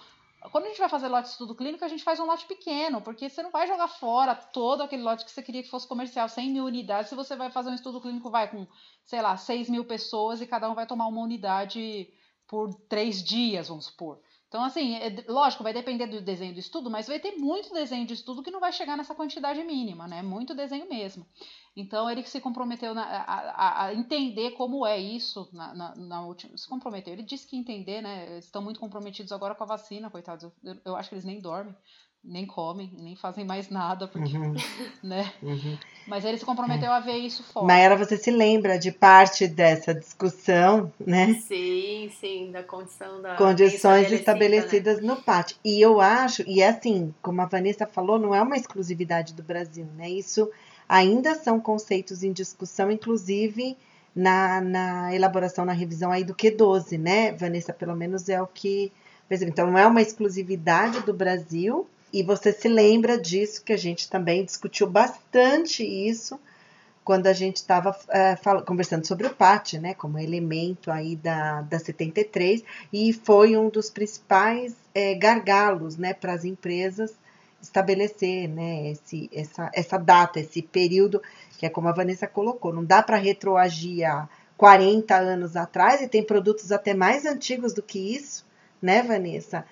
Quando 0.51 0.65
a 0.65 0.69
gente 0.69 0.81
vai 0.81 0.89
fazer 0.89 1.09
lote 1.09 1.29
de 1.29 1.33
estudo 1.33 1.55
clínico, 1.55 1.85
a 1.85 1.89
gente 1.89 2.03
faz 2.03 2.21
um 2.21 2.27
lote 2.27 2.45
pequeno, 2.47 3.01
porque 3.01 3.31
você 3.31 3.43
não 3.43 3.51
vai 3.51 3.67
jogar 3.67 3.89
fora 3.89 4.35
todo 4.35 4.83
aquele 4.83 5.03
lote 5.03 5.25
que 5.25 5.31
você 5.31 5.43
queria 5.43 5.63
que 5.63 5.71
fosse 5.71 5.87
comercial, 5.87 6.29
100 6.29 6.51
mil 6.51 6.65
unidades. 6.65 7.09
Se 7.09 7.15
você 7.15 7.37
vai 7.37 7.51
fazer 7.51 7.71
um 7.71 7.75
estudo 7.75 8.01
clínico, 8.01 8.29
vai 8.29 8.51
com, 8.51 8.67
sei 9.05 9.23
lá, 9.23 9.37
6 9.37 9.71
mil 9.71 9.85
pessoas 9.85 10.43
e 10.43 10.47
cada 10.47 10.69
um 10.69 10.75
vai 10.75 10.87
tomar 10.87 11.07
uma 11.07 11.23
unidade 11.23 12.13
por 12.53 12.75
três 12.87 13.25
dias, 13.25 13.69
vamos 13.69 13.87
supor. 13.87 14.21
Então, 14.47 14.63
assim, 14.63 14.95
é, 14.97 15.25
lógico, 15.27 15.63
vai 15.63 15.73
depender 15.73 16.07
do 16.07 16.21
desenho 16.21 16.53
do 16.53 16.61
estudo, 16.61 16.91
mas 16.91 17.09
vai 17.09 17.19
ter 17.19 17.39
muito 17.39 17.73
desenho 17.73 18.07
de 18.07 18.13
estudo 18.13 18.43
que 18.43 18.51
não 18.51 18.61
vai 18.61 18.71
chegar 18.71 18.95
nessa 18.95 19.15
quantidade 19.15 19.65
mínima, 19.65 20.07
né? 20.07 20.21
Muito 20.21 20.55
desenho 20.55 20.87
mesmo. 20.87 21.27
Então, 21.75 22.11
ele 22.11 22.23
se 22.25 22.43
comprometeu 22.43 22.93
na, 22.93 23.05
a, 23.05 23.87
a, 23.87 23.95
entender 23.95 24.51
como 24.51 24.87
é 24.87 24.99
isso 24.99 25.49
na, 25.51 25.73
na, 25.73 25.95
na, 25.95 26.27
última. 26.27 26.55
Se 26.59 26.69
comprometeu. 26.69 27.15
Ele 27.15 27.23
disse 27.23 27.47
que 27.47 27.57
entender, 27.57 28.03
né? 28.03 28.37
Estão 28.37 28.61
muito 28.61 28.79
comprometidos 28.79 29.33
agora 29.33 29.55
com 29.55 29.65
a 29.65 29.69
vacina, 29.69 30.11
coitados. 30.11 30.53
Eu, 30.63 30.77
eu 30.85 30.95
acho 30.95 31.09
que 31.09 31.15
eles 31.15 31.25
nem 31.25 31.41
dormem 31.41 31.75
nem 32.25 32.47
comem, 32.47 32.93
nem 32.99 33.17
fazem 33.17 33.45
mais 33.45 33.69
nada, 33.69 34.07
porque, 34.07 34.37
uhum. 34.37 34.55
né? 35.03 35.33
Uhum. 35.43 35.77
Mas 36.07 36.25
ele 36.25 36.39
se 36.39 36.45
comprometeu 36.45 36.91
é. 36.91 36.97
a 36.97 37.01
ver 37.01 37.17
isso 37.17 37.43
fora. 37.43 37.67
Maera, 37.67 37.97
você 37.97 38.17
se 38.17 38.31
lembra 38.31 38.79
de 38.79 38.93
parte 38.93 39.49
dessa 39.49 39.95
discussão, 39.95 40.93
né? 41.05 41.35
Sim, 41.47 42.11
sim, 42.21 42.51
da 42.53 42.63
condição 42.63 43.21
da 43.21 43.35
condições 43.37 44.11
estabelecidas 44.13 45.01
né? 45.01 45.07
no 45.07 45.17
PAT. 45.17 45.57
E 45.65 45.81
eu 45.81 46.01
acho, 46.01 46.43
e 46.49 46.61
é 46.61 46.69
assim, 46.69 47.15
como 47.21 47.41
a 47.41 47.47
Vanessa 47.47 47.87
falou, 47.87 48.19
não 48.19 48.35
é 48.35 48.41
uma 48.41 48.57
exclusividade 48.57 49.35
do 49.35 49.43
Brasil, 49.43 49.87
né? 49.97 50.09
Isso 50.09 50.51
ainda 50.89 51.35
são 51.35 51.61
conceitos 51.61 52.23
em 52.23 52.33
discussão, 52.33 52.91
inclusive 52.91 53.77
na, 54.15 54.61
na 54.61 55.15
elaboração, 55.15 55.65
na 55.65 55.73
revisão 55.73 56.13
aí 56.13 56.23
do 56.23 56.35
Q12, 56.35 56.99
né? 56.99 57.33
Vanessa, 57.33 57.73
pelo 57.73 57.97
menos 57.97 58.29
é 58.29 58.41
o 58.41 58.47
que 58.47 58.93
então, 59.41 59.71
não 59.71 59.79
é 59.79 59.87
uma 59.87 60.03
exclusividade 60.03 61.01
do 61.01 61.15
Brasil, 61.15 61.89
e 62.13 62.23
você 62.23 62.53
se 62.53 62.69
lembra 62.69 63.19
disso, 63.19 63.65
que 63.65 63.73
a 63.73 63.77
gente 63.77 64.09
também 64.11 64.45
discutiu 64.45 64.87
bastante 64.87 65.83
isso 65.83 66.39
quando 67.05 67.27
a 67.27 67.33
gente 67.33 67.57
estava 67.57 67.97
é, 68.11 68.37
conversando 68.65 69.07
sobre 69.07 69.27
o 69.27 69.35
PAT, 69.35 69.75
né, 69.75 69.95
como 69.95 70.19
elemento 70.19 70.91
aí 70.91 71.17
da, 71.17 71.63
da 71.63 71.79
73, 71.79 72.63
e 72.93 73.13
foi 73.13 73.57
um 73.57 73.69
dos 73.69 73.91
principais 73.91 74.75
é, 74.95 75.15
gargalos 75.15 75.97
né, 75.97 76.15
para 76.15 76.33
as 76.33 76.45
empresas 76.45 77.13
estabelecer 77.61 78.49
né, 78.49 78.91
esse, 78.91 79.31
essa, 79.33 79.71
essa 79.73 79.99
data, 79.99 80.41
esse 80.41 80.63
período, 80.63 81.23
que 81.59 81.67
é 81.67 81.69
como 81.69 81.89
a 81.89 81.93
Vanessa 81.93 82.27
colocou, 82.27 82.73
não 82.73 82.85
dá 82.85 83.03
para 83.03 83.17
retroagir 83.17 84.09
a 84.09 84.29
40 84.57 85.17
anos 85.17 85.57
atrás, 85.57 86.01
e 86.01 86.09
tem 86.09 86.23
produtos 86.23 86.71
até 86.71 86.95
mais 86.95 87.25
antigos 87.25 87.73
do 87.73 87.83
que 87.83 87.99
isso, 87.99 88.45
né, 88.81 89.03
Vanessa? 89.03 89.65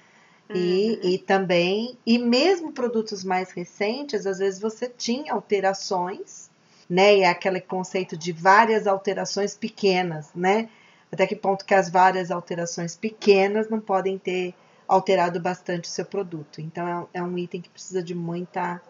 E, 0.54 1.00
uhum. 1.02 1.10
e 1.10 1.18
também, 1.18 1.98
e 2.04 2.18
mesmo 2.18 2.72
produtos 2.72 3.22
mais 3.22 3.52
recentes, 3.52 4.26
às 4.26 4.38
vezes 4.38 4.60
você 4.60 4.88
tinha 4.88 5.32
alterações, 5.32 6.50
né? 6.88 7.18
E 7.18 7.20
é 7.22 7.28
aquele 7.28 7.60
conceito 7.60 8.16
de 8.16 8.32
várias 8.32 8.86
alterações 8.86 9.56
pequenas, 9.56 10.30
né? 10.34 10.68
até 11.12 11.26
que 11.26 11.36
ponto 11.36 11.64
que 11.64 11.74
as 11.74 11.90
várias 11.90 12.30
alterações 12.30 12.96
pequenas 12.96 13.68
não 13.68 13.80
podem 13.80 14.18
ter 14.18 14.54
alterado 14.86 15.40
bastante 15.40 15.84
o 15.84 15.92
seu 15.92 16.04
produto. 16.04 16.60
Então 16.60 17.08
é, 17.12 17.18
é 17.18 17.22
um 17.22 17.36
item 17.36 17.60
que 17.60 17.68
precisa 17.68 18.02
de 18.02 18.14
muita 18.14 18.80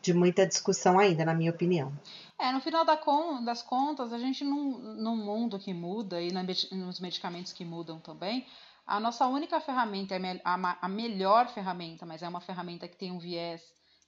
de 0.00 0.14
muita 0.14 0.46
discussão 0.46 0.96
ainda, 0.96 1.24
na 1.24 1.34
minha 1.34 1.50
opinião. 1.50 1.92
É, 2.38 2.52
no 2.52 2.60
final 2.60 2.84
das 2.84 3.62
contas, 3.62 4.12
a 4.12 4.18
gente 4.18 4.44
num, 4.44 4.78
num 4.78 5.16
mundo 5.16 5.58
que 5.58 5.74
muda 5.74 6.22
e 6.22 6.30
nos 6.70 7.00
medicamentos 7.00 7.52
que 7.52 7.64
mudam 7.64 7.98
também, 7.98 8.46
a 8.88 8.98
nossa 8.98 9.26
única 9.26 9.60
ferramenta, 9.60 10.16
a, 10.44 10.78
a 10.80 10.88
melhor 10.88 11.46
ferramenta, 11.48 12.06
mas 12.06 12.22
é 12.22 12.28
uma 12.28 12.40
ferramenta 12.40 12.88
que 12.88 12.96
tem 12.96 13.12
um 13.12 13.18
viés 13.18 13.62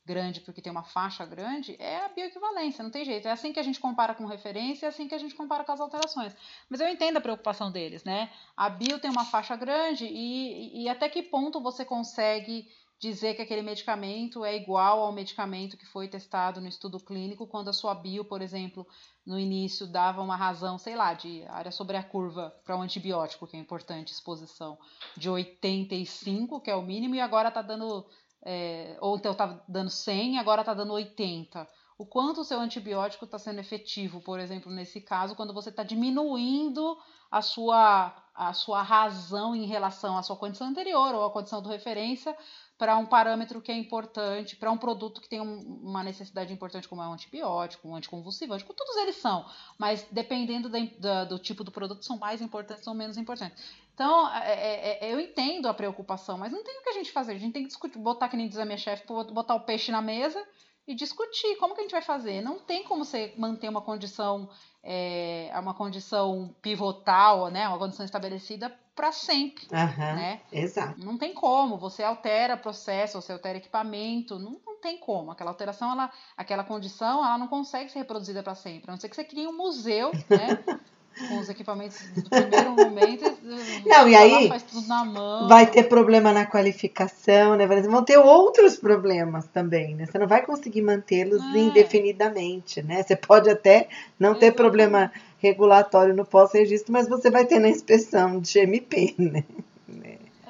grande 0.04 0.40
porque 0.40 0.62
tem 0.62 0.72
uma 0.72 0.82
faixa 0.82 1.24
grande, 1.26 1.76
é 1.78 2.04
a 2.04 2.08
bioequivalência, 2.08 2.82
não 2.82 2.90
tem 2.90 3.04
jeito. 3.04 3.28
É 3.28 3.30
assim 3.30 3.52
que 3.52 3.60
a 3.60 3.62
gente 3.62 3.78
compara 3.78 4.14
com 4.14 4.24
referência, 4.24 4.86
é 4.86 4.88
assim 4.88 5.06
que 5.06 5.14
a 5.14 5.18
gente 5.18 5.34
compara 5.34 5.62
com 5.62 5.72
as 5.72 5.80
alterações. 5.80 6.34
Mas 6.68 6.80
eu 6.80 6.88
entendo 6.88 7.18
a 7.18 7.20
preocupação 7.20 7.70
deles, 7.70 8.02
né? 8.02 8.30
A 8.56 8.68
bio 8.68 8.98
tem 8.98 9.10
uma 9.10 9.24
faixa 9.24 9.54
grande 9.54 10.06
e, 10.06 10.82
e 10.82 10.88
até 10.88 11.08
que 11.08 11.22
ponto 11.22 11.60
você 11.60 11.84
consegue 11.84 12.68
dizer 13.00 13.34
que 13.34 13.40
aquele 13.40 13.62
medicamento 13.62 14.44
é 14.44 14.54
igual 14.54 15.00
ao 15.00 15.10
medicamento 15.10 15.76
que 15.76 15.86
foi 15.86 16.06
testado 16.06 16.60
no 16.60 16.68
estudo 16.68 17.00
clínico, 17.00 17.46
quando 17.46 17.68
a 17.68 17.72
sua 17.72 17.94
bio, 17.94 18.26
por 18.26 18.42
exemplo, 18.42 18.86
no 19.24 19.38
início 19.38 19.86
dava 19.86 20.20
uma 20.20 20.36
razão, 20.36 20.76
sei 20.76 20.94
lá, 20.94 21.14
de 21.14 21.42
área 21.46 21.72
sobre 21.72 21.96
a 21.96 22.02
curva 22.02 22.54
para 22.62 22.76
um 22.76 22.82
antibiótico, 22.82 23.46
que 23.46 23.56
é 23.56 23.60
importante, 23.60 24.12
exposição, 24.12 24.78
de 25.16 25.30
85, 25.30 26.60
que 26.60 26.70
é 26.70 26.76
o 26.76 26.82
mínimo, 26.82 27.14
e 27.14 27.20
agora 27.20 27.48
está 27.48 27.62
dando, 27.62 28.06
é, 28.42 28.98
ou 29.00 29.16
então 29.16 29.32
estava 29.32 29.64
dando 29.66 29.88
100, 29.88 30.38
agora 30.38 30.60
está 30.60 30.74
dando 30.74 30.92
80. 30.92 31.66
O 32.00 32.06
quanto 32.06 32.40
o 32.40 32.44
seu 32.44 32.58
antibiótico 32.58 33.26
está 33.26 33.38
sendo 33.38 33.60
efetivo, 33.60 34.22
por 34.22 34.40
exemplo, 34.40 34.72
nesse 34.72 35.02
caso, 35.02 35.36
quando 35.36 35.52
você 35.52 35.68
está 35.68 35.82
diminuindo 35.82 36.96
a 37.30 37.42
sua, 37.42 38.16
a 38.34 38.54
sua 38.54 38.80
razão 38.80 39.54
em 39.54 39.66
relação 39.66 40.16
à 40.16 40.22
sua 40.22 40.34
condição 40.34 40.68
anterior 40.68 41.14
ou 41.14 41.26
à 41.26 41.30
condição 41.30 41.60
do 41.60 41.68
referência 41.68 42.34
para 42.78 42.96
um 42.96 43.04
parâmetro 43.04 43.60
que 43.60 43.70
é 43.70 43.76
importante, 43.76 44.56
para 44.56 44.70
um 44.70 44.78
produto 44.78 45.20
que 45.20 45.28
tem 45.28 45.42
um, 45.42 45.60
uma 45.82 46.02
necessidade 46.02 46.50
importante, 46.50 46.88
como 46.88 47.02
é 47.02 47.06
um 47.06 47.12
antibiótico, 47.12 47.86
um 47.86 47.94
anticonvulsivante, 47.94 48.64
todos 48.64 48.96
eles 48.96 49.16
são, 49.16 49.44
mas 49.76 50.06
dependendo 50.10 50.70
da, 50.70 50.78
da, 50.98 51.24
do 51.26 51.38
tipo 51.38 51.62
do 51.62 51.70
produto, 51.70 52.02
são 52.02 52.16
mais 52.16 52.40
importantes 52.40 52.86
ou 52.86 52.94
menos 52.94 53.18
importantes. 53.18 53.62
Então, 53.92 54.26
é, 54.34 54.54
é, 54.54 55.06
é, 55.06 55.12
eu 55.12 55.20
entendo 55.20 55.68
a 55.68 55.74
preocupação, 55.74 56.38
mas 56.38 56.50
não 56.50 56.64
tem 56.64 56.80
o 56.80 56.82
que 56.82 56.88
a 56.88 56.94
gente 56.94 57.12
fazer. 57.12 57.32
A 57.32 57.38
gente 57.38 57.52
tem 57.52 57.62
que 57.62 57.68
discutir, 57.68 57.98
botar, 57.98 58.30
que 58.30 58.38
nem 58.38 58.48
diz 58.48 58.56
a 58.56 58.64
minha 58.64 58.78
chefe, 58.78 59.06
botar 59.06 59.54
o 59.54 59.60
peixe 59.60 59.92
na 59.92 60.00
mesa 60.00 60.42
e 60.86 60.94
discutir 60.94 61.56
como 61.56 61.74
que 61.74 61.80
a 61.80 61.84
gente 61.84 61.92
vai 61.92 62.02
fazer. 62.02 62.40
Não 62.40 62.58
tem 62.58 62.82
como 62.84 63.04
você 63.04 63.32
manter 63.36 63.68
uma 63.68 63.80
condição, 63.80 64.48
é, 64.82 65.50
uma 65.54 65.74
condição 65.74 66.54
pivotal, 66.60 67.48
né, 67.48 67.68
uma 67.68 67.78
condição 67.78 68.04
estabelecida 68.04 68.70
para 68.94 69.12
sempre, 69.12 69.66
uhum, 69.72 70.14
né? 70.14 70.42
Exato. 70.52 71.02
Não 71.02 71.16
tem 71.16 71.32
como. 71.32 71.78
Você 71.78 72.02
altera 72.02 72.56
processo, 72.56 73.20
você 73.20 73.32
altera 73.32 73.56
equipamento, 73.56 74.38
não, 74.38 74.60
não 74.66 74.78
tem 74.78 74.98
como. 74.98 75.30
Aquela 75.30 75.50
alteração, 75.50 75.92
ela, 75.92 76.12
aquela 76.36 76.64
condição, 76.64 77.24
ela 77.24 77.38
não 77.38 77.48
consegue 77.48 77.90
ser 77.90 78.00
reproduzida 78.00 78.42
para 78.42 78.54
sempre. 78.54 78.90
A 78.90 78.92
não 78.92 79.00
ser 79.00 79.08
que 79.08 79.16
você 79.16 79.24
crie 79.24 79.46
um 79.46 79.56
museu, 79.56 80.10
né? 80.28 80.62
com 81.28 81.38
os 81.38 81.48
equipamentos 81.48 81.98
do 82.14 82.30
primeiro 82.30 82.70
momento. 82.72 83.38
Não, 83.86 84.08
e 84.08 84.14
aí 84.14 84.48
faz 84.48 84.62
tudo 84.62 84.86
na 84.86 85.04
mão. 85.04 85.48
vai 85.48 85.66
ter 85.66 85.84
problema 85.84 86.32
na 86.32 86.46
qualificação, 86.46 87.56
né? 87.56 87.66
Vão 87.66 88.04
ter 88.04 88.18
outros 88.18 88.76
problemas 88.76 89.46
também, 89.48 89.94
né? 89.94 90.06
Você 90.06 90.18
não 90.18 90.26
vai 90.26 90.44
conseguir 90.44 90.82
mantê-los 90.82 91.42
é. 91.54 91.58
indefinidamente, 91.58 92.82
né? 92.82 93.02
Você 93.02 93.16
pode 93.16 93.50
até 93.50 93.88
não 94.18 94.34
ter 94.34 94.52
problema 94.52 95.12
regulatório 95.38 96.14
no 96.14 96.24
pós-registro, 96.24 96.92
mas 96.92 97.08
você 97.08 97.30
vai 97.30 97.44
ter 97.44 97.58
na 97.58 97.68
inspeção 97.68 98.40
de 98.40 98.52
GMP, 98.52 99.14
né? 99.18 99.44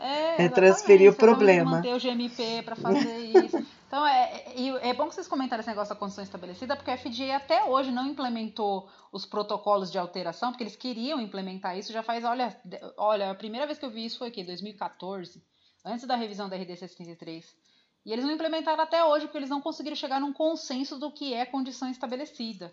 É, 0.00 0.46
é 0.46 0.48
transferir 0.48 1.11
o 1.11 1.14
problema. 1.14 1.72
Manter 1.72 1.94
o 1.94 1.98
GMP 1.98 2.62
para 2.64 2.74
fazer 2.74 3.16
isso. 3.18 3.66
Então, 3.91 4.07
é, 4.07 4.45
é, 4.82 4.95
bom 4.95 5.09
que 5.09 5.16
vocês 5.16 5.26
comentaram 5.26 5.62
esse 5.62 5.68
negócio 5.68 5.93
da 5.93 5.99
condição 5.99 6.22
estabelecida, 6.22 6.76
porque 6.76 6.93
a 6.93 6.97
FDA 6.97 7.34
até 7.34 7.64
hoje 7.64 7.91
não 7.91 8.07
implementou 8.07 8.88
os 9.11 9.26
protocolos 9.26 9.91
de 9.91 9.99
alteração, 9.99 10.53
porque 10.53 10.62
eles 10.62 10.76
queriam 10.76 11.20
implementar 11.20 11.76
isso 11.76 11.93
já 11.93 12.01
faz, 12.01 12.24
olha, 12.24 12.57
olha, 12.97 13.32
a 13.32 13.34
primeira 13.34 13.66
vez 13.66 13.80
que 13.80 13.84
eu 13.84 13.91
vi 13.91 14.05
isso 14.05 14.18
foi 14.18 14.28
aqui, 14.28 14.45
2014, 14.45 15.45
antes 15.84 16.07
da 16.07 16.14
revisão 16.14 16.49
da 16.49 16.55
RDC 16.55 16.86
73. 16.86 17.45
E 18.07 18.12
eles 18.12 18.24
não 18.24 18.32
implementaram 18.32 18.80
até 18.80 19.05
hoje, 19.05 19.26
porque 19.26 19.38
eles 19.38 19.51
não 19.51 19.61
conseguiram 19.61 19.97
chegar 19.97 20.20
num 20.20 20.32
consenso 20.32 20.97
do 20.97 21.11
que 21.11 21.34
é 21.34 21.45
condição 21.45 21.91
estabelecida, 21.91 22.72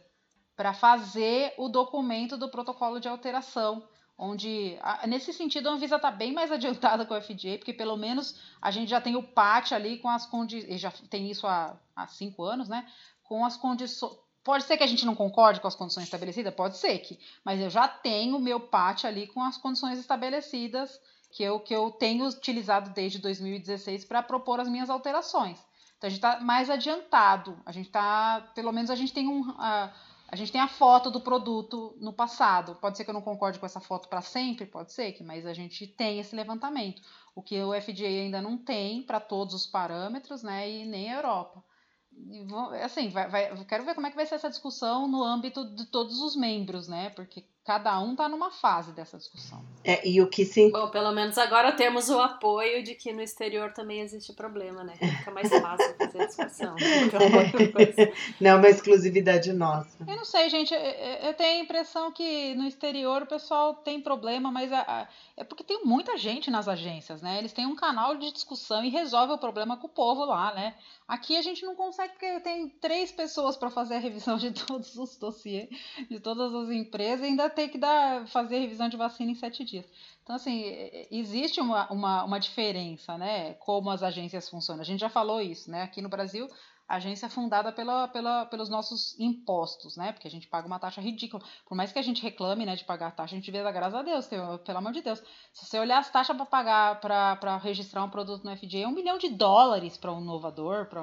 para 0.55 0.71
fazer 0.71 1.51
o 1.57 1.67
documento 1.67 2.37
do 2.37 2.51
protocolo 2.51 2.99
de 2.99 3.07
alteração 3.07 3.89
onde 4.17 4.77
nesse 5.07 5.31
sentido 5.31 5.69
a 5.69 5.73
Anvisa 5.73 5.97
está 5.97 6.09
bem 6.09 6.33
mais 6.33 6.51
adiantada 6.51 7.05
com 7.05 7.13
o 7.13 7.21
FDA, 7.21 7.57
porque 7.57 7.73
pelo 7.73 7.95
menos 7.95 8.39
a 8.61 8.71
gente 8.71 8.89
já 8.89 8.99
tem 8.99 9.15
o 9.15 9.23
PAT 9.23 9.73
ali 9.73 9.97
com 9.99 10.09
as 10.09 10.25
condições, 10.25 10.81
já 10.81 10.91
tem 11.09 11.29
isso 11.29 11.45
há, 11.45 11.77
há 11.95 12.07
cinco 12.07 12.43
anos, 12.43 12.67
né? 12.67 12.87
Com 13.23 13.45
as 13.45 13.55
condições. 13.55 14.17
Pode 14.43 14.63
ser 14.63 14.77
que 14.77 14.83
a 14.83 14.87
gente 14.87 15.05
não 15.05 15.13
concorde 15.13 15.59
com 15.59 15.67
as 15.67 15.75
condições 15.75 16.05
estabelecidas? 16.05 16.53
Pode 16.53 16.77
ser 16.77 16.97
que, 16.99 17.19
mas 17.43 17.59
eu 17.59 17.69
já 17.69 17.87
tenho 17.87 18.37
o 18.37 18.41
meu 18.41 18.59
PAT 18.61 19.03
ali 19.03 19.27
com 19.27 19.43
as 19.43 19.57
condições 19.57 19.99
estabelecidas 19.99 20.99
que 21.31 21.43
eu, 21.43 21.59
que 21.59 21.75
eu 21.75 21.91
tenho 21.91 22.25
utilizado 22.25 22.91
desde 22.91 23.19
2016 23.19 24.05
para 24.05 24.23
propor 24.23 24.59
as 24.59 24.69
minhas 24.69 24.89
alterações. 24.89 25.59
Então 25.97 26.07
a 26.07 26.09
gente 26.09 26.19
está 26.19 26.39
mais 26.39 26.69
adiantado, 26.69 27.59
a 27.65 27.71
gente 27.71 27.87
está, 27.87 28.49
pelo 28.55 28.71
menos 28.71 28.89
a 28.89 28.95
gente 28.95 29.13
tem 29.13 29.27
um. 29.27 29.41
Uh, 29.41 29.91
a 30.29 30.35
gente 30.35 30.51
tem 30.51 30.59
a 30.59 30.67
foto 30.67 31.09
do 31.09 31.21
produto 31.21 31.95
no 31.99 32.11
passado. 32.11 32.75
Pode 32.75 32.97
ser 32.97 33.05
que 33.05 33.09
eu 33.09 33.13
não 33.13 33.21
concorde 33.21 33.59
com 33.59 33.65
essa 33.65 33.79
foto 33.79 34.09
para 34.09 34.21
sempre, 34.21 34.65
pode 34.65 34.91
ser 34.91 35.13
que, 35.13 35.23
mas 35.23 35.45
a 35.45 35.53
gente 35.53 35.87
tem 35.87 36.19
esse 36.19 36.35
levantamento. 36.35 37.01
O 37.33 37.41
que 37.41 37.61
o 37.61 37.73
FDA 37.79 38.07
ainda 38.07 38.41
não 38.41 38.57
tem 38.57 39.03
para 39.03 39.19
todos 39.19 39.53
os 39.53 39.65
parâmetros, 39.65 40.43
né? 40.43 40.69
E 40.69 40.85
nem 40.85 41.13
a 41.13 41.17
Europa. 41.17 41.63
E, 42.11 42.45
assim, 42.81 43.09
vai, 43.09 43.29
vai, 43.29 43.65
quero 43.65 43.85
ver 43.85 43.95
como 43.95 44.07
é 44.07 44.09
que 44.09 44.15
vai 44.15 44.25
ser 44.25 44.35
essa 44.35 44.49
discussão 44.49 45.07
no 45.07 45.23
âmbito 45.23 45.63
de 45.75 45.85
todos 45.85 46.19
os 46.19 46.35
membros, 46.35 46.87
né? 46.87 47.09
Porque 47.11 47.45
cada 47.67 47.99
um 47.99 48.11
está 48.11 48.29
numa 48.29 48.49
fase 48.49 48.93
dessa 48.93 49.17
discussão. 49.17 49.61
É, 49.83 50.07
e 50.07 50.21
o 50.21 50.29
que 50.29 50.45
sim. 50.45 50.71
Bom, 50.71 50.87
pelo 50.87 51.11
menos 51.11 51.37
agora 51.37 51.73
temos 51.73 52.09
o 52.09 52.17
apoio 52.17 52.81
de 52.81 52.95
que 52.95 53.11
no 53.11 53.21
exterior 53.21 53.73
também 53.73 53.99
existe 53.99 54.31
problema, 54.31 54.85
né? 54.85 54.93
Fica 55.19 55.31
mais 55.31 55.49
fácil 55.49 55.93
fazer 55.97 56.27
discussão. 56.27 56.75
É. 56.77 58.13
não 58.39 58.51
é 58.51 58.55
uma 58.55 58.69
exclusividade 58.69 59.51
nossa. 59.51 59.97
Eu 60.07 60.15
não 60.15 60.23
sei, 60.23 60.47
gente. 60.49 60.73
Eu 60.73 61.33
tenho 61.33 61.59
a 61.59 61.63
impressão 61.63 62.09
que 62.09 62.55
no 62.55 62.65
exterior 62.65 63.23
o 63.23 63.27
pessoal 63.27 63.73
tem 63.73 63.99
problema, 63.99 64.49
mas 64.49 64.71
a, 64.71 64.79
a, 64.79 65.07
é 65.35 65.43
porque 65.43 65.63
tem 65.63 65.83
muita 65.83 66.17
gente 66.17 66.49
nas 66.49 66.69
agências, 66.69 67.21
né? 67.21 67.37
Eles 67.37 67.51
têm 67.51 67.65
um 67.65 67.75
canal 67.75 68.15
de 68.15 68.31
discussão 68.31 68.81
e 68.81 68.89
resolve 68.89 69.33
o 69.33 69.37
problema 69.37 69.75
com 69.75 69.87
o 69.87 69.89
povo 69.89 70.23
lá, 70.23 70.53
né? 70.53 70.73
Aqui 71.05 71.37
a 71.37 71.41
gente 71.41 71.65
não 71.65 71.75
consegue 71.75 72.13
porque 72.13 72.39
tem 72.41 72.67
três 72.67 73.11
pessoas 73.11 73.55
para 73.55 73.69
fazer 73.69 73.95
a 73.95 73.99
revisão 73.99 74.37
de 74.37 74.51
todos 74.65 74.95
os 74.97 75.17
dossiês 75.17 75.69
de 76.09 76.19
todas 76.19 76.53
as 76.53 76.69
empresas 76.69 77.25
e 77.25 77.29
ainda 77.29 77.49
ter 77.57 77.69
que 77.69 77.77
dar, 77.79 78.27
fazer 78.27 78.59
revisão 78.59 78.87
de 78.87 78.95
vacina 78.95 79.31
em 79.31 79.35
sete 79.35 79.63
dias. 79.65 79.85
Então, 80.21 80.35
assim, 80.35 80.63
existe 81.09 81.59
uma, 81.59 81.91
uma, 81.91 82.23
uma 82.23 82.39
diferença, 82.39 83.17
né? 83.17 83.55
Como 83.55 83.89
as 83.89 84.03
agências 84.03 84.47
funcionam. 84.47 84.81
A 84.81 84.85
gente 84.85 84.99
já 84.99 85.09
falou 85.09 85.41
isso, 85.41 85.71
né? 85.71 85.81
Aqui 85.81 85.99
no 85.99 86.09
Brasil, 86.09 86.47
a 86.87 86.97
agência 86.97 87.25
é 87.25 87.29
fundada 87.29 87.71
pela, 87.71 88.07
pela, 88.09 88.45
pelos 88.45 88.69
nossos 88.69 89.19
impostos, 89.19 89.97
né? 89.97 90.11
Porque 90.11 90.27
a 90.27 90.31
gente 90.31 90.47
paga 90.47 90.67
uma 90.67 90.77
taxa 90.77 91.01
ridícula. 91.01 91.43
Por 91.65 91.75
mais 91.75 91.91
que 91.91 91.97
a 91.97 92.01
gente 92.03 92.21
reclame 92.21 92.63
né, 92.63 92.75
de 92.75 92.85
pagar 92.85 93.07
a 93.07 93.11
taxa, 93.11 93.35
a 93.35 93.39
gente 93.39 93.49
vê, 93.49 93.63
graças 93.71 93.95
a 93.95 94.03
Deus, 94.03 94.27
pelo 94.27 94.77
amor 94.77 94.93
de 94.93 95.01
Deus. 95.01 95.19
Se 95.51 95.65
você 95.65 95.79
olhar 95.79 95.97
as 95.97 96.11
taxas 96.11 96.35
para 96.35 96.45
pagar, 96.45 96.99
para 96.99 97.57
registrar 97.57 98.03
um 98.03 98.09
produto 98.09 98.43
no 98.43 98.55
FDA, 98.55 98.83
é 98.83 98.87
um 98.87 98.91
milhão 98.91 99.17
de 99.17 99.29
dólares 99.29 99.97
para 99.97 100.13
um 100.13 100.21
inovador, 100.21 100.85
para 100.85 101.01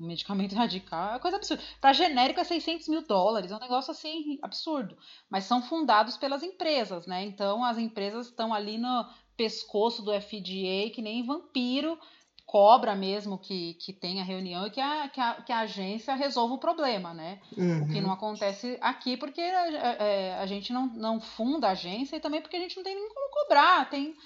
um 0.00 0.06
medicamento 0.06 0.54
radical, 0.56 1.14
é 1.14 1.18
coisa 1.18 1.36
absurda. 1.36 1.62
Para 1.80 1.92
genérico 1.92 2.40
é 2.40 2.44
600 2.44 2.88
mil 2.88 3.02
dólares, 3.02 3.50
é 3.50 3.56
um 3.56 3.60
negócio 3.60 3.90
assim 3.90 4.38
absurdo. 4.42 4.96
Mas 5.28 5.44
são 5.44 5.62
fundados 5.62 6.16
pelas 6.16 6.42
empresas, 6.42 7.06
né? 7.06 7.24
Então 7.24 7.64
as 7.64 7.78
empresas 7.78 8.26
estão 8.26 8.54
ali 8.54 8.78
no 8.78 9.06
pescoço 9.36 10.02
do 10.02 10.12
FDA, 10.12 10.90
que 10.92 11.00
nem 11.02 11.24
vampiro, 11.24 11.98
cobra 12.50 12.96
mesmo 12.96 13.38
que, 13.38 13.74
que 13.74 13.92
tenha 13.92 14.24
reunião 14.24 14.66
e 14.66 14.70
que 14.70 14.80
a, 14.80 15.08
que, 15.08 15.20
a, 15.20 15.34
que 15.34 15.52
a 15.52 15.60
agência 15.60 16.16
resolva 16.16 16.54
o 16.54 16.58
problema, 16.58 17.14
né? 17.14 17.38
Uhum. 17.56 17.82
O 17.82 17.88
que 17.88 17.94
uhum. 17.94 18.02
não 18.02 18.12
acontece 18.12 18.76
aqui 18.80 19.16
porque 19.16 19.40
a, 19.40 19.72
é, 19.72 20.34
a, 20.34 20.42
a 20.42 20.46
gente 20.46 20.72
não, 20.72 20.88
não 20.88 21.20
funda 21.20 21.68
a 21.68 21.70
agência 21.70 22.16
e 22.16 22.20
também 22.20 22.42
porque 22.42 22.56
a 22.56 22.60
gente 22.60 22.76
não 22.76 22.82
tem 22.82 22.96
nem 22.96 23.08
como 23.08 23.30
cobrar, 23.30 23.88
tem 23.88 24.16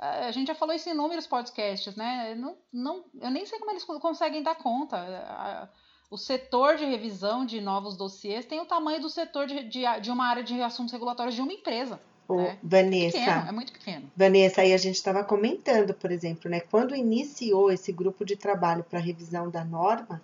a 0.00 0.30
gente 0.30 0.48
já 0.48 0.54
falou 0.54 0.74
isso 0.74 0.88
em 0.88 0.92
inúmeros 0.92 1.26
podcasts, 1.26 1.94
né? 1.94 2.34
Não, 2.34 2.56
não, 2.72 3.04
eu 3.20 3.30
nem 3.30 3.44
sei 3.44 3.58
como 3.58 3.70
eles 3.70 3.84
conseguem 3.84 4.42
dar 4.42 4.54
conta. 4.54 5.68
O 6.10 6.16
setor 6.16 6.76
de 6.76 6.84
revisão 6.86 7.44
de 7.44 7.60
novos 7.60 7.96
dossiês 7.96 8.46
tem 8.46 8.60
o 8.60 8.64
tamanho 8.64 9.00
do 9.00 9.10
setor 9.10 9.46
de, 9.46 9.62
de, 9.64 9.82
de 10.00 10.10
uma 10.10 10.26
área 10.26 10.42
de 10.42 10.60
assuntos 10.62 10.92
regulatórios 10.92 11.34
de 11.34 11.42
uma 11.42 11.52
empresa. 11.52 12.00
Ô, 12.26 12.36
né? 12.36 12.58
Vanessa, 12.62 13.18
é, 13.18 13.24
pequeno, 13.24 13.48
é 13.48 13.52
muito 13.52 13.72
pequeno. 13.72 14.10
Vanessa, 14.16 14.62
aí 14.62 14.72
a 14.72 14.78
gente 14.78 14.94
estava 14.94 15.22
comentando, 15.22 15.92
por 15.92 16.10
exemplo, 16.10 16.50
né? 16.50 16.60
Quando 16.60 16.96
iniciou 16.96 17.70
esse 17.70 17.92
grupo 17.92 18.24
de 18.24 18.36
trabalho 18.36 18.82
para 18.82 18.98
revisão 18.98 19.50
da 19.50 19.64
norma, 19.64 20.22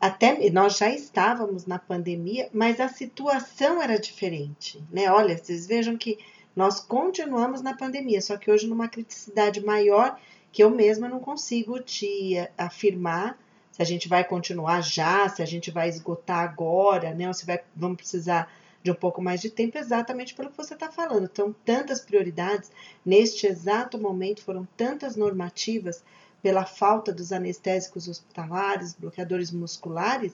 até 0.00 0.50
nós 0.50 0.78
já 0.78 0.90
estávamos 0.90 1.66
na 1.66 1.78
pandemia, 1.78 2.48
mas 2.52 2.80
a 2.80 2.88
situação 2.88 3.82
era 3.82 3.98
diferente, 3.98 4.82
né? 4.90 5.10
Olha, 5.10 5.36
vocês 5.36 5.66
vejam 5.66 5.96
que 5.96 6.18
Nós 6.54 6.80
continuamos 6.80 7.62
na 7.62 7.74
pandemia, 7.74 8.20
só 8.20 8.36
que 8.36 8.50
hoje 8.50 8.66
numa 8.66 8.88
criticidade 8.88 9.64
maior 9.64 10.18
que 10.52 10.62
eu 10.62 10.70
mesma 10.70 11.08
não 11.08 11.18
consigo 11.18 11.80
te 11.80 12.36
afirmar 12.58 13.38
se 13.70 13.80
a 13.80 13.84
gente 13.86 14.06
vai 14.06 14.22
continuar 14.22 14.82
já, 14.82 15.26
se 15.30 15.42
a 15.42 15.46
gente 15.46 15.70
vai 15.70 15.88
esgotar 15.88 16.40
agora, 16.40 17.14
né? 17.14 17.26
Ou 17.26 17.32
se 17.32 17.46
vai, 17.46 17.60
vamos 17.74 17.96
precisar 17.96 18.52
de 18.82 18.90
um 18.90 18.94
pouco 18.94 19.22
mais 19.22 19.40
de 19.40 19.48
tempo, 19.48 19.78
exatamente 19.78 20.34
pelo 20.34 20.50
que 20.50 20.56
você 20.56 20.74
está 20.74 20.90
falando. 20.90 21.24
Então, 21.24 21.54
tantas 21.64 22.00
prioridades, 22.00 22.70
neste 23.04 23.46
exato 23.46 23.98
momento, 23.98 24.42
foram 24.42 24.68
tantas 24.76 25.16
normativas 25.16 26.04
pela 26.42 26.66
falta 26.66 27.12
dos 27.12 27.32
anestésicos 27.32 28.08
hospitalares, 28.08 28.92
bloqueadores 28.92 29.50
musculares, 29.50 30.32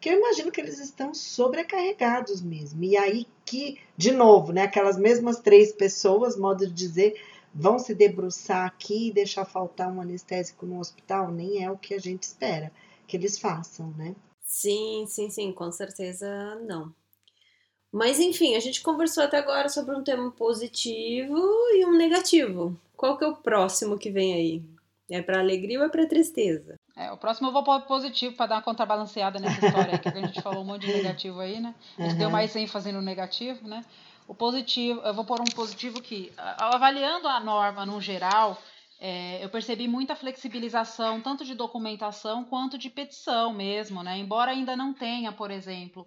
que 0.00 0.08
eu 0.08 0.18
imagino 0.18 0.50
que 0.50 0.60
eles 0.60 0.78
estão 0.78 1.12
sobrecarregados 1.12 2.40
mesmo. 2.40 2.82
E 2.82 2.96
aí 2.96 3.26
que, 3.44 3.78
de 3.96 4.10
novo, 4.12 4.52
né, 4.52 4.62
aquelas 4.62 4.96
mesmas 4.96 5.40
três 5.40 5.72
pessoas, 5.72 6.36
modo 6.36 6.66
de 6.66 6.72
dizer, 6.72 7.20
vão 7.54 7.78
se 7.78 7.94
debruçar 7.94 8.66
aqui 8.66 9.08
e 9.08 9.12
deixar 9.12 9.44
faltar 9.44 9.92
um 9.92 10.00
anestésico 10.00 10.64
no 10.64 10.80
hospital? 10.80 11.30
Nem 11.30 11.62
é 11.62 11.70
o 11.70 11.76
que 11.76 11.94
a 11.94 11.98
gente 11.98 12.22
espera 12.22 12.72
que 13.06 13.16
eles 13.16 13.38
façam, 13.38 13.90
né? 13.98 14.14
Sim, 14.40 15.04
sim, 15.06 15.28
sim, 15.28 15.52
com 15.52 15.70
certeza 15.70 16.54
não. 16.66 16.94
Mas 17.92 18.20
enfim, 18.20 18.54
a 18.54 18.60
gente 18.60 18.82
conversou 18.82 19.24
até 19.24 19.36
agora 19.38 19.68
sobre 19.68 19.94
um 19.94 20.02
tema 20.02 20.30
positivo 20.30 21.36
e 21.74 21.84
um 21.84 21.96
negativo. 21.96 22.78
Qual 22.96 23.18
que 23.18 23.24
é 23.24 23.26
o 23.26 23.36
próximo 23.36 23.98
que 23.98 24.10
vem 24.10 24.32
aí? 24.32 24.62
É 25.10 25.20
para 25.20 25.40
alegria 25.40 25.80
ou 25.80 25.84
é 25.84 25.88
para 25.88 26.06
tristeza? 26.06 26.79
É, 27.00 27.10
o 27.10 27.16
próximo 27.16 27.48
eu 27.48 27.52
vou 27.52 27.64
pôr 27.64 27.80
positivo 27.80 28.36
para 28.36 28.44
dar 28.44 28.54
uma 28.56 28.62
contrabalanceada 28.62 29.38
nessa 29.38 29.64
história 29.64 29.98
que 29.98 30.06
a 30.06 30.20
gente 30.20 30.42
falou 30.42 30.60
um 30.60 30.66
monte 30.66 30.86
de 30.86 30.92
negativo 31.00 31.40
aí, 31.40 31.58
né? 31.58 31.74
A 31.96 32.02
gente 32.02 32.12
uhum. 32.12 32.18
deu 32.18 32.30
mais 32.30 32.54
ênfase 32.54 32.92
no 32.92 33.00
negativo, 33.00 33.66
né? 33.66 33.82
O 34.28 34.34
positivo, 34.34 35.00
eu 35.00 35.14
vou 35.14 35.24
pôr 35.24 35.40
um 35.40 35.46
positivo 35.46 36.02
que, 36.02 36.30
avaliando 36.36 37.26
a 37.26 37.40
norma 37.40 37.86
no 37.86 38.02
geral, 38.02 38.60
é, 39.00 39.42
eu 39.42 39.48
percebi 39.48 39.88
muita 39.88 40.14
flexibilização, 40.14 41.22
tanto 41.22 41.42
de 41.42 41.54
documentação 41.54 42.44
quanto 42.44 42.76
de 42.76 42.90
petição 42.90 43.50
mesmo, 43.54 44.02
né? 44.02 44.18
Embora 44.18 44.50
ainda 44.50 44.76
não 44.76 44.92
tenha, 44.92 45.32
por 45.32 45.50
exemplo, 45.50 46.04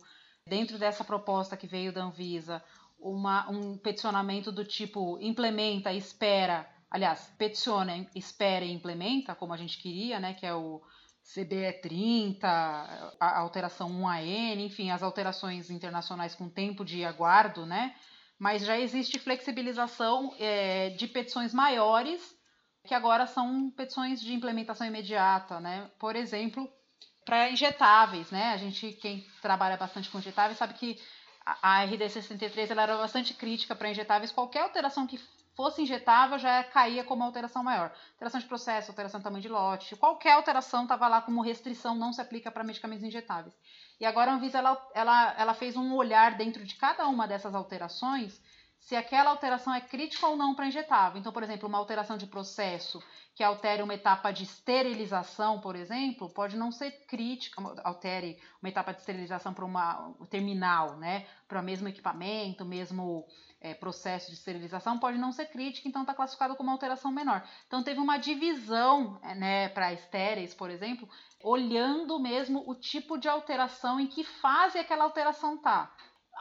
dentro 0.48 0.78
dessa 0.78 1.04
proposta 1.04 1.58
que 1.58 1.66
veio 1.66 1.92
da 1.92 2.04
Anvisa, 2.04 2.64
uma, 3.00 3.50
um 3.50 3.76
peticionamento 3.78 4.52
do 4.52 4.64
tipo 4.64 5.18
implementa, 5.20 5.92
espera, 5.92 6.70
aliás, 6.94 7.34
peticiona, 7.40 8.08
espera 8.14 8.64
e 8.64 8.72
implementa, 8.72 9.34
como 9.34 9.52
a 9.52 9.58
gente 9.58 9.80
queria, 9.80 10.20
né? 10.20 10.36
Que 10.36 10.46
é 10.46 10.54
o 10.54 10.80
CBE 11.24 11.82
30, 11.82 12.48
a 13.20 13.40
alteração 13.40 13.90
1AN, 13.90 14.60
enfim, 14.60 14.92
as 14.92 15.02
alterações 15.02 15.72
internacionais 15.72 16.36
com 16.36 16.48
tempo 16.48 16.86
de 16.86 17.04
aguardo, 17.04 17.66
né? 17.66 17.96
Mas 18.38 18.64
já 18.64 18.80
existe 18.80 19.18
flexibilização 19.18 20.36
é, 20.38 20.92
de 20.92 21.08
petições 21.08 21.52
maiores, 21.52 22.22
que 22.86 22.94
agora 22.94 23.26
são 23.26 23.72
petições 23.72 24.22
de 24.22 24.34
implementação 24.34 24.86
imediata, 24.86 25.60
né? 25.60 25.90
Por 25.98 26.16
exemplo, 26.16 26.70
para 27.26 27.50
injetáveis, 27.50 28.30
né? 28.30 28.52
A 28.52 28.58
gente, 28.58 28.92
quem 28.94 29.26
trabalha 29.42 29.78
bastante 29.78 30.12
com 30.12 30.20
injetáveis, 30.20 30.60
sabe 30.60 30.76
que 30.76 31.00
a 31.44 31.86
RD63 31.88 32.70
ela 32.70 32.84
era 32.84 32.98
bastante 32.98 33.34
crítica 33.34 33.76
para 33.76 33.90
injetáveis. 33.90 34.32
Qualquer 34.32 34.62
alteração 34.62 35.08
que 35.08 35.20
fosse 35.56 35.82
injetável 35.82 36.38
já 36.38 36.64
caía 36.64 37.04
como 37.04 37.24
alteração 37.24 37.64
maior. 37.64 37.92
Alteração 38.14 38.40
de 38.40 38.48
processo, 38.48 38.92
alteração 38.92 39.20
de 39.20 39.24
tamanho 39.24 39.42
de 39.42 39.50
lote, 39.50 39.96
qualquer 39.96 40.34
alteração 40.34 40.84
estava 40.84 41.08
lá 41.08 41.22
como 41.22 41.42
restrição, 41.42 41.96
não 41.96 42.12
se 42.12 42.22
aplica 42.22 42.52
para 42.52 42.64
medicamentos 42.64 43.04
injetáveis. 43.04 43.56
E 44.00 44.06
agora 44.06 44.32
a 44.32 44.36
Anvisa 44.36 44.58
ela, 44.58 44.90
ela, 44.94 45.36
ela 45.38 45.54
fez 45.54 45.76
um 45.76 45.94
olhar 45.96 46.36
dentro 46.36 46.64
de 46.66 46.76
cada 46.76 47.08
uma 47.08 47.28
dessas 47.28 47.54
alterações 47.54 48.42
se 48.84 48.98
aquela 48.98 49.30
alteração 49.30 49.74
é 49.74 49.80
crítica 49.80 50.28
ou 50.28 50.36
não 50.36 50.54
para 50.54 50.68
injetável. 50.68 51.18
Então, 51.18 51.32
por 51.32 51.42
exemplo, 51.42 51.70
uma 51.70 51.78
alteração 51.78 52.18
de 52.18 52.28
processo 52.28 53.02
que 53.34 53.42
altere 53.42 53.82
uma 53.82 53.94
etapa 53.94 54.32
de 54.32 54.44
esterilização, 54.44 55.60
por 55.62 55.76
exemplo, 55.76 56.30
pode 56.30 56.58
não 56.58 56.70
ser 56.70 56.92
crítica, 57.08 57.62
altere 57.84 58.38
uma 58.62 58.70
etapa 58.70 58.92
de 58.94 59.00
esterilização 59.00 59.54
para 59.54 59.64
uma 59.64 60.14
terminal, 60.30 60.98
né, 60.98 61.26
para 61.48 61.62
o 61.62 61.64
mesmo 61.64 61.88
equipamento, 61.88 62.66
mesmo 62.66 63.26
é, 63.64 63.74
processo 63.74 64.28
de 64.28 64.34
esterilização, 64.34 65.00
pode 65.00 65.18
não 65.18 65.32
ser 65.32 65.46
crítica, 65.46 65.88
então 65.88 66.02
está 66.02 66.14
classificado 66.14 66.56
como 66.56 66.70
alteração 66.70 67.12
menor. 67.12 67.42
Então 67.66 67.82
teve 67.82 68.00
uma 68.00 68.18
divisão, 68.18 69.18
né, 69.38 69.70
para 69.70 69.94
estéreis, 69.94 70.54
por 70.54 70.70
exemplo, 70.70 71.10
olhando 71.42 72.20
mesmo 72.20 72.64
o 72.68 72.76
tipo 72.76 73.18
de 73.18 73.30
alteração, 73.30 74.00
em 74.00 74.08
que 74.08 74.24
fase 74.24 74.78
aquela 74.78 75.06
alteração 75.06 75.56
está. 75.56 75.90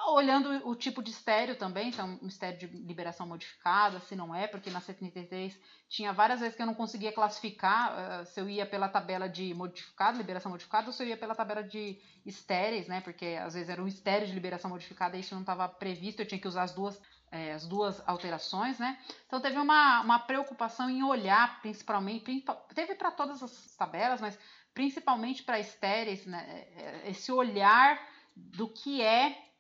Olhando 0.09 0.67
o 0.67 0.75
tipo 0.75 1.03
de 1.03 1.11
estéreo 1.11 1.55
também, 1.55 1.93
se 1.93 2.01
é 2.01 2.05
um 2.05 2.27
estéreo 2.27 2.59
de 2.59 2.67
liberação 2.67 3.27
modificada, 3.27 4.01
se 4.01 4.17
não 4.17 4.35
é, 4.35 4.47
porque 4.47 4.71
na 4.71 4.81
73 4.81 5.57
tinha 5.87 6.13
várias 6.13 6.41
vezes 6.41 6.57
que 6.57 6.63
eu 6.63 6.67
não 6.67 6.75
conseguia 6.75 7.13
classificar 7.13 7.93
uh, 7.93 8.27
se 8.27 8.41
eu 8.41 8.49
ia 8.49 8.65
pela 8.65 8.89
tabela 8.89 9.29
de 9.29 9.53
modificado, 9.53 10.17
liberação 10.17 10.51
modificada, 10.51 10.87
ou 10.87 10.93
se 10.93 11.03
eu 11.03 11.09
ia 11.09 11.17
pela 11.17 11.35
tabela 11.35 11.63
de 11.63 12.01
estéreis, 12.25 12.89
né? 12.89 13.03
Porque 13.03 13.39
às 13.41 13.53
vezes 13.53 13.69
era 13.69 13.83
um 13.83 13.87
estéreo 13.87 14.27
de 14.27 14.33
liberação 14.33 14.71
modificada 14.71 15.17
e 15.17 15.21
isso 15.21 15.35
não 15.35 15.43
estava 15.43 15.69
previsto, 15.69 16.21
eu 16.21 16.27
tinha 16.27 16.41
que 16.41 16.49
usar 16.49 16.63
as 16.63 16.73
duas, 16.73 17.01
é, 17.31 17.53
as 17.53 17.67
duas 17.67 18.03
alterações, 18.09 18.79
né? 18.79 18.99
Então 19.27 19.41
teve 19.41 19.59
uma, 19.59 20.01
uma 20.01 20.19
preocupação 20.19 20.89
em 20.89 21.03
olhar, 21.03 21.61
principalmente, 21.61 22.45
teve 22.75 22.95
para 22.95 23.11
todas 23.11 23.43
as 23.43 23.77
tabelas, 23.77 24.23
mas 24.23 24.39
principalmente 24.73 25.43
para 25.43 25.61
estéreis, 25.61 26.25
né? 26.25 26.67
É, 26.77 27.11
esse 27.11 27.31
olhar 27.31 28.01
do 28.35 28.67
que 28.67 29.03
é 29.03 29.52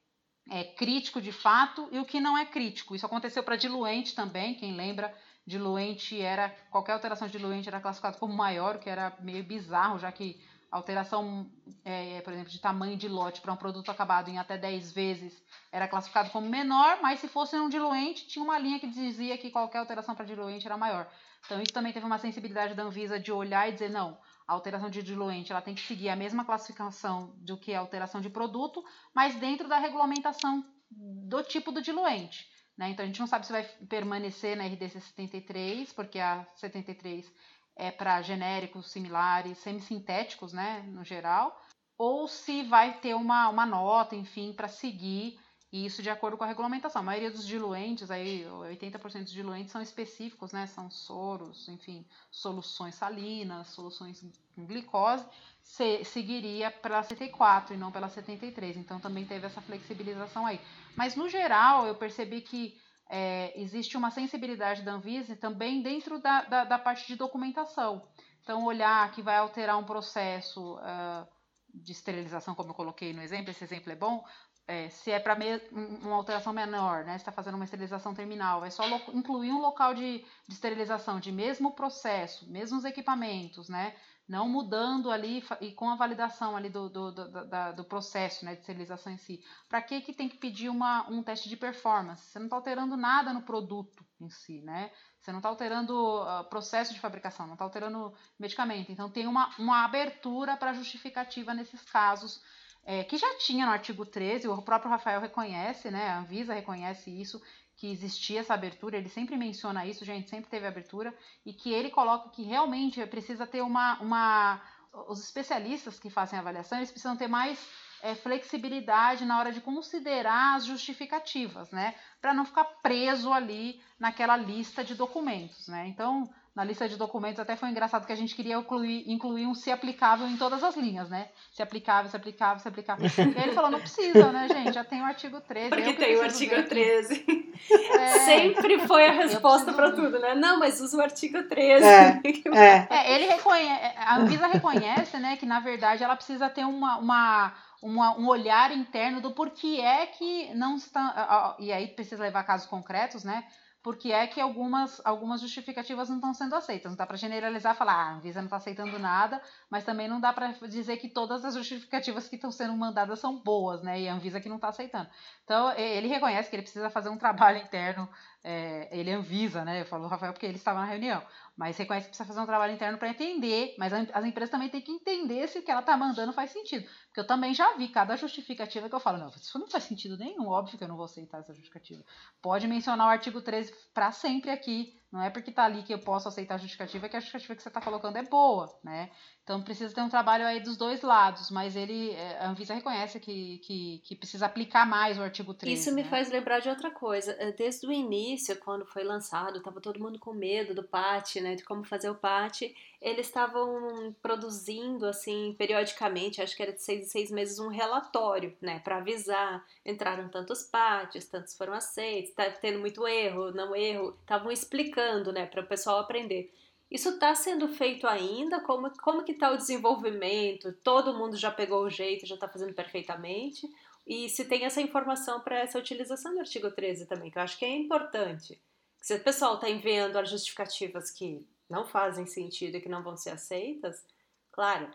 é, 0.50 0.64
crítico 0.64 1.20
de 1.20 1.32
fato 1.32 1.88
e 1.90 1.98
o 1.98 2.04
que 2.04 2.20
não 2.20 2.36
é 2.36 2.44
crítico. 2.44 2.94
Isso 2.94 3.06
aconteceu 3.06 3.42
para 3.42 3.56
diluente 3.56 4.14
também, 4.14 4.54
quem 4.54 4.74
lembra, 4.74 5.14
diluente 5.46 6.20
era, 6.20 6.50
qualquer 6.70 6.92
alteração 6.92 7.26
de 7.26 7.36
diluente 7.36 7.68
era 7.68 7.80
classificado 7.80 8.18
como 8.18 8.34
maior, 8.34 8.76
o 8.76 8.78
que 8.78 8.90
era 8.90 9.16
meio 9.20 9.42
bizarro, 9.44 9.98
já 9.98 10.10
que 10.12 10.40
alteração, 10.70 11.50
é, 11.84 12.20
por 12.22 12.32
exemplo, 12.32 12.50
de 12.50 12.58
tamanho 12.58 12.96
de 12.96 13.06
lote 13.06 13.42
para 13.42 13.52
um 13.52 13.56
produto 13.56 13.90
acabado 13.90 14.30
em 14.30 14.38
até 14.38 14.56
10 14.56 14.92
vezes 14.92 15.42
era 15.70 15.86
classificado 15.86 16.30
como 16.30 16.48
menor, 16.48 16.98
mas 17.02 17.20
se 17.20 17.28
fosse 17.28 17.56
um 17.56 17.68
diluente, 17.68 18.26
tinha 18.26 18.42
uma 18.42 18.58
linha 18.58 18.80
que 18.80 18.86
dizia 18.86 19.36
que 19.36 19.50
qualquer 19.50 19.78
alteração 19.78 20.14
para 20.14 20.24
diluente 20.24 20.66
era 20.66 20.76
maior. 20.76 21.06
Então 21.44 21.60
isso 21.60 21.72
também 21.72 21.92
teve 21.92 22.06
uma 22.06 22.18
sensibilidade 22.18 22.74
da 22.74 22.84
Anvisa 22.84 23.20
de 23.20 23.30
olhar 23.30 23.68
e 23.68 23.72
dizer, 23.72 23.90
não, 23.90 24.16
a 24.46 24.52
alteração 24.52 24.90
de 24.90 25.02
diluente 25.02 25.52
ela 25.52 25.62
tem 25.62 25.74
que 25.74 25.80
seguir 25.80 26.08
a 26.08 26.16
mesma 26.16 26.44
classificação 26.44 27.34
do 27.38 27.56
que 27.56 27.74
a 27.74 27.80
alteração 27.80 28.20
de 28.20 28.30
produto, 28.30 28.84
mas 29.14 29.34
dentro 29.36 29.68
da 29.68 29.78
regulamentação 29.78 30.64
do 30.90 31.42
tipo 31.42 31.72
do 31.72 31.82
diluente. 31.82 32.46
Né? 32.76 32.90
Então 32.90 33.04
a 33.04 33.06
gente 33.06 33.20
não 33.20 33.26
sabe 33.26 33.46
se 33.46 33.52
vai 33.52 33.64
permanecer 33.88 34.56
na 34.56 34.66
RDC 34.66 35.00
73, 35.00 35.92
porque 35.92 36.18
a 36.18 36.46
73 36.54 37.30
é 37.76 37.90
para 37.90 38.20
genéricos 38.22 38.90
similares, 38.90 39.58
semissintéticos, 39.58 40.52
né, 40.52 40.82
no 40.88 41.04
geral, 41.04 41.58
ou 41.96 42.28
se 42.28 42.62
vai 42.64 42.98
ter 42.98 43.14
uma, 43.14 43.48
uma 43.48 43.64
nota, 43.64 44.14
enfim, 44.14 44.52
para 44.52 44.68
seguir 44.68 45.38
e 45.72 45.86
isso 45.86 46.02
de 46.02 46.10
acordo 46.10 46.36
com 46.36 46.44
a 46.44 46.46
regulamentação. 46.46 47.00
A 47.00 47.04
maioria 47.04 47.30
dos 47.30 47.46
diluentes, 47.46 48.10
aí 48.10 48.44
80% 48.44 49.22
dos 49.22 49.32
diluentes 49.32 49.72
são 49.72 49.80
específicos, 49.80 50.52
né? 50.52 50.66
São 50.66 50.90
soros, 50.90 51.66
enfim, 51.68 52.04
soluções 52.30 52.94
salinas, 52.94 53.68
soluções 53.68 54.22
com 54.54 54.66
glicose, 54.66 55.24
se, 55.62 56.04
seguiria 56.04 56.70
pela 56.70 57.02
74 57.02 57.74
e 57.74 57.78
não 57.78 57.90
pela 57.90 58.10
73. 58.10 58.76
Então 58.76 59.00
também 59.00 59.24
teve 59.24 59.46
essa 59.46 59.62
flexibilização 59.62 60.44
aí. 60.44 60.60
Mas 60.94 61.16
no 61.16 61.26
geral, 61.26 61.86
eu 61.86 61.94
percebi 61.94 62.42
que 62.42 62.78
é, 63.08 63.52
existe 63.60 63.96
uma 63.96 64.10
sensibilidade 64.10 64.82
da 64.82 64.92
Anvisa 64.92 65.36
também 65.36 65.82
dentro 65.82 66.18
da, 66.18 66.42
da, 66.42 66.64
da, 66.64 66.78
parte 66.78 67.06
de 67.06 67.16
documentação. 67.16 68.06
Então, 68.42 68.64
olhar 68.64 69.10
que 69.12 69.22
vai 69.22 69.36
alterar 69.36 69.78
um 69.78 69.84
processo 69.84 70.76
uh, 70.76 71.28
de 71.72 71.92
esterilização, 71.92 72.54
como 72.54 72.70
eu 72.70 72.74
coloquei 72.74 73.12
no 73.12 73.22
exemplo, 73.22 73.50
esse 73.50 73.62
exemplo 73.62 73.92
é 73.92 73.96
bom, 73.96 74.24
é, 74.66 74.88
se 74.88 75.10
é 75.10 75.18
para 75.18 75.36
uma 75.70 76.16
alteração 76.16 76.52
menor, 76.52 77.04
né, 77.04 77.16
está 77.16 77.32
fazendo 77.32 77.54
uma 77.56 77.64
esterilização 77.64 78.14
terminal, 78.14 78.64
é 78.64 78.70
só 78.70 78.84
incluir 79.12 79.52
um 79.52 79.60
local 79.60 79.94
de, 79.94 80.18
de, 80.18 80.54
esterilização 80.54 81.18
de 81.18 81.32
mesmo 81.32 81.72
processo, 81.72 82.50
mesmos 82.50 82.84
equipamentos, 82.84 83.68
né, 83.68 83.94
não 84.28 84.48
mudando 84.48 85.10
ali 85.10 85.44
e 85.60 85.72
com 85.72 85.90
a 85.90 85.96
validação 85.96 86.56
ali 86.56 86.70
do, 86.70 86.88
do, 86.88 87.12
do, 87.12 87.46
da, 87.48 87.72
do 87.72 87.84
processo 87.84 88.44
né, 88.44 88.54
de 88.54 88.60
esterilização 88.60 89.12
em 89.12 89.16
si. 89.16 89.44
Para 89.68 89.82
que, 89.82 90.00
que 90.00 90.12
tem 90.12 90.28
que 90.28 90.36
pedir 90.36 90.68
uma, 90.68 91.08
um 91.10 91.22
teste 91.22 91.48
de 91.48 91.56
performance? 91.56 92.22
Você 92.22 92.38
não 92.38 92.46
está 92.46 92.56
alterando 92.56 92.96
nada 92.96 93.32
no 93.32 93.42
produto 93.42 94.06
em 94.20 94.30
si, 94.30 94.62
né? 94.62 94.92
Você 95.18 95.32
não 95.32 95.40
está 95.40 95.48
alterando 95.48 96.22
uh, 96.22 96.44
processo 96.48 96.94
de 96.94 97.00
fabricação, 97.00 97.46
não 97.46 97.54
está 97.54 97.64
alterando 97.64 98.14
medicamento. 98.38 98.90
Então 98.90 99.10
tem 99.10 99.26
uma, 99.26 99.50
uma 99.58 99.84
abertura 99.84 100.56
para 100.56 100.72
justificativa 100.72 101.52
nesses 101.52 101.82
casos 101.82 102.40
é, 102.84 103.04
que 103.04 103.16
já 103.16 103.38
tinha 103.38 103.66
no 103.66 103.72
artigo 103.72 104.04
13, 104.04 104.48
o 104.48 104.62
próprio 104.62 104.90
Rafael 104.90 105.20
reconhece, 105.20 105.90
né, 105.90 106.08
a 106.08 106.18
Anvisa 106.18 106.54
reconhece 106.54 107.10
isso, 107.10 107.40
que 107.76 107.90
existia 107.90 108.40
essa 108.40 108.54
abertura, 108.54 108.96
ele 108.96 109.08
sempre 109.08 109.36
menciona 109.36 109.86
isso, 109.86 110.04
gente, 110.04 110.28
sempre 110.28 110.50
teve 110.50 110.66
abertura, 110.66 111.14
e 111.44 111.52
que 111.52 111.72
ele 111.72 111.90
coloca 111.90 112.30
que 112.30 112.42
realmente 112.42 113.04
precisa 113.06 113.46
ter 113.46 113.62
uma, 113.62 113.98
uma, 114.00 114.60
os 115.08 115.22
especialistas 115.22 115.98
que 115.98 116.10
fazem 116.10 116.38
avaliação, 116.38 116.78
eles 116.78 116.90
precisam 116.90 117.16
ter 117.16 117.28
mais 117.28 117.58
é, 118.02 118.14
flexibilidade 118.16 119.24
na 119.24 119.38
hora 119.38 119.52
de 119.52 119.60
considerar 119.60 120.56
as 120.56 120.66
justificativas, 120.66 121.70
né? 121.70 121.94
Para 122.20 122.34
não 122.34 122.44
ficar 122.44 122.64
preso 122.82 123.32
ali 123.32 123.80
naquela 123.98 124.36
lista 124.36 124.82
de 124.82 124.94
documentos, 124.94 125.68
né? 125.68 125.86
Então, 125.86 126.28
na 126.54 126.64
lista 126.64 126.86
de 126.86 126.96
documentos 126.96 127.40
até 127.40 127.56
foi 127.56 127.70
engraçado 127.70 128.06
que 128.06 128.12
a 128.12 128.16
gente 128.16 128.34
queria 128.34 128.56
incluir, 128.56 129.10
incluir 129.10 129.46
um 129.46 129.54
se 129.54 129.70
aplicável 129.70 130.26
em 130.28 130.36
todas 130.36 130.62
as 130.62 130.76
linhas, 130.76 131.08
né? 131.08 131.28
Se 131.50 131.62
aplicável, 131.62 132.10
se 132.10 132.16
aplicável, 132.16 132.58
se 132.58 132.68
aplicável. 132.68 133.06
E 133.06 133.38
aí 133.38 133.44
ele 133.44 133.52
falou, 133.52 133.70
não 133.70 133.80
precisa, 133.80 134.30
né, 134.30 134.48
gente? 134.48 134.74
Já 134.74 134.84
tem 134.84 135.00
o 135.00 135.04
artigo 135.04 135.40
13. 135.40 135.70
Porque 135.70 135.94
tem 135.94 136.16
o 136.16 136.22
artigo 136.22 136.62
13. 136.62 137.52
É, 137.98 138.08
Sempre 138.20 138.80
foi 138.86 139.06
a 139.06 139.12
resposta 139.12 139.72
para 139.72 139.92
tudo, 139.92 140.18
né? 140.18 140.34
Não, 140.34 140.58
mas 140.58 140.80
usa 140.80 140.96
o 140.98 141.00
artigo 141.00 141.42
13. 141.44 141.86
É, 141.86 142.20
é. 142.54 142.86
é 142.90 143.14
ele 143.14 143.26
reconhece, 143.26 143.96
a 143.96 144.16
Anvisa 144.16 144.46
reconhece, 144.46 145.16
né, 145.18 145.36
que 145.36 145.46
na 145.46 145.60
verdade 145.60 146.02
ela 146.02 146.16
precisa 146.16 146.50
ter 146.50 146.64
uma, 146.64 146.98
uma 146.98 147.54
uma, 147.82 148.16
um 148.16 148.28
olhar 148.28 148.70
interno 148.70 149.20
do 149.20 149.32
porquê 149.32 149.80
é 149.80 150.06
que 150.06 150.54
não 150.54 150.76
está. 150.76 151.56
E 151.58 151.72
aí 151.72 151.88
precisa 151.88 152.22
levar 152.22 152.44
casos 152.44 152.68
concretos, 152.68 153.24
né? 153.24 153.44
Porque 153.82 154.12
é 154.12 154.26
que 154.28 154.40
algumas, 154.40 155.00
algumas 155.04 155.40
justificativas 155.40 156.08
não 156.08 156.16
estão 156.16 156.32
sendo 156.32 156.54
aceitas. 156.54 156.92
Não 156.92 156.96
dá 156.96 157.04
para 157.04 157.16
generalizar 157.16 157.74
falar, 157.74 157.94
ah, 157.94 158.08
a 158.10 158.14
Anvisa 158.14 158.40
não 158.40 158.46
está 158.46 158.56
aceitando 158.56 158.96
nada, 158.98 159.42
mas 159.68 159.84
também 159.84 160.06
não 160.06 160.20
dá 160.20 160.32
para 160.32 160.52
dizer 160.68 160.98
que 160.98 161.08
todas 161.08 161.44
as 161.44 161.54
justificativas 161.54 162.28
que 162.28 162.36
estão 162.36 162.52
sendo 162.52 162.76
mandadas 162.76 163.18
são 163.18 163.38
boas, 163.38 163.82
né? 163.82 164.00
E 164.00 164.08
a 164.08 164.14
Anvisa 164.14 164.40
que 164.40 164.48
não 164.48 164.56
está 164.56 164.68
aceitando. 164.68 165.08
Então, 165.44 165.72
ele 165.72 166.06
reconhece 166.06 166.48
que 166.48 166.54
ele 166.54 166.62
precisa 166.62 166.90
fazer 166.90 167.08
um 167.08 167.18
trabalho 167.18 167.58
interno, 167.58 168.08
é, 168.44 168.88
ele 168.92 169.10
Anvisa, 169.10 169.64
né? 169.64 169.84
Falou 169.84 170.06
Rafael 170.06 170.32
porque 170.32 170.46
ele 170.46 170.56
estava 170.56 170.80
na 170.80 170.86
reunião 170.86 171.22
mas 171.56 171.76
reconhece 171.76 172.06
que 172.06 172.10
precisa 172.10 172.26
fazer 172.26 172.40
um 172.40 172.46
trabalho 172.46 172.72
interno 172.72 172.98
para 172.98 173.08
entender, 173.08 173.74
mas 173.78 173.92
as 173.92 174.24
empresas 174.24 174.50
também 174.50 174.68
têm 174.68 174.80
que 174.80 174.92
entender 174.92 175.48
se 175.48 175.58
o 175.58 175.62
que 175.62 175.70
ela 175.70 175.80
está 175.80 175.96
mandando 175.96 176.32
faz 176.32 176.50
sentido. 176.50 176.88
Porque 177.06 177.20
eu 177.20 177.26
também 177.26 177.52
já 177.54 177.76
vi 177.76 177.88
cada 177.88 178.16
justificativa 178.16 178.88
que 178.88 178.94
eu 178.94 179.00
falo, 179.00 179.18
não, 179.18 179.28
isso 179.28 179.58
não 179.58 179.68
faz 179.68 179.84
sentido 179.84 180.16
nenhum, 180.16 180.48
óbvio 180.48 180.78
que 180.78 180.84
eu 180.84 180.88
não 180.88 180.96
vou 180.96 181.04
aceitar 181.04 181.40
essa 181.40 181.52
justificativa. 181.52 182.02
Pode 182.40 182.66
mencionar 182.66 183.06
o 183.06 183.10
artigo 183.10 183.40
13 183.40 183.74
para 183.92 184.12
sempre 184.12 184.50
aqui, 184.50 185.01
não 185.12 185.22
é 185.22 185.28
porque 185.28 185.50
está 185.50 185.64
ali 185.64 185.82
que 185.82 185.92
eu 185.92 185.98
posso 185.98 186.26
aceitar 186.26 186.54
a 186.54 186.58
justificativa 186.58 187.06
que 187.06 187.16
a 187.16 187.20
justificativa 187.20 187.54
que 187.54 187.62
você 187.62 187.68
está 187.68 187.82
colocando 187.82 188.16
é 188.16 188.22
boa, 188.22 188.74
né? 188.82 189.10
Então 189.44 189.60
precisa 189.60 189.92
ter 189.92 190.00
um 190.00 190.08
trabalho 190.08 190.46
aí 190.46 190.60
dos 190.60 190.76
dois 190.76 191.02
lados, 191.02 191.50
mas 191.50 191.74
ele, 191.74 192.12
é, 192.12 192.38
a 192.38 192.48
Anvisa 192.48 192.74
reconhece 192.74 193.18
que, 193.18 193.58
que, 193.58 194.00
que 194.04 194.14
precisa 194.14 194.46
aplicar 194.46 194.86
mais 194.86 195.18
o 195.18 195.22
artigo 195.22 195.52
13. 195.52 195.74
Isso 195.80 195.94
me 195.94 196.04
né? 196.04 196.08
faz 196.08 196.30
lembrar 196.30 196.60
de 196.60 196.68
outra 196.68 196.92
coisa. 196.92 197.32
É, 197.38 197.50
desde 197.50 197.86
o 197.86 197.92
início, 197.92 198.56
quando 198.60 198.86
foi 198.86 199.02
lançado, 199.02 199.58
estava 199.58 199.80
todo 199.80 200.00
mundo 200.00 200.18
com 200.18 200.32
medo 200.32 200.74
do 200.74 200.84
PAT, 200.84 201.40
né? 201.40 201.56
De 201.56 201.64
como 201.64 201.82
fazer 201.84 202.08
o 202.08 202.14
PAT. 202.14 202.72
Eles 203.00 203.26
estavam 203.26 204.14
produzindo, 204.22 205.06
assim, 205.06 205.56
periodicamente, 205.58 206.40
acho 206.40 206.56
que 206.56 206.62
era 206.62 206.72
de 206.72 206.80
seis 206.80 207.06
em 207.06 207.08
seis 207.08 207.30
meses, 207.32 207.58
um 207.58 207.66
relatório, 207.66 208.56
né? 208.60 208.78
Para 208.78 208.98
avisar. 208.98 209.66
Entraram 209.84 210.28
tantos 210.28 210.62
PATs, 210.62 211.26
tantos 211.26 211.56
foram 211.56 211.72
aceitos, 211.72 212.30
está 212.30 212.48
tendo 212.48 212.78
muito 212.78 213.06
erro, 213.08 213.50
não 213.50 213.74
erro. 213.74 214.16
Estavam 214.20 214.52
explicando, 214.52 215.01
né? 215.32 215.46
Para 215.46 215.62
o 215.62 215.66
pessoal 215.66 215.98
aprender. 215.98 216.52
Isso 216.90 217.08
está 217.10 217.34
sendo 217.34 217.68
feito 217.68 218.06
ainda? 218.06 218.60
Como, 218.60 218.90
como 218.98 219.24
que 219.24 219.32
está 219.32 219.50
o 219.50 219.56
desenvolvimento? 219.56 220.72
Todo 220.84 221.16
mundo 221.16 221.36
já 221.36 221.50
pegou 221.50 221.84
o 221.84 221.90
jeito, 221.90 222.26
já 222.26 222.34
está 222.34 222.46
fazendo 222.46 222.74
perfeitamente? 222.74 223.66
E 224.06 224.28
se 224.28 224.44
tem 224.44 224.64
essa 224.64 224.80
informação 224.80 225.40
para 225.40 225.58
essa 225.58 225.78
utilização 225.78 226.34
do 226.34 226.40
artigo 226.40 226.70
13 226.70 227.06
também, 227.06 227.30
que 227.30 227.38
eu 227.38 227.42
acho 227.42 227.58
que 227.58 227.64
é 227.64 227.76
importante. 227.76 228.60
Se 229.00 229.14
o 229.14 229.24
pessoal 229.24 229.54
está 229.54 229.70
enviando 229.70 230.16
as 230.16 230.28
justificativas 230.28 231.10
que 231.10 231.46
não 231.68 231.86
fazem 231.86 232.26
sentido 232.26 232.76
e 232.76 232.80
que 232.80 232.88
não 232.88 233.02
vão 233.02 233.16
ser 233.16 233.30
aceitas, 233.30 234.04
claro, 234.50 234.90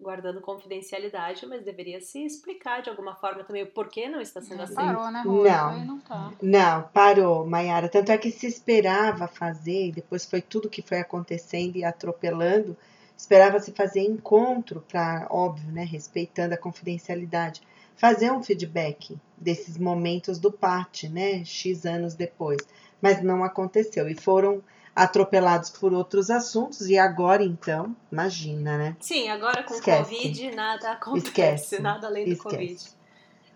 guardando 0.00 0.40
confidencialidade, 0.40 1.46
mas 1.46 1.62
deveria 1.62 2.00
se 2.00 2.24
explicar 2.24 2.82
de 2.82 2.88
alguma 2.88 3.14
forma 3.14 3.44
também 3.44 3.62
o 3.62 3.66
porquê 3.66 4.08
não 4.08 4.20
está 4.20 4.40
sendo 4.40 4.62
aceito. 4.62 4.76
Parou, 4.76 5.10
né, 5.10 5.22
Rô? 5.24 5.44
Não, 5.44 5.84
não, 5.84 6.00
tá. 6.00 6.32
não, 6.40 6.82
parou, 6.94 7.46
Mayara. 7.46 7.88
Tanto 7.88 8.10
é 8.10 8.18
que 8.18 8.30
se 8.30 8.46
esperava 8.46 9.28
fazer, 9.28 9.88
e 9.88 9.92
depois 9.92 10.24
foi 10.24 10.40
tudo 10.40 10.70
que 10.70 10.82
foi 10.82 10.98
acontecendo 10.98 11.76
e 11.76 11.84
atropelando, 11.84 12.76
esperava-se 13.16 13.72
fazer 13.72 14.00
encontro 14.00 14.82
para, 14.88 15.26
óbvio, 15.30 15.70
né, 15.70 15.84
respeitando 15.84 16.54
a 16.54 16.58
confidencialidade, 16.58 17.60
fazer 17.94 18.32
um 18.32 18.42
feedback 18.42 19.18
desses 19.36 19.76
momentos 19.76 20.38
do 20.38 20.50
PAT, 20.50 21.04
né, 21.04 21.44
X 21.44 21.84
anos 21.84 22.14
depois. 22.14 22.60
Mas 23.02 23.22
não 23.22 23.44
aconteceu 23.44 24.08
e 24.08 24.14
foram 24.14 24.62
atropelados 24.94 25.70
por 25.70 25.92
outros 25.92 26.30
assuntos 26.30 26.88
e 26.88 26.98
agora 26.98 27.42
então, 27.42 27.94
imagina, 28.10 28.76
né? 28.76 28.96
Sim, 29.00 29.28
agora 29.28 29.62
com 29.62 29.74
Esquece. 29.74 30.14
Covid 30.14 30.54
nada 30.54 30.92
acontece, 30.92 31.26
Esquece. 31.28 31.82
nada 31.82 32.06
além 32.06 32.24
do 32.24 32.32
Esquece. 32.32 32.56
Covid. 32.56 33.00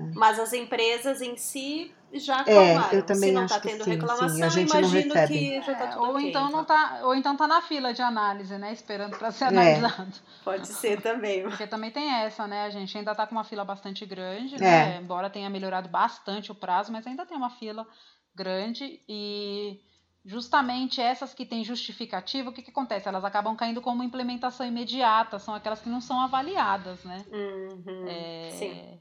É. 0.00 0.04
Mas 0.14 0.38
as 0.38 0.52
empresas 0.52 1.20
em 1.20 1.36
si 1.36 1.92
já 2.12 2.40
acalmaram. 2.40 2.90
É, 2.92 2.96
eu 2.96 3.02
também 3.02 3.30
Se 3.30 3.34
não 3.34 3.44
está 3.44 3.60
tendo 3.60 3.84
sim, 3.84 3.90
reclamação, 3.90 4.28
sim, 4.28 4.42
a 4.42 4.48
gente 4.48 4.70
imagino 4.70 5.14
não 5.14 5.26
que 5.26 5.60
já 5.62 5.72
está 5.72 5.84
é, 5.84 5.86
tudo 5.88 6.04
ou 6.04 6.14
okay, 6.16 6.28
então 6.28 6.50
não 6.50 6.64
tá, 6.64 7.00
ou 7.02 7.14
então 7.14 7.36
tá 7.36 7.46
na 7.46 7.60
fila 7.60 7.92
de 7.92 8.02
análise, 8.02 8.56
né, 8.56 8.72
esperando 8.72 9.16
para 9.16 9.30
ser 9.32 9.44
É. 9.44 9.48
analisado. 9.48 10.12
Pode 10.44 10.66
ser 10.68 11.00
também. 11.00 11.42
Porque 11.42 11.66
também 11.66 11.90
tem 11.90 12.12
essa, 12.12 12.46
né? 12.46 12.64
A 12.64 12.70
gente 12.70 12.96
ainda 12.96 13.14
tá 13.14 13.26
com 13.26 13.34
uma 13.34 13.44
fila 13.44 13.64
bastante 13.64 14.04
grande, 14.06 14.56
É. 14.56 14.58
né? 14.58 15.00
Embora 15.02 15.30
tenha 15.30 15.50
melhorado 15.50 15.88
bastante 15.88 16.52
o 16.52 16.54
prazo, 16.54 16.92
mas 16.92 17.06
ainda 17.06 17.26
tem 17.26 17.36
uma 17.36 17.50
fila 17.50 17.86
grande 18.34 19.00
e 19.08 19.80
justamente 20.24 21.00
essas 21.00 21.34
que 21.34 21.44
têm 21.44 21.64
justificativa, 21.64 22.50
o 22.50 22.52
que, 22.52 22.62
que 22.62 22.70
acontece? 22.70 23.08
Elas 23.08 23.24
acabam 23.24 23.54
caindo 23.56 23.80
como 23.82 24.02
implementação 24.02 24.66
imediata, 24.66 25.38
são 25.38 25.54
aquelas 25.54 25.80
que 25.80 25.88
não 25.88 26.00
são 26.00 26.20
avaliadas, 26.20 27.02
né? 27.04 27.24
Uhum, 27.30 28.08
É, 28.08 28.50
Sim. 28.52 29.00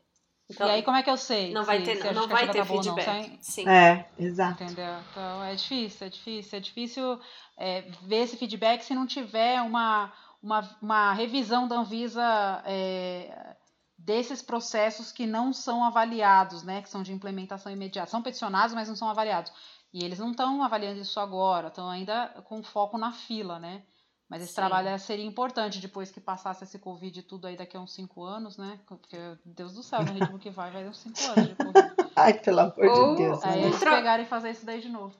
e 0.49 0.53
Então, 0.53 0.69
aí 0.69 0.83
como 0.83 0.97
é 0.97 1.03
que 1.03 1.09
eu 1.09 1.17
sei? 1.17 1.53
não 1.53 1.63
vai 1.63 1.79
se- 1.79 1.85
ter, 1.85 2.01
se 2.01 2.13
não 2.13 2.27
vai 2.27 2.45
ter 2.47 2.57
tá 2.59 2.65
boa 2.65 2.79
ou 2.79 2.85
não? 2.85 2.95
feedback. 2.95 3.37
Sim. 3.41 3.67
É, 3.67 4.05
exato. 4.19 4.63
Entendeu? 4.63 4.93
Então 5.11 5.43
é 5.43 5.55
difícil, 5.55 6.07
é 6.07 6.09
difícil. 6.09 6.57
É 6.57 6.61
difícil 6.61 7.19
é, 7.57 7.81
ver 8.03 8.23
esse 8.23 8.37
feedback 8.37 8.81
se 8.83 8.93
não 8.93 9.07
tiver 9.07 9.61
uma, 9.61 10.11
uma, 10.41 10.77
uma 10.81 11.13
revisão 11.13 11.67
da 11.67 11.77
Anvisa 11.77 12.61
é, 12.65 13.55
desses 13.97 14.41
processos 14.41 15.11
que 15.11 15.25
não 15.25 15.53
são 15.53 15.83
avaliados, 15.83 16.63
né? 16.63 16.81
Que 16.81 16.89
são 16.89 17.01
de 17.01 17.13
implementação 17.13 17.71
imediata. 17.71 18.11
São 18.11 18.21
peticionados, 18.21 18.75
mas 18.75 18.87
não 18.89 18.95
são 18.95 19.09
avaliados. 19.09 19.51
E 19.93 20.03
eles 20.03 20.17
não 20.19 20.31
estão 20.31 20.63
avaliando 20.63 20.99
isso 20.99 21.19
agora, 21.19 21.67
estão 21.67 21.89
ainda 21.89 22.27
com 22.45 22.63
foco 22.63 22.97
na 22.97 23.11
fila, 23.11 23.59
né? 23.59 23.83
Mas 24.27 24.41
esse 24.41 24.51
Sim. 24.53 24.55
trabalho 24.55 24.97
seria 24.97 25.25
importante 25.25 25.79
depois 25.79 26.09
que 26.09 26.19
passasse 26.19 26.63
esse 26.63 26.79
Covid 26.79 27.19
e 27.19 27.21
tudo 27.23 27.45
aí 27.45 27.55
daqui 27.55 27.77
a 27.77 27.79
uns 27.79 27.93
cinco 27.93 28.23
anos, 28.23 28.57
né? 28.57 28.79
Porque, 28.87 29.15
Deus 29.45 29.73
do 29.75 29.83
céu, 29.83 30.01
no 30.03 30.11
ritmo 30.13 30.39
que 30.39 30.49
vai, 30.49 30.71
vai 30.71 30.87
uns 30.87 30.97
cinco 30.97 31.23
anos 31.27 31.49
de 31.49 31.55
Covid. 31.55 31.93
Ai, 32.15 32.33
pelo 32.39 32.61
amor 32.61 32.87
Ou- 32.89 33.11
de 33.11 33.23
Deus. 33.23 33.43
Aí 33.43 33.61
né? 33.61 33.67
eles 33.67 33.79
pegarem 33.79 34.25
e 34.25 34.29
fazer 34.29 34.49
isso 34.51 34.65
daí 34.65 34.81
de 34.81 34.89
novo. 34.89 35.13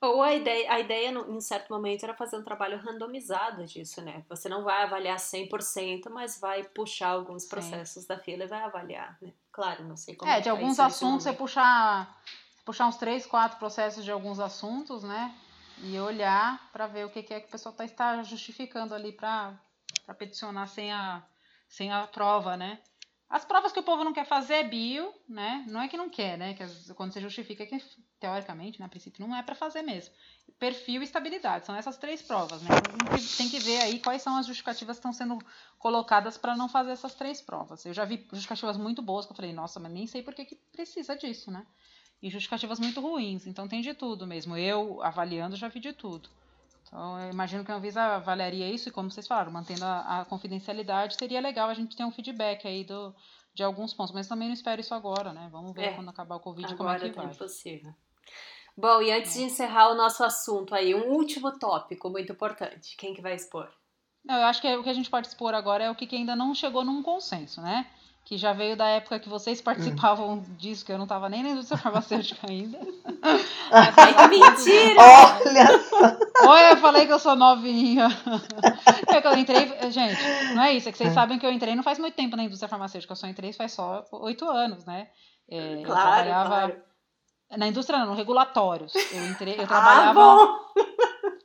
Ou 0.00 0.22
a 0.22 0.34
ideia, 0.34 0.70
a 0.72 0.80
ideia 0.80 1.10
em 1.10 1.40
certo 1.40 1.72
momento 1.72 2.04
era 2.04 2.14
fazer 2.14 2.36
um 2.36 2.42
trabalho 2.42 2.78
randomizado 2.78 3.64
disso, 3.64 4.02
né? 4.02 4.22
Você 4.28 4.48
não 4.48 4.62
vai 4.62 4.82
avaliar 4.82 5.18
100%, 5.18 6.10
mas 6.10 6.38
vai 6.38 6.62
puxar 6.62 7.08
alguns 7.08 7.44
Sim. 7.44 7.48
processos 7.48 8.06
da 8.06 8.18
fila 8.18 8.44
e 8.44 8.46
vai 8.46 8.60
avaliar, 8.62 9.16
né? 9.22 9.32
Claro, 9.50 9.84
não 9.84 9.96
sei 9.96 10.14
como 10.14 10.30
É, 10.30 10.36
que 10.36 10.42
de 10.42 10.44
tá 10.44 10.50
alguns 10.50 10.78
assuntos 10.78 11.22
você 11.24 11.32
puxar, 11.32 12.20
puxar 12.64 12.86
uns 12.86 12.96
três, 12.96 13.26
quatro 13.26 13.58
processos 13.58 14.04
de 14.04 14.10
alguns 14.10 14.38
assuntos, 14.40 15.02
né? 15.02 15.34
E 15.82 15.98
olhar 15.98 16.70
para 16.72 16.86
ver 16.86 17.04
o 17.04 17.10
que, 17.10 17.22
que 17.22 17.34
é 17.34 17.40
que 17.40 17.48
o 17.48 17.50
pessoal 17.50 17.74
tá, 17.74 17.84
está 17.84 18.22
justificando 18.22 18.94
ali 18.94 19.12
para 19.12 19.58
peticionar 20.16 20.68
sem 20.68 20.92
a, 20.92 21.22
sem 21.68 21.92
a 21.92 22.06
prova, 22.06 22.56
né? 22.56 22.78
As 23.28 23.44
provas 23.44 23.72
que 23.72 23.80
o 23.80 23.82
povo 23.82 24.04
não 24.04 24.12
quer 24.12 24.26
fazer 24.26 24.54
é 24.54 24.62
bio, 24.64 25.12
né? 25.28 25.64
Não 25.66 25.80
é 25.80 25.88
que 25.88 25.96
não 25.96 26.08
quer, 26.08 26.38
né? 26.38 26.54
Que 26.54 26.62
as- 26.62 26.92
quando 26.92 27.12
você 27.12 27.20
justifica 27.20 27.66
que, 27.66 27.82
teoricamente, 28.20 28.78
né, 28.78 28.86
a 28.86 28.88
princípio, 28.88 29.26
não 29.26 29.34
é 29.34 29.42
para 29.42 29.54
fazer 29.56 29.82
mesmo. 29.82 30.14
Perfil 30.58 31.00
e 31.02 31.04
estabilidade, 31.04 31.66
são 31.66 31.74
essas 31.74 31.96
três 31.96 32.22
provas, 32.22 32.62
né? 32.62 32.68
Tem 33.10 33.18
que- 33.20 33.36
tem 33.36 33.48
que 33.48 33.58
ver 33.58 33.80
aí 33.82 33.98
quais 33.98 34.22
são 34.22 34.36
as 34.36 34.46
justificativas 34.46 34.96
que 34.96 35.00
estão 35.00 35.12
sendo 35.12 35.38
colocadas 35.78 36.36
para 36.38 36.54
não 36.56 36.68
fazer 36.68 36.92
essas 36.92 37.14
três 37.14 37.40
provas. 37.42 37.84
Eu 37.84 37.92
já 37.92 38.04
vi 38.04 38.24
justificativas 38.30 38.76
muito 38.76 39.02
boas 39.02 39.26
que 39.26 39.32
eu 39.32 39.36
falei, 39.36 39.52
nossa, 39.52 39.80
mas 39.80 39.90
nem 39.90 40.06
sei 40.06 40.22
por 40.22 40.32
que, 40.34 40.44
que 40.44 40.54
precisa 40.70 41.16
disso, 41.16 41.50
né? 41.50 41.66
E 42.24 42.30
justificativas 42.30 42.80
muito 42.80 43.02
ruins, 43.02 43.46
então 43.46 43.68
tem 43.68 43.82
de 43.82 43.92
tudo 43.92 44.26
mesmo. 44.26 44.56
Eu, 44.56 45.02
avaliando, 45.02 45.56
já 45.56 45.68
vi 45.68 45.78
de 45.78 45.92
tudo. 45.92 46.30
Então, 46.86 47.20
eu 47.20 47.30
imagino 47.30 47.62
que 47.64 47.70
a 47.70 47.74
Anvisa 47.74 48.00
avaliaria 48.02 48.66
isso 48.70 48.88
e, 48.88 48.92
como 48.92 49.10
vocês 49.10 49.26
falaram, 49.26 49.52
mantendo 49.52 49.84
a, 49.84 50.20
a 50.20 50.24
confidencialidade, 50.24 51.16
seria 51.16 51.40
legal 51.40 51.68
a 51.68 51.74
gente 51.74 51.94
ter 51.94 52.02
um 52.04 52.10
feedback 52.10 52.66
aí 52.66 52.82
do, 52.82 53.14
de 53.52 53.62
alguns 53.62 53.92
pontos. 53.92 54.14
Mas 54.14 54.26
também 54.26 54.48
não 54.48 54.54
espero 54.54 54.80
isso 54.80 54.94
agora, 54.94 55.34
né? 55.34 55.48
Vamos 55.52 55.74
ver 55.74 55.84
É, 55.84 55.90
quando 55.92 56.08
acabar 56.08 56.36
o 56.36 56.40
Covid 56.40 56.74
como 56.76 56.88
é 56.88 56.92
Agora 56.94 57.08
que 57.08 57.14
tá 57.14 57.22
vai. 57.22 57.32
impossível. 57.32 57.94
Bom, 58.76 59.02
e 59.02 59.12
antes 59.12 59.34
de 59.34 59.42
encerrar 59.42 59.90
o 59.90 59.94
nosso 59.94 60.24
assunto 60.24 60.74
aí, 60.74 60.94
um 60.94 61.10
último 61.12 61.58
tópico 61.58 62.08
muito 62.08 62.32
importante. 62.32 62.96
Quem 62.96 63.12
que 63.12 63.20
vai 63.20 63.34
expor? 63.34 63.70
Não, 64.24 64.36
eu 64.36 64.44
acho 64.46 64.60
que 64.62 64.66
é- 64.66 64.78
o 64.78 64.82
que 64.82 64.88
a 64.88 64.94
gente 64.94 65.10
pode 65.10 65.28
expor 65.28 65.54
agora 65.54 65.84
é 65.84 65.90
o 65.90 65.94
que, 65.94 66.06
que 66.06 66.16
ainda 66.16 66.34
não 66.34 66.54
chegou 66.54 66.84
num 66.84 67.02
consenso, 67.02 67.60
né? 67.60 67.86
Que 68.24 68.38
já 68.38 68.54
veio 68.54 68.74
da 68.74 68.86
época 68.86 69.20
que 69.20 69.28
vocês 69.28 69.60
participavam 69.60 70.34
hum. 70.34 70.44
disso, 70.56 70.84
que 70.84 70.90
eu 70.90 70.96
não 70.96 71.04
estava 71.04 71.28
nem 71.28 71.42
na 71.42 71.50
indústria 71.50 71.76
farmacêutica 71.78 72.50
ainda. 72.50 72.78
Ai, 73.70 74.28
mentira! 74.28 75.00
Olha 75.00 75.78
só! 75.78 76.48
Olha, 76.48 76.70
eu 76.70 76.76
falei 76.78 77.06
que 77.06 77.12
eu 77.12 77.18
sou 77.18 77.36
novinha. 77.36 78.08
É 79.06 79.20
que 79.20 79.26
eu 79.28 79.36
entrei, 79.36 79.68
gente, 79.92 80.20
não 80.54 80.62
é 80.62 80.72
isso, 80.72 80.88
é 80.88 80.92
que 80.92 80.98
vocês 80.98 81.10
é. 81.10 81.14
sabem 81.14 81.38
que 81.38 81.46
eu 81.46 81.52
entrei 81.52 81.76
não 81.76 81.84
faz 81.84 81.98
muito 81.98 82.14
tempo 82.14 82.36
na 82.36 82.42
indústria 82.42 82.68
farmacêutica, 82.68 83.12
eu 83.12 83.16
só 83.16 83.26
entrei 83.28 83.52
faz 83.52 83.72
só 83.72 84.04
oito 84.12 84.48
anos, 84.48 84.84
né? 84.84 85.08
É, 85.48 85.58
claro, 85.58 85.78
eu 85.78 85.84
trabalhava 85.84 86.48
claro. 86.48 86.76
na 87.56 87.68
indústria, 87.68 87.98
não, 88.00 88.06
no 88.06 88.14
regulatórios. 88.14 88.92
Eu 89.12 89.26
entrei, 89.26 89.54
eu 89.56 89.64
ah, 89.64 89.66
trabalhava 89.66 90.20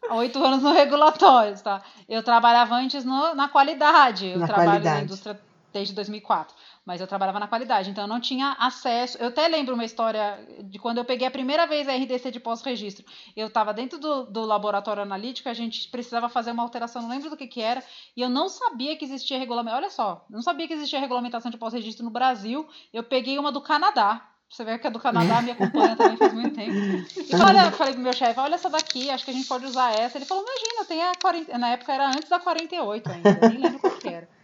ah, 0.10 0.16
oito 0.16 0.44
anos 0.44 0.64
no 0.64 0.72
regulatórios, 0.72 1.62
tá? 1.62 1.82
Eu 2.08 2.24
trabalhava 2.24 2.76
antes 2.76 3.06
no, 3.06 3.36
na 3.36 3.50
qualidade. 3.50 4.28
Eu 4.28 4.40
na 4.40 4.48
trabalho 4.48 4.70
qualidade. 4.72 4.98
na 4.98 5.04
indústria 5.04 5.40
desde 5.72 5.94
2004 5.94 6.56
mas 6.90 7.00
eu 7.00 7.06
trabalhava 7.06 7.40
na 7.40 7.48
qualidade, 7.48 7.92
então 7.92 8.06
eu 8.06 8.08
não 8.08 8.20
tinha 8.20 8.58
acesso. 8.58 9.16
Eu 9.20 9.28
até 9.28 9.48
lembro 9.48 9.76
uma 9.76 9.86
história 9.86 10.44
de 10.64 10.80
quando 10.80 10.98
eu 10.98 11.06
peguei 11.06 11.28
a 11.28 11.30
primeira 11.30 11.68
vez 11.68 11.88
a 11.88 11.94
RDC 11.96 12.32
de 12.32 12.40
pós-registro. 12.40 13.06
Eu 13.36 13.46
estava 13.46 13.72
dentro 13.72 14.00
do, 14.00 14.24
do, 14.24 14.44
laboratório 14.44 15.04
analítico, 15.04 15.48
a 15.50 15.54
gente 15.54 15.88
precisava 15.90 16.28
fazer 16.28 16.50
uma 16.50 16.64
alteração, 16.64 17.04
não 17.04 17.10
lembro 17.12 17.30
do 17.30 17.38
que, 17.38 17.46
que 17.46 17.62
era, 17.62 17.84
e 18.18 18.22
eu 18.24 18.28
não 18.28 18.50
sabia 18.50 18.98
que 18.98 19.06
existia 19.06 19.38
regulamentação. 19.38 19.78
Olha 19.78 19.90
só, 19.92 20.26
não 20.28 20.42
sabia 20.42 20.68
que 20.68 20.74
existia 20.74 21.00
regulamentação 21.00 21.52
de 21.52 21.60
pós-registro 21.60 22.04
no 22.04 22.10
Brasil. 22.10 22.68
Eu 22.92 23.04
peguei 23.04 23.38
uma 23.38 23.52
do 23.52 23.62
Canadá. 23.62 24.28
Você 24.50 24.64
vê 24.64 24.80
que 24.80 24.88
a 24.88 24.90
do 24.90 25.00
Canadá 25.00 25.44
me 25.44 25.52
acompanha 25.52 25.96
também 25.96 26.18
faz 26.18 26.34
muito 26.34 26.56
tempo. 26.56 26.74
E 26.74 27.36
olha, 27.36 27.72
falei 27.72 27.94
pro 27.94 28.02
meu 28.02 28.14
chefe, 28.14 28.40
olha 28.40 28.56
essa 28.56 28.68
daqui, 28.68 29.12
acho 29.12 29.24
que 29.24 29.30
a 29.30 29.34
gente 29.36 29.48
pode 29.48 29.64
usar 29.64 29.94
essa. 29.94 30.18
Ele 30.18 30.26
falou, 30.26 30.44
imagina, 30.44 30.86
tem 30.86 31.04
a 31.04 31.12
40... 31.22 31.56
na 31.56 31.70
época 31.70 31.94
era 31.94 32.08
antes 32.08 32.28
da 32.28 32.40
48 32.40 33.12
ainda, 33.12 33.48
nem 33.48 33.60
lembro 33.60 33.78
qual 33.78 33.94
que 33.94 34.08
era. 34.08 34.39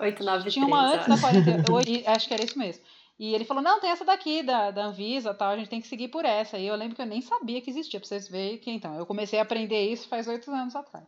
893. 0.00 0.54
Tinha 0.54 0.66
uma 0.66 0.80
antes 0.80 1.08
da 1.08 1.18
48, 1.18 2.08
acho 2.08 2.28
que 2.28 2.34
era 2.34 2.44
isso 2.44 2.58
mesmo. 2.58 2.82
E 3.18 3.34
ele 3.34 3.44
falou: 3.44 3.62
não, 3.62 3.80
tem 3.80 3.90
essa 3.90 4.04
daqui 4.04 4.42
da, 4.42 4.70
da 4.70 4.86
Anvisa 4.86 5.34
tal, 5.34 5.50
a 5.50 5.56
gente 5.56 5.68
tem 5.68 5.80
que 5.80 5.88
seguir 5.88 6.08
por 6.08 6.24
essa. 6.24 6.58
E 6.58 6.66
eu 6.66 6.76
lembro 6.76 6.94
que 6.94 7.02
eu 7.02 7.06
nem 7.06 7.20
sabia 7.20 7.60
que 7.60 7.70
existia, 7.70 7.98
pra 7.98 8.08
vocês 8.08 8.28
verem 8.28 8.58
que 8.58 8.70
então. 8.70 8.94
Eu 8.94 9.06
comecei 9.06 9.38
a 9.38 9.42
aprender 9.42 9.90
isso 9.90 10.08
faz 10.08 10.28
oito 10.28 10.50
anos 10.50 10.76
atrás. 10.76 11.06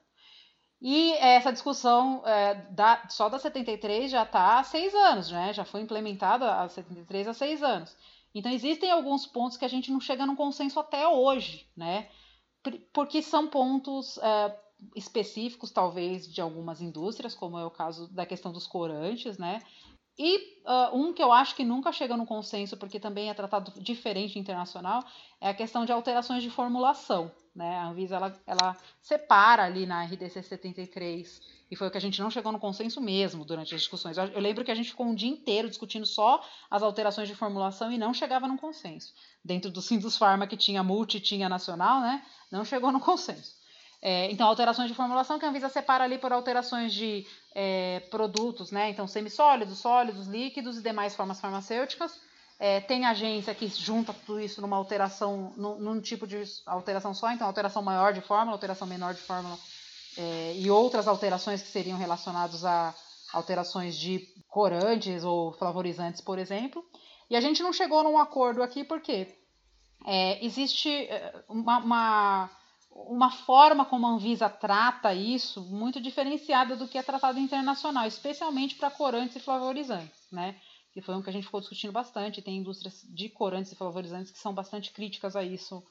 E 0.82 1.12
essa 1.14 1.52
discussão 1.52 2.22
é, 2.26 2.54
da, 2.70 3.06
só 3.10 3.28
da 3.28 3.38
73 3.38 4.10
já 4.10 4.22
está 4.22 4.58
há 4.58 4.64
seis 4.64 4.94
anos, 4.94 5.30
né? 5.30 5.52
Já 5.52 5.64
foi 5.64 5.82
implementada 5.82 6.54
a 6.54 6.68
73 6.68 7.28
há 7.28 7.34
seis 7.34 7.62
anos. 7.62 7.94
Então 8.34 8.50
existem 8.50 8.90
alguns 8.90 9.26
pontos 9.26 9.56
que 9.56 9.64
a 9.64 9.68
gente 9.68 9.90
não 9.90 10.00
chega 10.00 10.24
num 10.24 10.36
consenso 10.36 10.80
até 10.80 11.06
hoje, 11.06 11.68
né? 11.76 12.08
Porque 12.92 13.22
são 13.22 13.48
pontos 13.48 14.18
é, 14.18 14.56
específicos, 14.94 15.70
talvez, 15.70 16.26
de 16.26 16.40
algumas 16.40 16.80
indústrias, 16.80 17.34
como 17.34 17.58
é 17.58 17.64
o 17.64 17.70
caso 17.70 18.08
da 18.08 18.26
questão 18.26 18.52
dos 18.52 18.66
corantes, 18.66 19.38
né? 19.38 19.60
E 20.22 20.60
uh, 20.66 20.94
um 20.94 21.14
que 21.14 21.22
eu 21.22 21.32
acho 21.32 21.56
que 21.56 21.64
nunca 21.64 21.92
chega 21.92 22.14
no 22.14 22.26
consenso, 22.26 22.76
porque 22.76 23.00
também 23.00 23.30
é 23.30 23.34
tratado 23.34 23.72
diferente 23.80 24.38
internacional, 24.38 25.02
é 25.40 25.48
a 25.48 25.54
questão 25.54 25.86
de 25.86 25.92
alterações 25.92 26.42
de 26.42 26.50
formulação. 26.50 27.32
Né? 27.54 27.78
A 27.78 27.86
Anvisa 27.86 28.16
ela, 28.16 28.40
ela 28.46 28.76
separa 29.00 29.64
ali 29.64 29.86
na 29.86 30.04
RDC 30.04 30.42
73, 30.42 31.40
e 31.70 31.74
foi 31.74 31.88
o 31.88 31.90
que 31.90 31.96
a 31.96 32.00
gente 32.00 32.20
não 32.20 32.30
chegou 32.30 32.52
no 32.52 32.60
consenso 32.60 33.00
mesmo 33.00 33.44
durante 33.46 33.74
as 33.74 33.80
discussões. 33.80 34.18
Eu, 34.18 34.26
eu 34.26 34.40
lembro 34.40 34.62
que 34.62 34.70
a 34.70 34.74
gente 34.74 34.90
ficou 34.90 35.06
um 35.06 35.14
dia 35.14 35.30
inteiro 35.30 35.68
discutindo 35.68 36.04
só 36.04 36.44
as 36.70 36.82
alterações 36.82 37.26
de 37.26 37.34
formulação 37.34 37.90
e 37.90 37.96
não 37.96 38.12
chegava 38.12 38.46
num 38.46 38.58
consenso. 38.58 39.14
Dentro 39.42 39.70
do 39.70 39.80
Sindus 39.80 40.18
Pharma, 40.18 40.46
que 40.46 40.56
tinha 40.56 40.82
multi, 40.82 41.18
tinha 41.18 41.48
nacional, 41.48 42.00
né? 42.02 42.22
não 42.52 42.64
chegou 42.64 42.92
no 42.92 43.00
consenso. 43.00 43.59
É, 44.02 44.30
então, 44.30 44.46
alterações 44.46 44.88
de 44.88 44.94
formulação 44.94 45.38
que 45.38 45.44
a 45.44 45.48
Anvisa 45.48 45.68
separa 45.68 46.04
ali 46.04 46.16
por 46.16 46.32
alterações 46.32 46.92
de 46.92 47.26
é, 47.54 48.00
produtos, 48.10 48.70
né? 48.70 48.88
Então, 48.88 49.06
semissólidos, 49.06 49.78
sólidos, 49.78 50.26
líquidos 50.26 50.78
e 50.78 50.82
demais 50.82 51.14
formas 51.14 51.40
farmacêuticas. 51.40 52.18
É, 52.58 52.80
tem 52.80 53.06
agência 53.06 53.54
que 53.54 53.68
junta 53.68 54.12
tudo 54.12 54.40
isso 54.40 54.60
numa 54.60 54.76
alteração, 54.76 55.52
num, 55.56 55.78
num, 55.78 56.00
tipo 56.00 56.26
de 56.26 56.42
alteração 56.66 57.14
só, 57.14 57.30
então 57.32 57.46
alteração 57.46 57.82
maior 57.82 58.12
de 58.12 58.20
fórmula, 58.20 58.52
alteração 58.52 58.86
menor 58.86 59.14
de 59.14 59.20
fórmula 59.20 59.58
é, 60.18 60.52
e 60.56 60.70
outras 60.70 61.08
alterações 61.08 61.62
que 61.62 61.68
seriam 61.68 61.96
relacionadas 61.96 62.62
a 62.64 62.94
alterações 63.32 63.96
de 63.96 64.28
corantes 64.48 65.24
ou 65.24 65.52
flavorizantes, 65.52 66.20
por 66.20 66.38
exemplo. 66.38 66.84
E 67.30 67.36
a 67.36 67.40
gente 67.40 67.62
não 67.62 67.72
chegou 67.72 68.02
num 68.02 68.18
acordo 68.18 68.62
aqui 68.62 68.84
porque 68.84 69.34
é, 70.04 70.44
existe 70.44 70.90
é, 70.90 71.32
uma, 71.48 71.78
uma 71.78 72.50
uma 72.90 73.30
forma 73.30 73.84
como 73.84 74.06
a 74.06 74.10
Anvisa 74.10 74.48
trata 74.48 75.14
isso 75.14 75.62
muito 75.62 76.00
diferenciada 76.00 76.76
do 76.76 76.88
que 76.88 76.98
é 76.98 77.02
tratado 77.02 77.38
internacional, 77.38 78.06
especialmente 78.06 78.74
para 78.74 78.90
corantes 78.90 79.36
e 79.36 79.40
flavorizantes, 79.40 80.26
né? 80.30 80.56
Que 80.92 81.00
foi 81.00 81.14
um 81.14 81.22
que 81.22 81.30
a 81.30 81.32
gente 81.32 81.44
ficou 81.44 81.60
discutindo 81.60 81.92
bastante. 81.92 82.42
Tem 82.42 82.56
indústrias 82.56 83.04
de 83.08 83.28
corantes 83.28 83.70
e 83.70 83.76
flavorizantes 83.76 84.32
que 84.32 84.38
são 84.38 84.52
bastante 84.52 84.90
críticas 84.90 85.36
a 85.36 85.44
isso 85.44 85.82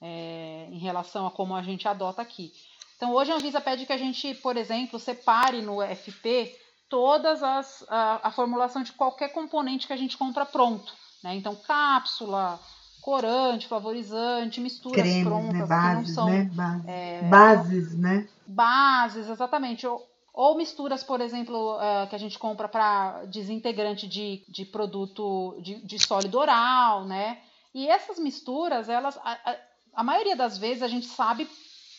é, 0.00 0.68
em 0.70 0.78
relação 0.78 1.26
a 1.26 1.30
como 1.30 1.54
a 1.54 1.62
gente 1.62 1.86
adota 1.86 2.22
aqui. 2.22 2.52
Então, 2.96 3.14
hoje 3.14 3.30
a 3.30 3.36
Anvisa 3.36 3.60
pede 3.60 3.86
que 3.86 3.92
a 3.92 3.96
gente, 3.96 4.34
por 4.34 4.56
exemplo, 4.56 4.98
separe 4.98 5.62
no 5.62 5.80
FP 5.80 6.52
todas 6.88 7.42
as 7.42 7.84
a, 7.88 8.28
a 8.28 8.30
formulação 8.32 8.82
de 8.82 8.92
qualquer 8.92 9.28
componente 9.28 9.86
que 9.86 9.92
a 9.92 9.96
gente 9.96 10.16
compra 10.16 10.44
pronto, 10.44 10.92
né? 11.22 11.36
Então, 11.36 11.54
cápsula, 11.54 12.58
corante, 13.00 13.66
flavorizante, 13.66 14.60
misturas 14.60 15.00
Cremes, 15.00 15.24
prontas 15.24 15.52
né? 15.52 15.66
bases, 15.66 15.90
que 15.90 16.08
não 16.08 16.14
são 16.14 16.26
né? 16.26 16.50
Bases, 16.52 16.84
é, 16.86 17.22
bases 17.22 17.98
né? 17.98 18.28
Bases, 18.46 19.28
exatamente. 19.28 19.86
Ou, 19.86 20.06
ou 20.32 20.56
misturas, 20.56 21.02
por 21.02 21.20
exemplo, 21.20 21.76
uh, 21.76 22.06
que 22.08 22.14
a 22.14 22.18
gente 22.18 22.38
compra 22.38 22.68
para 22.68 23.24
desintegrante 23.26 24.06
de, 24.06 24.44
de 24.48 24.64
produto 24.64 25.56
de, 25.60 25.76
de 25.76 25.98
sólido 25.98 26.38
oral, 26.38 27.04
né? 27.04 27.38
E 27.74 27.88
essas 27.88 28.18
misturas, 28.18 28.88
elas, 28.88 29.16
a, 29.18 29.32
a, 29.32 29.56
a 29.94 30.04
maioria 30.04 30.36
das 30.36 30.56
vezes 30.58 30.82
a 30.82 30.88
gente 30.88 31.06
sabe 31.06 31.48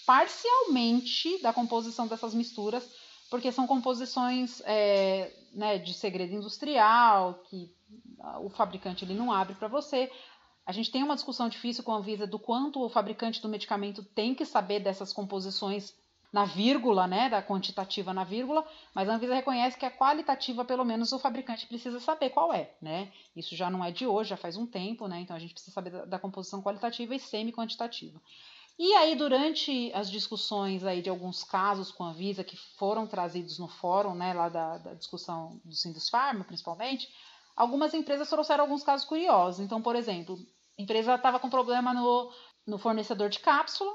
parcialmente 0.05 1.41
da 1.41 1.53
composição 1.53 2.07
dessas 2.07 2.33
misturas, 2.33 2.83
porque 3.29 3.51
são 3.51 3.67
composições 3.67 4.61
é, 4.65 5.31
né, 5.53 5.77
de 5.77 5.93
segredo 5.93 6.33
industrial, 6.33 7.43
que 7.49 7.71
o 8.41 8.49
fabricante 8.49 9.05
ele 9.05 9.13
não 9.13 9.31
abre 9.31 9.55
para 9.55 9.67
você, 9.67 10.11
a 10.69 10.71
gente 10.71 10.91
tem 10.91 11.01
uma 11.01 11.15
discussão 11.15 11.49
difícil 11.49 11.83
com 11.83 11.91
a 11.91 11.97
Anvisa 11.97 12.27
do 12.27 12.37
quanto 12.37 12.79
o 12.79 12.89
fabricante 12.89 13.41
do 13.41 13.49
medicamento 13.49 14.03
tem 14.03 14.35
que 14.35 14.45
saber 14.45 14.79
dessas 14.79 15.11
composições 15.11 15.95
na 16.31 16.45
vírgula, 16.45 17.07
né, 17.07 17.27
da 17.27 17.41
quantitativa 17.41 18.13
na 18.13 18.23
vírgula, 18.23 18.63
mas 18.93 19.09
a 19.09 19.15
Anvisa 19.15 19.33
reconhece 19.33 19.79
que 19.79 19.85
a 19.87 19.89
qualitativa, 19.89 20.63
pelo 20.63 20.85
menos, 20.85 21.11
o 21.11 21.17
fabricante 21.17 21.65
precisa 21.65 21.99
saber 21.99 22.29
qual 22.29 22.53
é, 22.53 22.71
né? 22.79 23.11
Isso 23.35 23.55
já 23.55 23.67
não 23.67 23.83
é 23.83 23.89
de 23.89 24.05
hoje, 24.05 24.29
já 24.29 24.37
faz 24.37 24.57
um 24.57 24.67
tempo, 24.67 25.07
né? 25.07 25.19
Então 25.19 25.35
a 25.35 25.39
gente 25.39 25.53
precisa 25.53 25.73
saber 25.73 25.89
da, 25.89 26.05
da 26.05 26.19
composição 26.19 26.61
qualitativa 26.61 27.15
e 27.15 27.19
semi-quantitativa. 27.19 28.21
E 28.77 28.93
aí, 28.93 29.15
durante 29.15 29.91
as 29.95 30.07
discussões 30.07 30.85
aí 30.85 31.01
de 31.01 31.09
alguns 31.09 31.43
casos 31.43 31.91
com 31.91 32.03
a 32.03 32.09
Anvisa 32.09 32.43
que 32.43 32.55
foram 32.55 33.07
trazidos 33.07 33.57
no 33.57 33.67
fórum, 33.67 34.13
né, 34.13 34.33
lá 34.33 34.49
da, 34.49 34.77
da 34.77 34.93
discussão 34.93 35.59
do 35.65 35.73
Sindus 35.73 36.09
Pharma, 36.09 36.43
principalmente, 36.43 37.09
algumas 37.55 37.95
empresas 37.95 38.29
trouxeram 38.29 38.65
alguns 38.65 38.83
casos 38.83 39.07
curiosos. 39.07 39.59
Então, 39.59 39.81
por 39.81 39.95
exemplo, 39.95 40.39
a 40.79 40.81
empresa 40.81 41.15
estava 41.15 41.39
com 41.39 41.49
problema 41.49 41.93
no, 41.93 42.31
no 42.65 42.77
fornecedor 42.77 43.27
de 43.27 43.39
cápsula, 43.39 43.91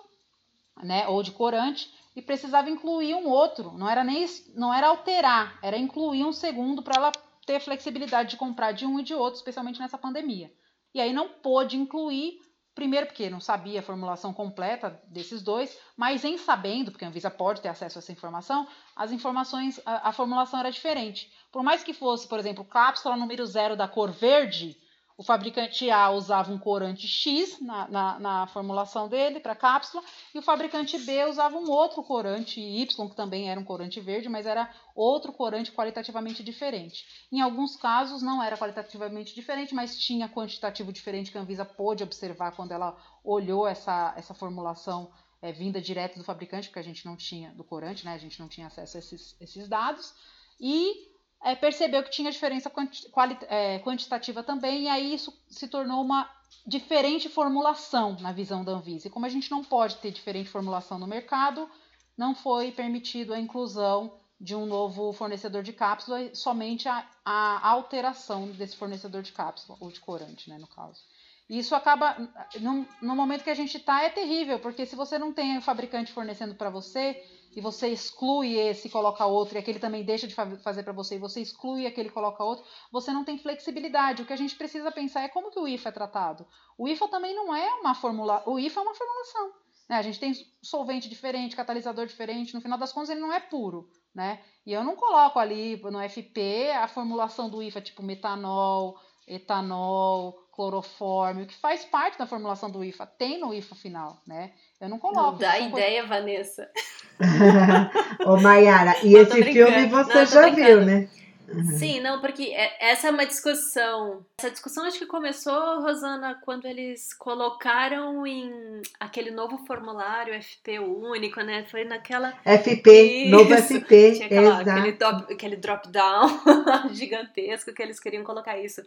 né, 0.82 1.08
ou 1.08 1.22
de 1.22 1.32
corante, 1.32 1.90
e 2.14 2.20
precisava 2.20 2.68
incluir 2.68 3.14
um 3.14 3.26
outro. 3.26 3.72
Não 3.72 3.88
era 3.88 4.04
nem 4.04 4.26
não 4.54 4.72
era 4.72 4.88
alterar, 4.88 5.58
era 5.62 5.78
incluir 5.78 6.24
um 6.24 6.32
segundo 6.32 6.82
para 6.82 6.96
ela 6.96 7.12
ter 7.46 7.58
flexibilidade 7.58 8.30
de 8.30 8.36
comprar 8.36 8.72
de 8.72 8.84
um 8.84 9.00
e 9.00 9.02
de 9.02 9.14
outro, 9.14 9.38
especialmente 9.38 9.80
nessa 9.80 9.96
pandemia. 9.96 10.52
E 10.94 11.00
aí 11.00 11.12
não 11.12 11.28
pôde 11.28 11.78
incluir, 11.78 12.38
primeiro 12.74 13.06
porque 13.06 13.30
não 13.30 13.40
sabia 13.40 13.80
a 13.80 13.82
formulação 13.82 14.34
completa 14.34 15.02
desses 15.08 15.42
dois, 15.42 15.78
mas 15.96 16.22
em 16.22 16.36
sabendo, 16.36 16.90
porque 16.90 17.04
a 17.04 17.08
Anvisa 17.08 17.30
pode 17.30 17.62
ter 17.62 17.68
acesso 17.68 17.98
a 17.98 18.00
essa 18.00 18.12
informação, 18.12 18.68
as 18.94 19.10
informações, 19.10 19.80
a, 19.86 20.10
a 20.10 20.12
formulação 20.12 20.60
era 20.60 20.70
diferente. 20.70 21.32
Por 21.50 21.62
mais 21.62 21.82
que 21.82 21.94
fosse, 21.94 22.28
por 22.28 22.38
exemplo, 22.38 22.62
cápsula 22.62 23.16
número 23.16 23.46
zero 23.46 23.74
da 23.74 23.88
cor 23.88 24.10
verde, 24.12 24.76
o 25.16 25.22
fabricante 25.22 25.88
A 25.90 26.10
usava 26.10 26.52
um 26.52 26.58
corante 26.58 27.06
X 27.06 27.60
na, 27.60 27.88
na, 27.88 28.18
na 28.18 28.46
formulação 28.48 29.08
dele 29.08 29.38
para 29.38 29.54
cápsula 29.54 30.02
e 30.34 30.38
o 30.38 30.42
fabricante 30.42 30.98
B 30.98 31.24
usava 31.26 31.56
um 31.56 31.70
outro 31.70 32.02
corante 32.02 32.60
Y, 32.60 33.08
que 33.08 33.14
também 33.14 33.48
era 33.48 33.60
um 33.60 33.64
corante 33.64 34.00
verde, 34.00 34.28
mas 34.28 34.44
era 34.44 34.68
outro 34.94 35.32
corante 35.32 35.70
qualitativamente 35.70 36.42
diferente. 36.42 37.06
Em 37.30 37.40
alguns 37.40 37.76
casos 37.76 38.22
não 38.22 38.42
era 38.42 38.56
qualitativamente 38.56 39.34
diferente, 39.34 39.72
mas 39.72 39.96
tinha 39.96 40.28
quantitativo 40.28 40.92
diferente 40.92 41.30
que 41.30 41.38
a 41.38 41.42
Anvisa 41.42 41.64
pôde 41.64 42.02
observar 42.02 42.50
quando 42.56 42.72
ela 42.72 42.96
olhou 43.22 43.68
essa, 43.68 44.12
essa 44.16 44.34
formulação 44.34 45.12
é, 45.40 45.52
vinda 45.52 45.80
direto 45.80 46.18
do 46.18 46.24
fabricante, 46.24 46.68
porque 46.68 46.80
a 46.80 46.84
gente 46.84 47.06
não 47.06 47.16
tinha, 47.16 47.50
do 47.50 47.62
corante, 47.62 48.04
né? 48.04 48.14
a 48.14 48.18
gente 48.18 48.40
não 48.40 48.48
tinha 48.48 48.66
acesso 48.66 48.96
a 48.96 49.00
esses, 49.00 49.36
esses 49.40 49.68
dados. 49.68 50.12
E 50.58 51.13
é, 51.44 51.54
percebeu 51.54 52.02
que 52.02 52.10
tinha 52.10 52.30
diferença 52.30 52.70
quanti 52.70 53.06
é, 53.48 53.78
quantitativa 53.80 54.42
também, 54.42 54.84
e 54.84 54.88
aí 54.88 55.14
isso 55.14 55.32
se 55.46 55.68
tornou 55.68 56.02
uma 56.02 56.28
diferente 56.66 57.28
formulação 57.28 58.16
na 58.20 58.32
visão 58.32 58.64
da 58.64 58.72
Anvisa. 58.72 59.08
E 59.08 59.10
como 59.10 59.26
a 59.26 59.28
gente 59.28 59.50
não 59.50 59.62
pode 59.62 59.96
ter 59.96 60.10
diferente 60.10 60.48
formulação 60.48 60.98
no 60.98 61.06
mercado, 61.06 61.68
não 62.16 62.34
foi 62.34 62.72
permitido 62.72 63.34
a 63.34 63.38
inclusão 63.38 64.14
de 64.40 64.54
um 64.54 64.66
novo 64.66 65.12
fornecedor 65.12 65.62
de 65.62 65.72
cápsula, 65.72 66.34
somente 66.34 66.88
a, 66.88 67.06
a 67.24 67.68
alteração 67.68 68.48
desse 68.48 68.76
fornecedor 68.76 69.22
de 69.22 69.32
cápsula, 69.32 69.76
ou 69.80 69.90
de 69.90 70.00
corante, 70.00 70.48
né, 70.48 70.58
no 70.58 70.66
caso. 70.66 71.02
E 71.48 71.58
isso 71.58 71.74
acaba, 71.74 72.16
no, 72.58 72.86
no 73.02 73.14
momento 73.14 73.44
que 73.44 73.50
a 73.50 73.54
gente 73.54 73.76
está, 73.76 74.02
é 74.02 74.08
terrível, 74.08 74.58
porque 74.58 74.86
se 74.86 74.96
você 74.96 75.18
não 75.18 75.32
tem 75.32 75.58
o 75.58 75.62
fabricante 75.62 76.12
fornecendo 76.12 76.54
para 76.54 76.70
você, 76.70 77.22
e 77.54 77.60
você 77.60 77.88
exclui 77.88 78.56
esse 78.56 78.88
coloca 78.88 79.24
outro, 79.26 79.56
e 79.56 79.58
aquele 79.58 79.78
também 79.78 80.04
deixa 80.04 80.26
de 80.26 80.34
fazer 80.34 80.82
para 80.82 80.92
você, 80.92 81.16
e 81.16 81.18
você 81.18 81.40
exclui 81.40 81.86
aquele 81.86 82.10
coloca 82.10 82.42
outro, 82.42 82.64
você 82.90 83.12
não 83.12 83.24
tem 83.24 83.38
flexibilidade. 83.38 84.22
O 84.22 84.26
que 84.26 84.32
a 84.32 84.36
gente 84.36 84.56
precisa 84.56 84.90
pensar 84.90 85.22
é 85.22 85.28
como 85.28 85.50
que 85.50 85.58
o 85.58 85.68
IFA 85.68 85.88
é 85.88 85.92
tratado. 85.92 86.46
O 86.76 86.88
IFA 86.88 87.08
também 87.08 87.34
não 87.34 87.54
é 87.54 87.68
uma 87.74 87.94
fórmula, 87.94 88.42
o 88.46 88.58
IFA 88.58 88.80
é 88.80 88.82
uma 88.82 88.94
formulação. 88.94 89.52
Né? 89.88 89.96
A 89.96 90.02
gente 90.02 90.18
tem 90.18 90.32
solvente 90.62 91.08
diferente, 91.08 91.56
catalisador 91.56 92.06
diferente, 92.06 92.54
no 92.54 92.60
final 92.60 92.78
das 92.78 92.92
contas 92.92 93.10
ele 93.10 93.20
não 93.20 93.32
é 93.32 93.40
puro. 93.40 93.88
Né? 94.14 94.40
E 94.64 94.72
eu 94.72 94.84
não 94.84 94.96
coloco 94.96 95.38
ali 95.38 95.76
no 95.82 96.00
FP 96.08 96.70
a 96.70 96.86
formulação 96.86 97.50
do 97.50 97.62
IFA, 97.62 97.80
tipo 97.80 98.02
metanol, 98.02 98.98
etanol, 99.26 100.43
cloroforme, 100.54 101.42
o 101.42 101.46
que 101.46 101.54
faz 101.56 101.84
parte 101.84 102.18
da 102.18 102.26
formulação 102.26 102.70
do 102.70 102.84
IFA, 102.84 103.06
tem 103.06 103.40
no 103.40 103.52
IFA 103.52 103.74
final, 103.74 104.22
né? 104.26 104.52
Eu 104.80 104.88
não 104.88 104.98
coloco. 104.98 105.32
Não 105.32 105.38
dá 105.38 105.58
ideia, 105.58 106.02
coisa... 106.02 106.14
Vanessa. 106.14 106.70
Ô, 108.26 108.36
Mayara, 108.40 108.96
e 109.02 109.12
não, 109.12 109.20
esse 109.20 109.42
filme 109.44 109.86
você 109.86 110.14
não, 110.14 110.26
já 110.26 110.48
viu, 110.50 110.84
né? 110.84 111.08
Uhum. 111.48 111.78
Sim, 111.78 112.00
não, 112.00 112.20
porque 112.20 112.44
é, 112.44 112.90
essa 112.90 113.08
é 113.08 113.10
uma 113.10 113.26
discussão. 113.26 114.24
Essa 114.38 114.50
discussão 114.50 114.84
acho 114.84 114.98
que 114.98 115.06
começou, 115.06 115.80
Rosana, 115.80 116.40
quando 116.42 116.66
eles 116.66 117.12
colocaram 117.12 118.26
em 118.26 118.80
aquele 118.98 119.30
novo 119.30 119.58
formulário 119.66 120.34
FP 120.42 120.78
único, 120.78 121.40
né? 121.42 121.64
Foi 121.70 121.84
naquela. 121.84 122.32
FP, 122.44 122.90
Isso. 122.90 123.30
novo 123.30 123.54
FP. 123.54 124.12
Tinha 124.16 124.26
aquela, 124.26 124.60
aquele, 124.60 124.92
top, 124.92 125.32
aquele 125.32 125.56
drop 125.56 125.88
down 125.88 126.28
gigantesco 126.92 127.72
que 127.72 127.82
eles 127.82 128.00
queriam 128.00 128.24
colocar 128.24 128.58
isso. 128.58 128.82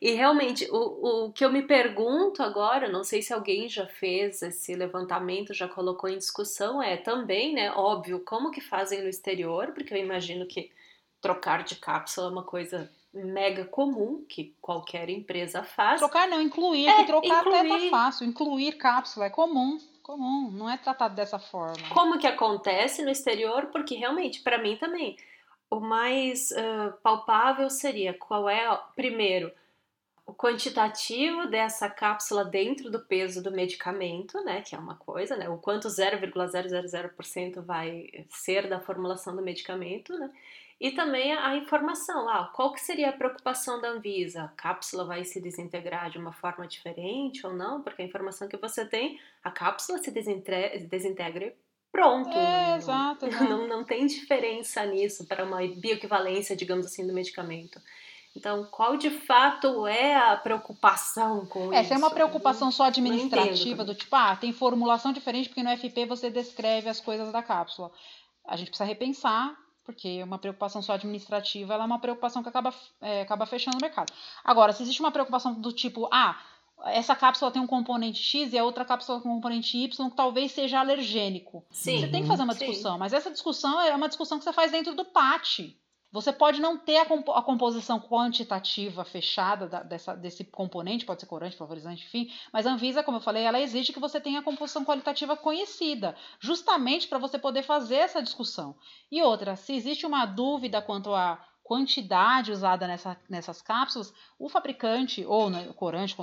E 0.00 0.12
realmente, 0.12 0.68
o, 0.70 1.26
o 1.26 1.32
que 1.32 1.44
eu 1.44 1.50
me 1.50 1.62
pergunto 1.62 2.42
agora, 2.42 2.88
não 2.88 3.04
sei 3.04 3.22
se 3.22 3.32
alguém 3.32 3.68
já 3.68 3.86
fez 3.86 4.40
esse 4.40 4.74
levantamento, 4.74 5.52
já 5.52 5.68
colocou 5.68 6.08
em 6.08 6.16
discussão, 6.18 6.82
é 6.82 6.96
também, 6.96 7.52
né? 7.52 7.72
Óbvio, 7.72 8.20
como 8.20 8.50
que 8.50 8.60
fazem 8.60 9.02
no 9.02 9.08
exterior, 9.08 9.72
porque 9.72 9.92
eu 9.92 9.98
imagino 9.98 10.46
que 10.46 10.70
trocar 11.20 11.62
de 11.62 11.76
cápsula 11.76 12.28
é 12.28 12.30
uma 12.30 12.42
coisa 12.42 12.90
mega 13.12 13.64
comum 13.64 14.24
que 14.28 14.54
qualquer 14.60 15.08
empresa 15.08 15.62
faz. 15.62 16.00
Trocar 16.00 16.28
não, 16.28 16.40
incluir, 16.40 16.88
é, 16.88 16.96
que 16.96 17.04
trocar 17.06 17.40
incluir... 17.40 17.58
até 17.58 17.84
tá 17.84 17.90
fácil. 17.90 18.26
Incluir 18.26 18.72
cápsula 18.72 19.26
é 19.26 19.30
comum, 19.30 19.78
comum, 20.02 20.50
não 20.50 20.70
é 20.70 20.76
tratado 20.76 21.14
dessa 21.14 21.38
forma. 21.38 21.88
Como 21.92 22.18
que 22.18 22.26
acontece 22.26 23.02
no 23.02 23.10
exterior? 23.10 23.66
Porque 23.66 23.94
realmente, 23.94 24.40
para 24.40 24.58
mim 24.58 24.76
também, 24.76 25.16
o 25.68 25.80
mais 25.80 26.50
uh, 26.50 26.92
palpável 27.02 27.68
seria 27.68 28.14
qual 28.14 28.48
é, 28.48 28.80
primeiro, 28.94 29.52
o 30.30 30.34
quantitativo 30.34 31.48
dessa 31.48 31.90
cápsula 31.90 32.44
dentro 32.44 32.88
do 32.90 33.00
peso 33.00 33.42
do 33.42 33.50
medicamento, 33.50 34.40
né, 34.44 34.62
que 34.62 34.76
é 34.76 34.78
uma 34.78 34.94
coisa, 34.94 35.36
né, 35.36 35.48
o 35.48 35.58
quanto 35.58 35.88
0,000% 35.88 37.60
vai 37.62 38.08
ser 38.28 38.68
da 38.68 38.80
formulação 38.80 39.34
do 39.34 39.42
medicamento, 39.42 40.16
né, 40.16 40.30
e 40.80 40.92
também 40.92 41.34
a 41.34 41.54
informação, 41.56 42.26
ah, 42.26 42.50
qual 42.54 42.72
que 42.72 42.80
seria 42.80 43.10
a 43.10 43.12
preocupação 43.12 43.78
da 43.82 43.90
Anvisa? 43.90 44.44
A 44.44 44.48
cápsula 44.48 45.04
vai 45.04 45.26
se 45.26 45.38
desintegrar 45.38 46.08
de 46.08 46.16
uma 46.16 46.32
forma 46.32 46.66
diferente 46.66 47.46
ou 47.46 47.52
não? 47.52 47.82
Porque 47.82 48.00
a 48.00 48.04
informação 48.04 48.48
que 48.48 48.56
você 48.56 48.86
tem, 48.86 49.20
a 49.44 49.50
cápsula 49.50 49.98
se 49.98 50.10
desintegra 50.10 51.44
e 51.44 51.54
pronto. 51.92 52.30
É, 52.30 52.68
não, 52.68 52.76
exato, 52.78 53.26
exato. 53.28 53.44
Não, 53.44 53.68
não 53.68 53.84
tem 53.84 54.06
diferença 54.06 54.82
nisso 54.86 55.26
para 55.26 55.44
uma 55.44 55.58
bioequivalência, 55.58 56.56
digamos 56.56 56.86
assim, 56.86 57.06
do 57.06 57.12
medicamento. 57.12 57.78
Então, 58.34 58.64
qual 58.70 58.96
de 58.96 59.10
fato 59.10 59.86
é 59.86 60.16
a 60.16 60.34
preocupação 60.36 61.44
com 61.44 61.74
é, 61.74 61.82
isso? 61.82 61.92
É, 61.92 61.96
é 61.96 61.98
uma 61.98 62.10
preocupação 62.10 62.70
só 62.70 62.84
administrativa, 62.84 63.84
do 63.84 63.94
tipo, 63.94 64.16
ah, 64.16 64.34
tem 64.34 64.50
formulação 64.50 65.12
diferente 65.12 65.50
porque 65.50 65.62
no 65.62 65.76
FP 65.76 66.06
você 66.06 66.30
descreve 66.30 66.88
as 66.88 67.00
coisas 67.00 67.30
da 67.30 67.42
cápsula. 67.42 67.90
A 68.46 68.56
gente 68.56 68.68
precisa 68.68 68.88
repensar 68.88 69.54
porque 69.84 70.22
uma 70.22 70.38
preocupação 70.38 70.82
só 70.82 70.92
administrativa 70.92 71.74
ela 71.74 71.84
é 71.84 71.86
uma 71.86 71.98
preocupação 71.98 72.42
que 72.42 72.48
acaba, 72.48 72.72
é, 73.00 73.22
acaba 73.22 73.46
fechando 73.46 73.78
o 73.78 73.80
mercado. 73.80 74.12
Agora, 74.44 74.72
se 74.72 74.82
existe 74.82 75.00
uma 75.00 75.10
preocupação 75.10 75.54
do 75.54 75.72
tipo, 75.72 76.08
ah, 76.12 76.38
essa 76.86 77.14
cápsula 77.14 77.50
tem 77.50 77.60
um 77.60 77.66
componente 77.66 78.22
X 78.22 78.52
e 78.52 78.58
a 78.58 78.64
outra 78.64 78.84
cápsula 78.84 79.20
com 79.20 79.28
um 79.28 79.34
componente 79.34 79.76
Y 79.76 80.10
que 80.10 80.16
talvez 80.16 80.52
seja 80.52 80.80
alergênico. 80.80 81.64
Sim, 81.70 82.00
você 82.00 82.08
tem 82.08 82.22
que 82.22 82.28
fazer 82.28 82.42
uma 82.42 82.54
discussão, 82.54 82.92
sim. 82.94 82.98
mas 82.98 83.12
essa 83.12 83.30
discussão 83.30 83.80
é 83.80 83.94
uma 83.94 84.08
discussão 84.08 84.38
que 84.38 84.44
você 84.44 84.52
faz 84.52 84.72
dentro 84.72 84.94
do 84.94 85.04
PAT. 85.04 85.76
Você 86.12 86.32
pode 86.32 86.60
não 86.60 86.76
ter 86.76 86.96
a, 86.96 87.06
comp 87.06 87.28
a 87.30 87.42
composição 87.42 88.00
quantitativa 88.00 89.04
fechada 89.04 89.68
da, 89.68 89.82
dessa, 89.82 90.14
desse 90.16 90.44
componente, 90.44 91.04
pode 91.04 91.20
ser 91.20 91.26
corante, 91.26 91.56
flavorizante, 91.56 92.04
enfim, 92.04 92.32
mas 92.52 92.66
a 92.66 92.72
Anvisa, 92.72 93.02
como 93.02 93.18
eu 93.18 93.22
falei, 93.22 93.44
ela 93.44 93.60
exige 93.60 93.92
que 93.92 94.00
você 94.00 94.20
tenha 94.20 94.40
a 94.40 94.42
composição 94.42 94.84
qualitativa 94.84 95.36
conhecida, 95.36 96.16
justamente 96.40 97.06
para 97.06 97.18
você 97.18 97.38
poder 97.38 97.62
fazer 97.62 97.96
essa 97.96 98.22
discussão. 98.22 98.74
E 99.10 99.22
outra, 99.22 99.54
se 99.54 99.72
existe 99.72 100.04
uma 100.04 100.26
dúvida 100.26 100.82
quanto 100.82 101.14
a 101.14 101.44
quantidade 101.70 102.50
usada 102.50 102.84
nessa, 102.88 103.16
nessas 103.28 103.62
cápsulas, 103.62 104.12
o 104.36 104.48
fabricante, 104.48 105.24
ou 105.24 105.48
né, 105.48 105.68
o 105.70 105.72
corante, 105.72 106.16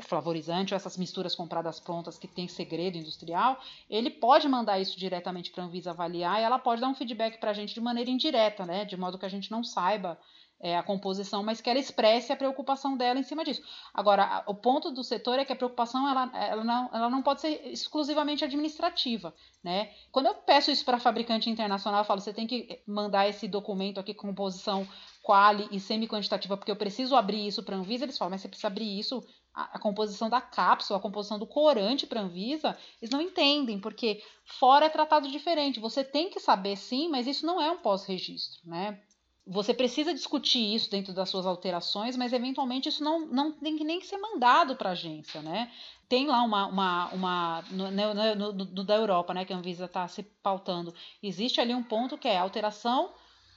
flavorizante, 0.00 0.72
ou 0.72 0.76
essas 0.76 0.96
misturas 0.96 1.34
compradas 1.34 1.78
prontas 1.78 2.16
que 2.18 2.26
tem 2.26 2.48
segredo 2.48 2.96
industrial, 2.96 3.60
ele 3.90 4.08
pode 4.08 4.48
mandar 4.48 4.80
isso 4.80 4.98
diretamente 4.98 5.50
para 5.50 5.62
a 5.62 5.66
Anvisa 5.66 5.90
avaliar 5.90 6.40
e 6.40 6.44
ela 6.44 6.58
pode 6.58 6.80
dar 6.80 6.88
um 6.88 6.94
feedback 6.94 7.38
para 7.38 7.50
a 7.50 7.52
gente 7.52 7.74
de 7.74 7.82
maneira 7.82 8.08
indireta, 8.08 8.64
né, 8.64 8.86
de 8.86 8.96
modo 8.96 9.18
que 9.18 9.26
a 9.26 9.28
gente 9.28 9.50
não 9.50 9.62
saiba 9.62 10.18
é, 10.62 10.78
a 10.78 10.82
composição, 10.82 11.42
mas 11.42 11.60
que 11.60 11.68
ela 11.68 11.78
expresse 11.78 12.32
a 12.32 12.36
preocupação 12.36 12.96
dela 12.96 13.18
em 13.18 13.24
cima 13.24 13.44
disso. 13.44 13.60
Agora, 13.92 14.44
o 14.46 14.54
ponto 14.54 14.92
do 14.92 15.02
setor 15.02 15.40
é 15.40 15.44
que 15.44 15.52
a 15.52 15.56
preocupação 15.56 16.08
ela, 16.08 16.30
ela, 16.32 16.62
não, 16.62 16.90
ela 16.94 17.10
não 17.10 17.20
pode 17.20 17.40
ser 17.40 17.66
exclusivamente 17.66 18.44
administrativa. 18.44 19.34
Né? 19.62 19.90
Quando 20.12 20.26
eu 20.26 20.34
peço 20.34 20.70
isso 20.70 20.84
para 20.84 21.00
fabricante 21.00 21.50
internacional, 21.50 22.00
eu 22.00 22.04
falo, 22.04 22.20
você 22.20 22.32
tem 22.32 22.46
que 22.46 22.80
mandar 22.86 23.28
esse 23.28 23.48
documento 23.48 23.98
aqui, 23.98 24.14
composição 24.14 24.86
quali 25.20 25.68
e 25.72 25.80
semi-quantitativa, 25.80 26.56
porque 26.56 26.70
eu 26.70 26.76
preciso 26.76 27.16
abrir 27.16 27.46
isso 27.46 27.62
para 27.62 27.76
a 27.76 27.78
Anvisa, 27.78 28.04
eles 28.04 28.16
falam, 28.16 28.30
mas 28.30 28.40
você 28.40 28.48
precisa 28.48 28.68
abrir 28.68 28.98
isso, 28.98 29.24
a, 29.54 29.78
composição 29.78 30.30
da 30.30 30.40
cápsula, 30.40 30.98
a 30.98 31.02
composição 31.02 31.38
do 31.38 31.46
corante 31.46 32.06
para 32.06 32.22
Anvisa, 32.22 32.76
eles 33.00 33.10
não 33.10 33.20
entendem, 33.20 33.78
porque 33.78 34.22
fora 34.44 34.86
é 34.86 34.88
tratado 34.88 35.28
diferente. 35.28 35.80
Você 35.80 36.02
tem 36.02 36.30
que 36.30 36.40
saber 36.40 36.76
sim, 36.76 37.08
mas 37.08 37.26
isso 37.26 37.44
não 37.44 37.60
é 37.60 37.70
um 37.70 37.78
pós-registro, 37.78 38.60
né? 38.64 39.00
Você 39.46 39.74
precisa 39.74 40.14
discutir 40.14 40.74
isso 40.74 40.88
dentro 40.88 41.12
das 41.12 41.28
suas 41.28 41.46
alterações, 41.46 42.16
mas 42.16 42.32
eventualmente 42.32 42.88
isso 42.88 43.02
não, 43.02 43.26
não 43.26 43.50
tem 43.50 43.76
que 43.76 43.82
nem 43.82 43.98
que 43.98 44.06
ser 44.06 44.18
mandado 44.18 44.76
para 44.76 44.90
a 44.90 44.92
agência, 44.92 45.42
né? 45.42 45.70
Tem 46.08 46.28
lá 46.28 46.42
uma, 46.42 46.66
uma, 46.66 47.08
uma 47.08 47.64
no, 47.70 47.90
no, 47.90 48.34
no, 48.34 48.52
no, 48.52 48.84
da 48.84 48.94
Europa, 48.94 49.34
né, 49.34 49.44
que 49.44 49.52
a 49.52 49.56
Anvisa 49.56 49.86
está 49.86 50.06
se 50.06 50.22
pautando. 50.22 50.94
Existe 51.20 51.60
ali 51.60 51.74
um 51.74 51.82
ponto 51.82 52.16
que 52.16 52.28
é 52.28 52.38
alteração 52.38 53.10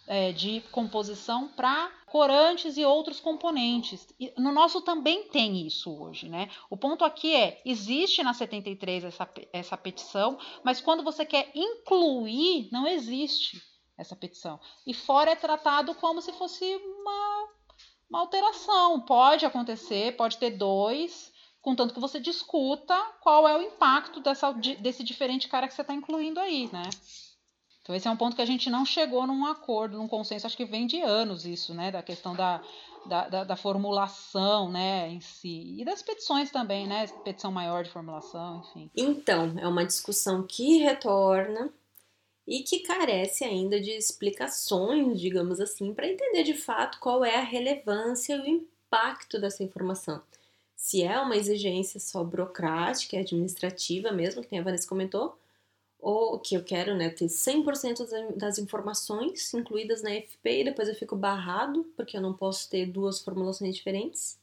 é, 0.07 0.31
de 0.31 0.61
composição 0.71 1.49
para 1.49 1.91
corantes 2.07 2.77
e 2.77 2.85
outros 2.85 3.19
componentes. 3.19 4.07
E 4.19 4.33
no 4.37 4.51
nosso 4.51 4.81
também 4.81 5.27
tem 5.27 5.67
isso 5.67 5.91
hoje, 6.01 6.29
né? 6.29 6.49
O 6.69 6.77
ponto 6.77 7.03
aqui 7.03 7.35
é, 7.35 7.61
existe 7.63 8.23
na 8.23 8.33
73 8.33 9.03
essa, 9.03 9.29
essa 9.53 9.77
petição, 9.77 10.37
mas 10.63 10.81
quando 10.81 11.03
você 11.03 11.25
quer 11.25 11.51
incluir, 11.53 12.69
não 12.71 12.87
existe 12.87 13.61
essa 13.97 14.15
petição. 14.15 14.59
E 14.85 14.93
fora 14.93 15.31
é 15.31 15.35
tratado 15.35 15.95
como 15.95 16.21
se 16.21 16.31
fosse 16.33 16.65
uma, 16.75 17.49
uma 18.09 18.19
alteração. 18.19 19.01
Pode 19.01 19.45
acontecer, 19.45 20.15
pode 20.15 20.37
ter 20.37 20.51
dois, 20.51 21.31
contanto 21.61 21.93
que 21.93 21.99
você 21.99 22.19
discuta 22.19 22.95
qual 23.21 23.47
é 23.47 23.57
o 23.57 23.61
impacto 23.61 24.19
dessa, 24.19 24.51
desse 24.51 25.03
diferente 25.03 25.47
cara 25.47 25.67
que 25.67 25.73
você 25.73 25.81
está 25.81 25.93
incluindo 25.93 26.39
aí, 26.39 26.69
né? 26.71 26.83
Então 27.81 27.95
esse 27.95 28.07
é 28.07 28.11
um 28.11 28.17
ponto 28.17 28.35
que 28.35 28.41
a 28.41 28.47
gente 28.47 28.67
não 28.67 28.83
chegou 28.83 29.27
num 29.27 29.45
acordo, 29.45 29.97
num 29.97 30.07
consenso, 30.07 30.47
acho 30.47 30.57
que 30.57 30.65
vem 30.65 30.87
de 30.87 31.01
anos 31.01 31.45
isso, 31.45 31.71
né? 31.73 31.91
Da 31.91 32.01
questão 32.01 32.35
da, 32.35 32.59
da, 33.05 33.29
da, 33.29 33.43
da 33.43 33.55
formulação, 33.55 34.71
né, 34.71 35.07
em 35.09 35.21
si. 35.21 35.75
E 35.79 35.85
das 35.85 36.01
petições 36.01 36.49
também, 36.49 36.87
né? 36.87 37.05
Petição 37.23 37.51
maior 37.51 37.83
de 37.83 37.91
formulação, 37.91 38.63
enfim. 38.65 38.89
Então, 38.95 39.53
é 39.59 39.67
uma 39.67 39.85
discussão 39.85 40.45
que 40.47 40.77
retorna 40.79 41.71
e 42.47 42.61
que 42.61 42.79
carece 42.79 43.43
ainda 43.43 43.79
de 43.79 43.91
explicações, 43.91 45.19
digamos 45.19 45.59
assim, 45.59 45.93
para 45.93 46.07
entender 46.07 46.43
de 46.43 46.53
fato 46.53 46.99
qual 46.99 47.25
é 47.25 47.35
a 47.35 47.43
relevância 47.43 48.35
e 48.35 48.39
o 48.39 48.47
impacto 48.47 49.39
dessa 49.39 49.63
informação. 49.63 50.21
Se 50.75 51.01
é 51.01 51.19
uma 51.19 51.35
exigência 51.35 51.99
só 51.99 52.23
burocrática, 52.23 53.17
administrativa 53.17 54.11
mesmo, 54.11 54.43
que 54.43 54.55
a 54.55 54.61
Vanessa 54.61 54.87
comentou, 54.87 55.37
ou 55.99 56.37
que 56.37 56.53
eu 56.53 56.63
quero 56.63 56.93
né, 56.93 57.09
ter 57.09 57.25
100% 57.25 58.37
das 58.37 58.59
informações 58.59 59.51
incluídas 59.55 60.03
na 60.03 60.11
FP 60.11 60.61
e 60.61 60.63
depois 60.65 60.87
eu 60.87 60.93
fico 60.93 61.15
barrado 61.15 61.83
porque 61.95 62.15
eu 62.15 62.21
não 62.21 62.31
posso 62.31 62.69
ter 62.69 62.85
duas 62.85 63.19
formulações 63.21 63.75
diferentes. 63.75 64.37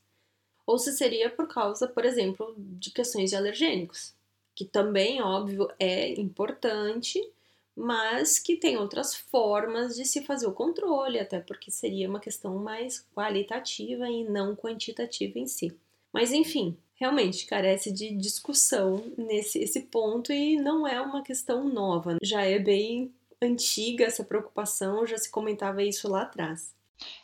Ou 0.67 0.77
se 0.77 0.93
seria 0.93 1.31
por 1.31 1.47
causa, 1.47 1.87
por 1.87 2.05
exemplo, 2.05 2.53
de 2.59 2.91
questões 2.91 3.31
de 3.31 3.37
alergênicos, 3.37 4.13
que 4.57 4.65
também, 4.65 5.23
óbvio, 5.23 5.69
é 5.79 6.09
importante, 6.21 7.21
mas 7.77 8.39
que 8.39 8.57
tem 8.57 8.77
outras 8.77 9.15
formas 9.15 9.97
de 9.97 10.05
se 10.05 10.23
fazer 10.23 10.47
o 10.47 10.53
controle, 10.53 11.19
até 11.19 11.41
porque 11.41 11.71
seria 11.71 12.09
uma 12.09 12.21
questão 12.21 12.57
mais 12.59 13.07
qualitativa 13.15 14.09
e 14.09 14.25
não 14.25 14.55
quantitativa 14.55 15.39
em 15.39 15.47
si. 15.47 15.77
Mas 16.13 16.33
enfim, 16.33 16.77
realmente 16.95 17.47
carece 17.47 17.91
de 17.91 18.15
discussão 18.15 19.03
nesse 19.17 19.59
esse 19.59 19.81
ponto 19.81 20.33
e 20.33 20.57
não 20.57 20.87
é 20.87 21.01
uma 21.01 21.23
questão 21.23 21.69
nova. 21.69 22.19
Já 22.23 22.43
é 22.43 22.59
bem 22.59 23.13
antiga 23.41 24.05
essa 24.05 24.23
preocupação, 24.23 25.07
já 25.07 25.19
se 25.19 25.31
comentava 25.31 25.83
isso 25.83 26.09
lá 26.09 26.23
atrás. 26.23 26.75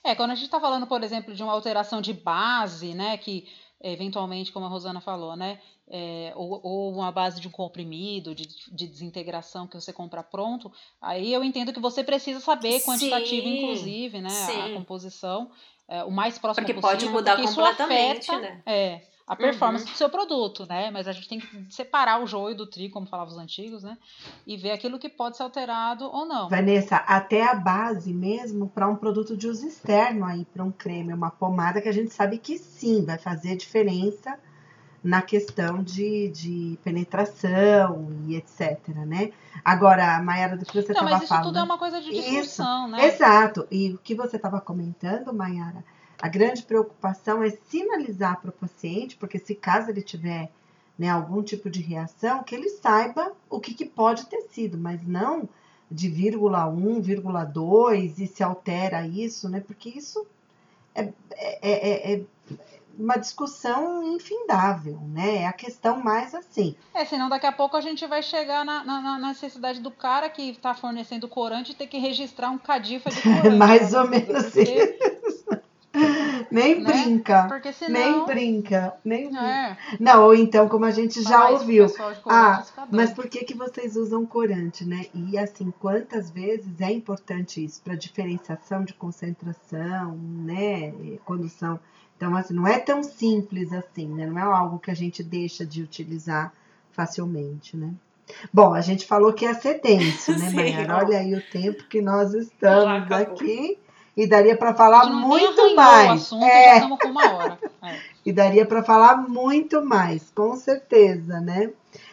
É, 0.03 0.15
quando 0.15 0.33
a 0.33 0.35
gente 0.35 0.47
está 0.47 0.61
falando, 0.61 0.87
por 0.87 1.03
exemplo, 1.05 1.33
de 1.33 1.43
uma 1.43 1.53
alteração 1.53 2.01
de 2.01 2.13
base, 2.13 2.95
né, 2.95 3.17
que 3.17 3.47
eventualmente, 3.81 4.53
como 4.53 4.67
a 4.67 4.69
Rosana 4.69 5.01
falou, 5.01 5.37
né, 5.37 5.61
é, 5.89 6.33
ou, 6.37 6.61
ou, 6.63 6.93
uma 6.93 7.11
base 7.11 7.41
de 7.41 7.49
um 7.49 7.51
comprimido, 7.51 8.35
de, 8.35 8.47
de, 8.47 8.87
desintegração 8.87 9.67
que 9.67 9.75
você 9.75 9.93
compra 9.93 10.23
pronto, 10.23 10.71
aí 11.01 11.33
eu 11.33 11.43
entendo 11.43 11.73
que 11.73 11.81
você 11.81 12.05
precisa 12.05 12.41
saber 12.41 12.81
quantitativo, 12.83 13.47
sim, 13.47 13.59
inclusive, 13.63 14.21
né, 14.21 14.31
sim. 14.31 14.61
a 14.61 14.75
composição, 14.75 15.51
é, 15.89 16.05
o 16.05 16.11
mais 16.11 16.39
próximo 16.39 16.67
porque 16.67 16.81
possível. 16.81 17.13
Porque 17.13 17.27
pode 17.27 17.43
mudar 17.43 17.49
completamente, 17.49 18.31
afeta, 18.31 18.41
né? 18.41 18.63
É, 18.67 19.01
a 19.29 19.37
performance 19.37 19.85
uhum. 19.85 19.93
do 19.93 19.97
seu 19.97 20.09
produto, 20.09 20.67
né? 20.67 20.91
Mas 20.91 21.07
a 21.07 21.13
gente 21.13 21.29
tem 21.29 21.39
que 21.39 21.67
separar 21.69 22.23
o 22.23 22.27
joio 22.27 22.57
do 22.57 22.67
trigo, 22.67 22.95
como 22.95 23.07
falavam 23.07 23.35
os 23.35 23.39
antigos, 23.39 23.83
né? 23.83 23.99
E 24.47 24.57
ver 24.57 24.71
aquilo 24.71 24.99
que 24.99 25.09
pode 25.09 25.37
ser 25.37 25.43
alterado 25.43 26.07
ou 26.11 26.25
não. 26.25 26.49
Vanessa, 26.49 26.97
até 26.97 27.47
a 27.47 27.55
base 27.55 28.13
mesmo 28.15 28.69
para 28.69 28.89
um 28.89 28.97
produto 28.97 29.37
de 29.37 29.47
uso 29.47 29.67
externo 29.67 30.25
aí, 30.25 30.47
para 30.47 30.65
um 30.65 30.73
creme, 30.73 31.13
uma 31.13 31.31
pomada 31.31 31.83
que 31.83 31.89
a 31.89 31.93
gente 31.93 32.13
sabe 32.13 32.39
que 32.39 32.57
sim, 32.57 33.05
vai 33.05 33.19
fazer 33.19 33.55
diferença 33.55 34.39
na 35.05 35.21
questão 35.21 35.83
de, 35.83 36.29
de 36.31 36.79
penetração 36.83 38.09
e 38.27 38.35
etc, 38.35 38.89
né? 39.07 39.31
Agora, 39.63 40.21
Mayara, 40.23 40.57
do 40.57 40.65
que 40.65 40.73
você 40.73 40.93
estava 40.93 40.97
falando... 40.97 41.11
Não, 41.11 41.19
mas 41.19 41.31
isso 41.31 41.43
tudo 41.43 41.59
é 41.59 41.63
uma 41.63 41.79
coisa 41.79 42.01
de 42.01 42.11
discussão, 42.11 42.87
isso, 42.87 42.97
né? 42.97 43.07
Exato. 43.07 43.69
E 43.71 43.93
o 43.93 43.99
que 43.99 44.15
você 44.15 44.37
estava 44.37 44.61
comentando, 44.61 45.33
Mayara 45.35 45.85
a 46.21 46.29
grande 46.29 46.63
preocupação 46.63 47.43
é 47.43 47.51
sinalizar 47.51 48.41
para 48.41 48.51
o 48.51 48.53
paciente, 48.53 49.17
porque 49.17 49.39
se 49.39 49.55
caso 49.55 49.91
ele 49.91 50.03
tiver 50.03 50.51
né, 50.99 51.09
algum 51.09 51.43
tipo 51.43 51.71
de 51.71 51.81
reação, 51.81 52.43
que 52.43 52.55
ele 52.55 52.69
saiba 52.69 53.33
o 53.49 53.61
que, 53.61 53.73
que 53.73 53.85
pode 53.85 54.27
ter 54.27 54.43
sido, 54.51 54.77
mas 54.77 55.07
não 55.07 55.49
de 55.91 56.09
vírgula 56.09 56.67
1, 56.67 57.01
vírgula 57.01 57.45
2 57.45 58.19
e 58.19 58.27
se 58.27 58.43
altera 58.43 59.07
isso, 59.07 59.49
né? 59.49 59.61
Porque 59.61 59.89
isso 59.89 60.27
é, 60.95 61.13
é, 61.33 61.59
é, 61.63 62.15
é 62.15 62.23
uma 62.99 63.17
discussão 63.17 64.03
infindável, 64.03 64.99
né? 65.09 65.43
É 65.43 65.47
a 65.47 65.53
questão 65.53 66.03
mais 66.03 66.35
assim. 66.35 66.75
É, 66.93 67.05
senão 67.05 67.29
daqui 67.29 67.47
a 67.47 67.53
pouco 67.53 67.77
a 67.77 67.81
gente 67.81 68.05
vai 68.07 68.23
chegar 68.23 68.65
na, 68.65 68.85
na, 68.85 69.01
na 69.01 69.29
necessidade 69.29 69.81
do 69.81 69.91
cara 69.91 70.29
que 70.29 70.51
está 70.51 70.75
fornecendo 70.75 71.29
corante 71.29 71.77
ter 71.77 71.87
que 71.87 71.99
registrar 71.99 72.51
um 72.51 72.59
cadifa 72.59 73.09
de 73.09 73.23
corante. 73.23 73.51
mais 73.51 73.95
ou 73.95 74.09
menos 74.09 74.55
isso. 74.57 75.58
Nem 76.51 76.81
né? 76.81 76.93
brinca. 76.93 77.47
Porque 77.49 77.73
senão... 77.73 78.27
Nem 78.27 78.27
brinca. 78.27 78.95
Nem 79.05 79.37
é. 79.37 79.77
Não, 79.99 80.25
ou 80.25 80.35
então, 80.35 80.69
como 80.69 80.85
a 80.85 80.91
gente 80.91 81.23
já 81.23 81.51
ouviu. 81.51 81.87
Ah, 82.27 82.65
mas 82.91 83.13
por 83.13 83.29
que, 83.29 83.45
que 83.45 83.55
vocês 83.55 83.97
usam 83.97 84.25
corante, 84.25 84.85
né? 84.85 85.07
E 85.15 85.37
assim, 85.39 85.73
quantas 85.79 86.31
vezes 86.31 86.81
é 86.81 86.91
importante 86.91 87.65
isso 87.65 87.81
para 87.83 87.95
diferenciação 87.95 88.85
de 88.85 88.95
concentração, 88.95 90.17
né? 90.17 90.93
Quando 91.25 91.49
são. 91.49 91.79
Então, 92.17 92.35
assim, 92.37 92.55
não 92.55 92.67
é 92.67 92.79
tão 92.79 93.03
simples 93.03 93.73
assim, 93.73 94.09
né? 94.09 94.27
Não 94.27 94.39
é 94.39 94.43
algo 94.43 94.79
que 94.79 94.91
a 94.91 94.95
gente 94.95 95.23
deixa 95.23 95.65
de 95.65 95.83
utilizar 95.83 96.53
facilmente, 96.91 97.77
né? 97.77 97.93
Bom, 98.53 98.75
a 98.75 98.81
gente 98.81 99.07
falou 99.07 99.33
que 99.33 99.45
ia 99.45 99.55
ser 99.55 99.81
denso, 99.81 100.37
né, 100.37 100.51
Mayara? 100.53 100.97
Olha 100.97 101.19
aí 101.19 101.35
o 101.35 101.43
tempo 101.51 101.85
que 101.85 102.03
nós 102.03 102.35
estamos 102.35 103.11
aqui 103.11 103.79
e 104.19 104.27
daria 104.27 104.57
para 104.57 104.75
falar 104.75 105.11
muito 105.11 105.77
mais. 105.77 106.11
O 106.11 106.13
assunto, 106.15 106.45
é. 106.45 106.79
É. 107.83 107.99
E 108.27 108.33
daria 108.33 108.67
para 108.67 108.83
falar 108.83 109.17
muito 109.17 109.83
mais, 109.83 110.29
com 110.35 110.55
certeza, 110.55 111.41
né? 111.41 111.71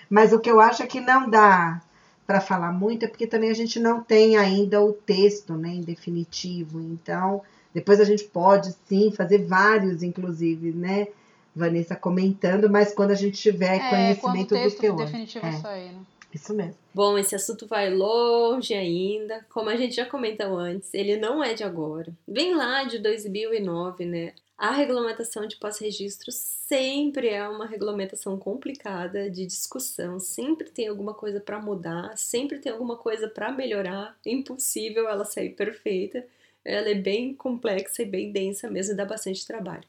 Mas 0.10 0.32
o 0.32 0.39
que 0.39 0.49
eu 0.49 0.62
acho 0.62 0.82
é 0.82 0.88
que 0.88 1.01
não 1.01 1.30
dá 1.30 1.82
para 2.26 2.39
falar 2.39 2.72
muito 2.72 3.03
é 3.03 3.08
porque 3.08 3.28
também 3.28 3.49
a 3.49 3.56
gente 3.56 3.80
não 3.80 4.01
tem 4.01 4.38
ainda 4.38 4.82
o 4.82 4.93
texto, 4.93 5.56
né, 5.56 5.70
em 5.70 5.82
definitivo. 5.82 6.80
Então, 6.80 7.41
depois 7.74 7.99
a 7.99 8.06
gente 8.06 8.24
pode 8.24 8.74
sim 8.88 9.12
fazer 9.12 9.39
vários, 9.39 10.03
inclusive, 10.03 10.72
né? 10.72 11.08
Vanessa 11.53 11.95
comentando, 11.95 12.70
mas 12.70 12.93
quando 12.93 13.12
a 13.12 13.16
gente 13.16 13.38
tiver 13.38 13.76
é, 13.76 13.89
conhecimento 13.89 14.22
quando 14.22 14.60
o 14.60 14.64
texto 14.64 14.78
do 14.78 14.82
teor. 14.82 14.97
definitivo 14.97 15.45
é. 15.47 15.51
sair, 15.53 15.91
né? 15.91 15.99
Isso 16.36 16.53
mesmo. 16.53 16.77
Bom, 16.93 17.17
esse 17.17 17.33
assunto 17.33 17.65
vai 17.65 17.89
longe 17.89 18.73
ainda. 18.73 19.45
Como 19.49 19.69
a 19.69 19.75
gente 19.77 19.95
já 19.95 20.05
comentou 20.05 20.57
antes, 20.57 20.93
ele 20.93 21.15
não 21.15 21.41
é 21.41 21.53
de 21.53 21.63
agora. 21.63 22.13
Vem 22.27 22.53
lá 22.53 22.83
de 22.83 22.99
2009, 22.99 24.05
né? 24.05 24.33
A 24.57 24.71
regulamentação 24.71 25.47
de 25.47 25.55
pós-registro 25.55 26.31
sempre 26.33 27.29
é 27.29 27.47
uma 27.47 27.65
regulamentação 27.65 28.38
complicada 28.38 29.29
de 29.29 29.45
discussão, 29.45 30.19
sempre 30.19 30.69
tem 30.69 30.88
alguma 30.88 31.13
coisa 31.13 31.39
para 31.39 31.61
mudar, 31.61 32.17
sempre 32.17 32.59
tem 32.59 32.71
alguma 32.71 32.97
coisa 32.97 33.29
para 33.29 33.51
melhorar. 33.53 34.17
Impossível 34.25 35.07
ela 35.07 35.23
sair 35.23 35.51
perfeita. 35.51 36.25
Ela 36.65 36.89
é 36.89 36.95
bem 36.95 37.33
complexa 37.33 38.01
e 38.01 38.05
bem 38.05 38.31
densa 38.31 38.69
mesmo 38.69 38.93
e 38.93 38.97
dá 38.97 39.05
bastante 39.05 39.47
trabalho. 39.47 39.88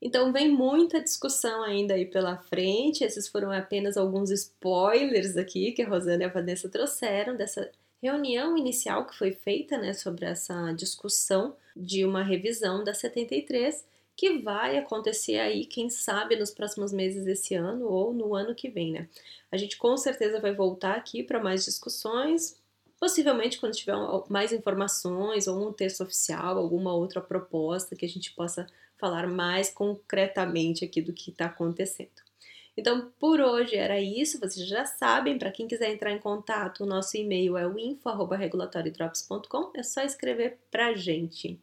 Então 0.00 0.32
vem 0.32 0.48
muita 0.48 1.02
discussão 1.02 1.62
ainda 1.62 1.94
aí 1.94 2.06
pela 2.06 2.36
frente. 2.36 3.04
Esses 3.04 3.28
foram 3.28 3.50
apenas 3.50 3.96
alguns 3.96 4.30
spoilers 4.30 5.36
aqui 5.36 5.72
que 5.72 5.82
a 5.82 5.88
Rosana 5.88 6.22
e 6.22 6.26
a 6.26 6.32
Vanessa 6.32 6.68
trouxeram 6.68 7.36
dessa 7.36 7.70
reunião 8.00 8.56
inicial 8.56 9.06
que 9.06 9.16
foi 9.16 9.32
feita, 9.32 9.76
né, 9.76 9.92
sobre 9.92 10.24
essa 10.24 10.72
discussão 10.72 11.56
de 11.76 12.04
uma 12.04 12.22
revisão 12.22 12.84
da 12.84 12.94
73 12.94 13.84
que 14.16 14.38
vai 14.38 14.76
acontecer 14.76 15.38
aí, 15.38 15.64
quem 15.64 15.88
sabe, 15.88 16.34
nos 16.34 16.50
próximos 16.50 16.92
meses 16.92 17.24
desse 17.24 17.54
ano 17.54 17.86
ou 17.86 18.12
no 18.12 18.34
ano 18.34 18.52
que 18.52 18.68
vem, 18.68 18.92
né? 18.92 19.08
A 19.50 19.56
gente 19.56 19.76
com 19.76 19.96
certeza 19.96 20.40
vai 20.40 20.52
voltar 20.52 20.96
aqui 20.96 21.22
para 21.22 21.40
mais 21.40 21.64
discussões, 21.64 22.56
possivelmente 22.98 23.60
quando 23.60 23.76
tiver 23.76 23.94
mais 24.28 24.52
informações 24.52 25.46
ou 25.46 25.68
um 25.68 25.72
texto 25.72 26.02
oficial, 26.02 26.58
alguma 26.58 26.92
outra 26.92 27.20
proposta 27.20 27.94
que 27.94 28.04
a 28.04 28.08
gente 28.08 28.32
possa 28.34 28.66
falar 28.98 29.26
mais 29.26 29.70
concretamente 29.70 30.84
aqui 30.84 31.00
do 31.00 31.12
que 31.12 31.30
está 31.30 31.46
acontecendo. 31.46 32.28
Então, 32.76 33.10
por 33.18 33.40
hoje 33.40 33.74
era 33.74 34.00
isso. 34.00 34.38
Vocês 34.38 34.68
já 34.68 34.84
sabem, 34.84 35.36
para 35.36 35.50
quem 35.50 35.66
quiser 35.66 35.92
entrar 35.92 36.12
em 36.12 36.18
contato, 36.18 36.84
o 36.84 36.86
nosso 36.86 37.16
e-mail 37.16 37.56
é 37.56 37.66
o 37.66 37.76
info@regulatoriodrops.com. 37.76 39.72
É 39.74 39.82
só 39.82 40.02
escrever 40.02 40.58
pra 40.70 40.94
gente. 40.94 41.58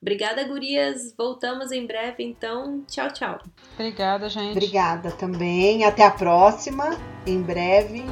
Obrigada, 0.00 0.44
gurias. 0.44 1.12
Voltamos 1.16 1.72
em 1.72 1.84
breve, 1.86 2.22
então. 2.22 2.84
Tchau, 2.86 3.12
tchau. 3.12 3.38
Obrigada, 3.74 4.28
gente. 4.28 4.52
Obrigada 4.52 5.10
também. 5.10 5.84
Até 5.84 6.06
a 6.06 6.10
próxima, 6.10 6.96
em 7.26 7.42
breve, 7.42 8.04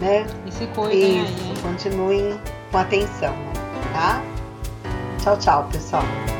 né? 0.00 0.26
E 0.46 0.52
se 0.52 0.66
cuidem 0.68 1.22
Isso. 1.22 1.34
aí. 1.34 1.62
Continuem 1.62 2.40
com 2.72 2.78
atenção, 2.78 3.34
tá? 3.92 4.22
Tchau, 5.22 5.38
tchau, 5.38 5.68
pessoal. 5.70 6.37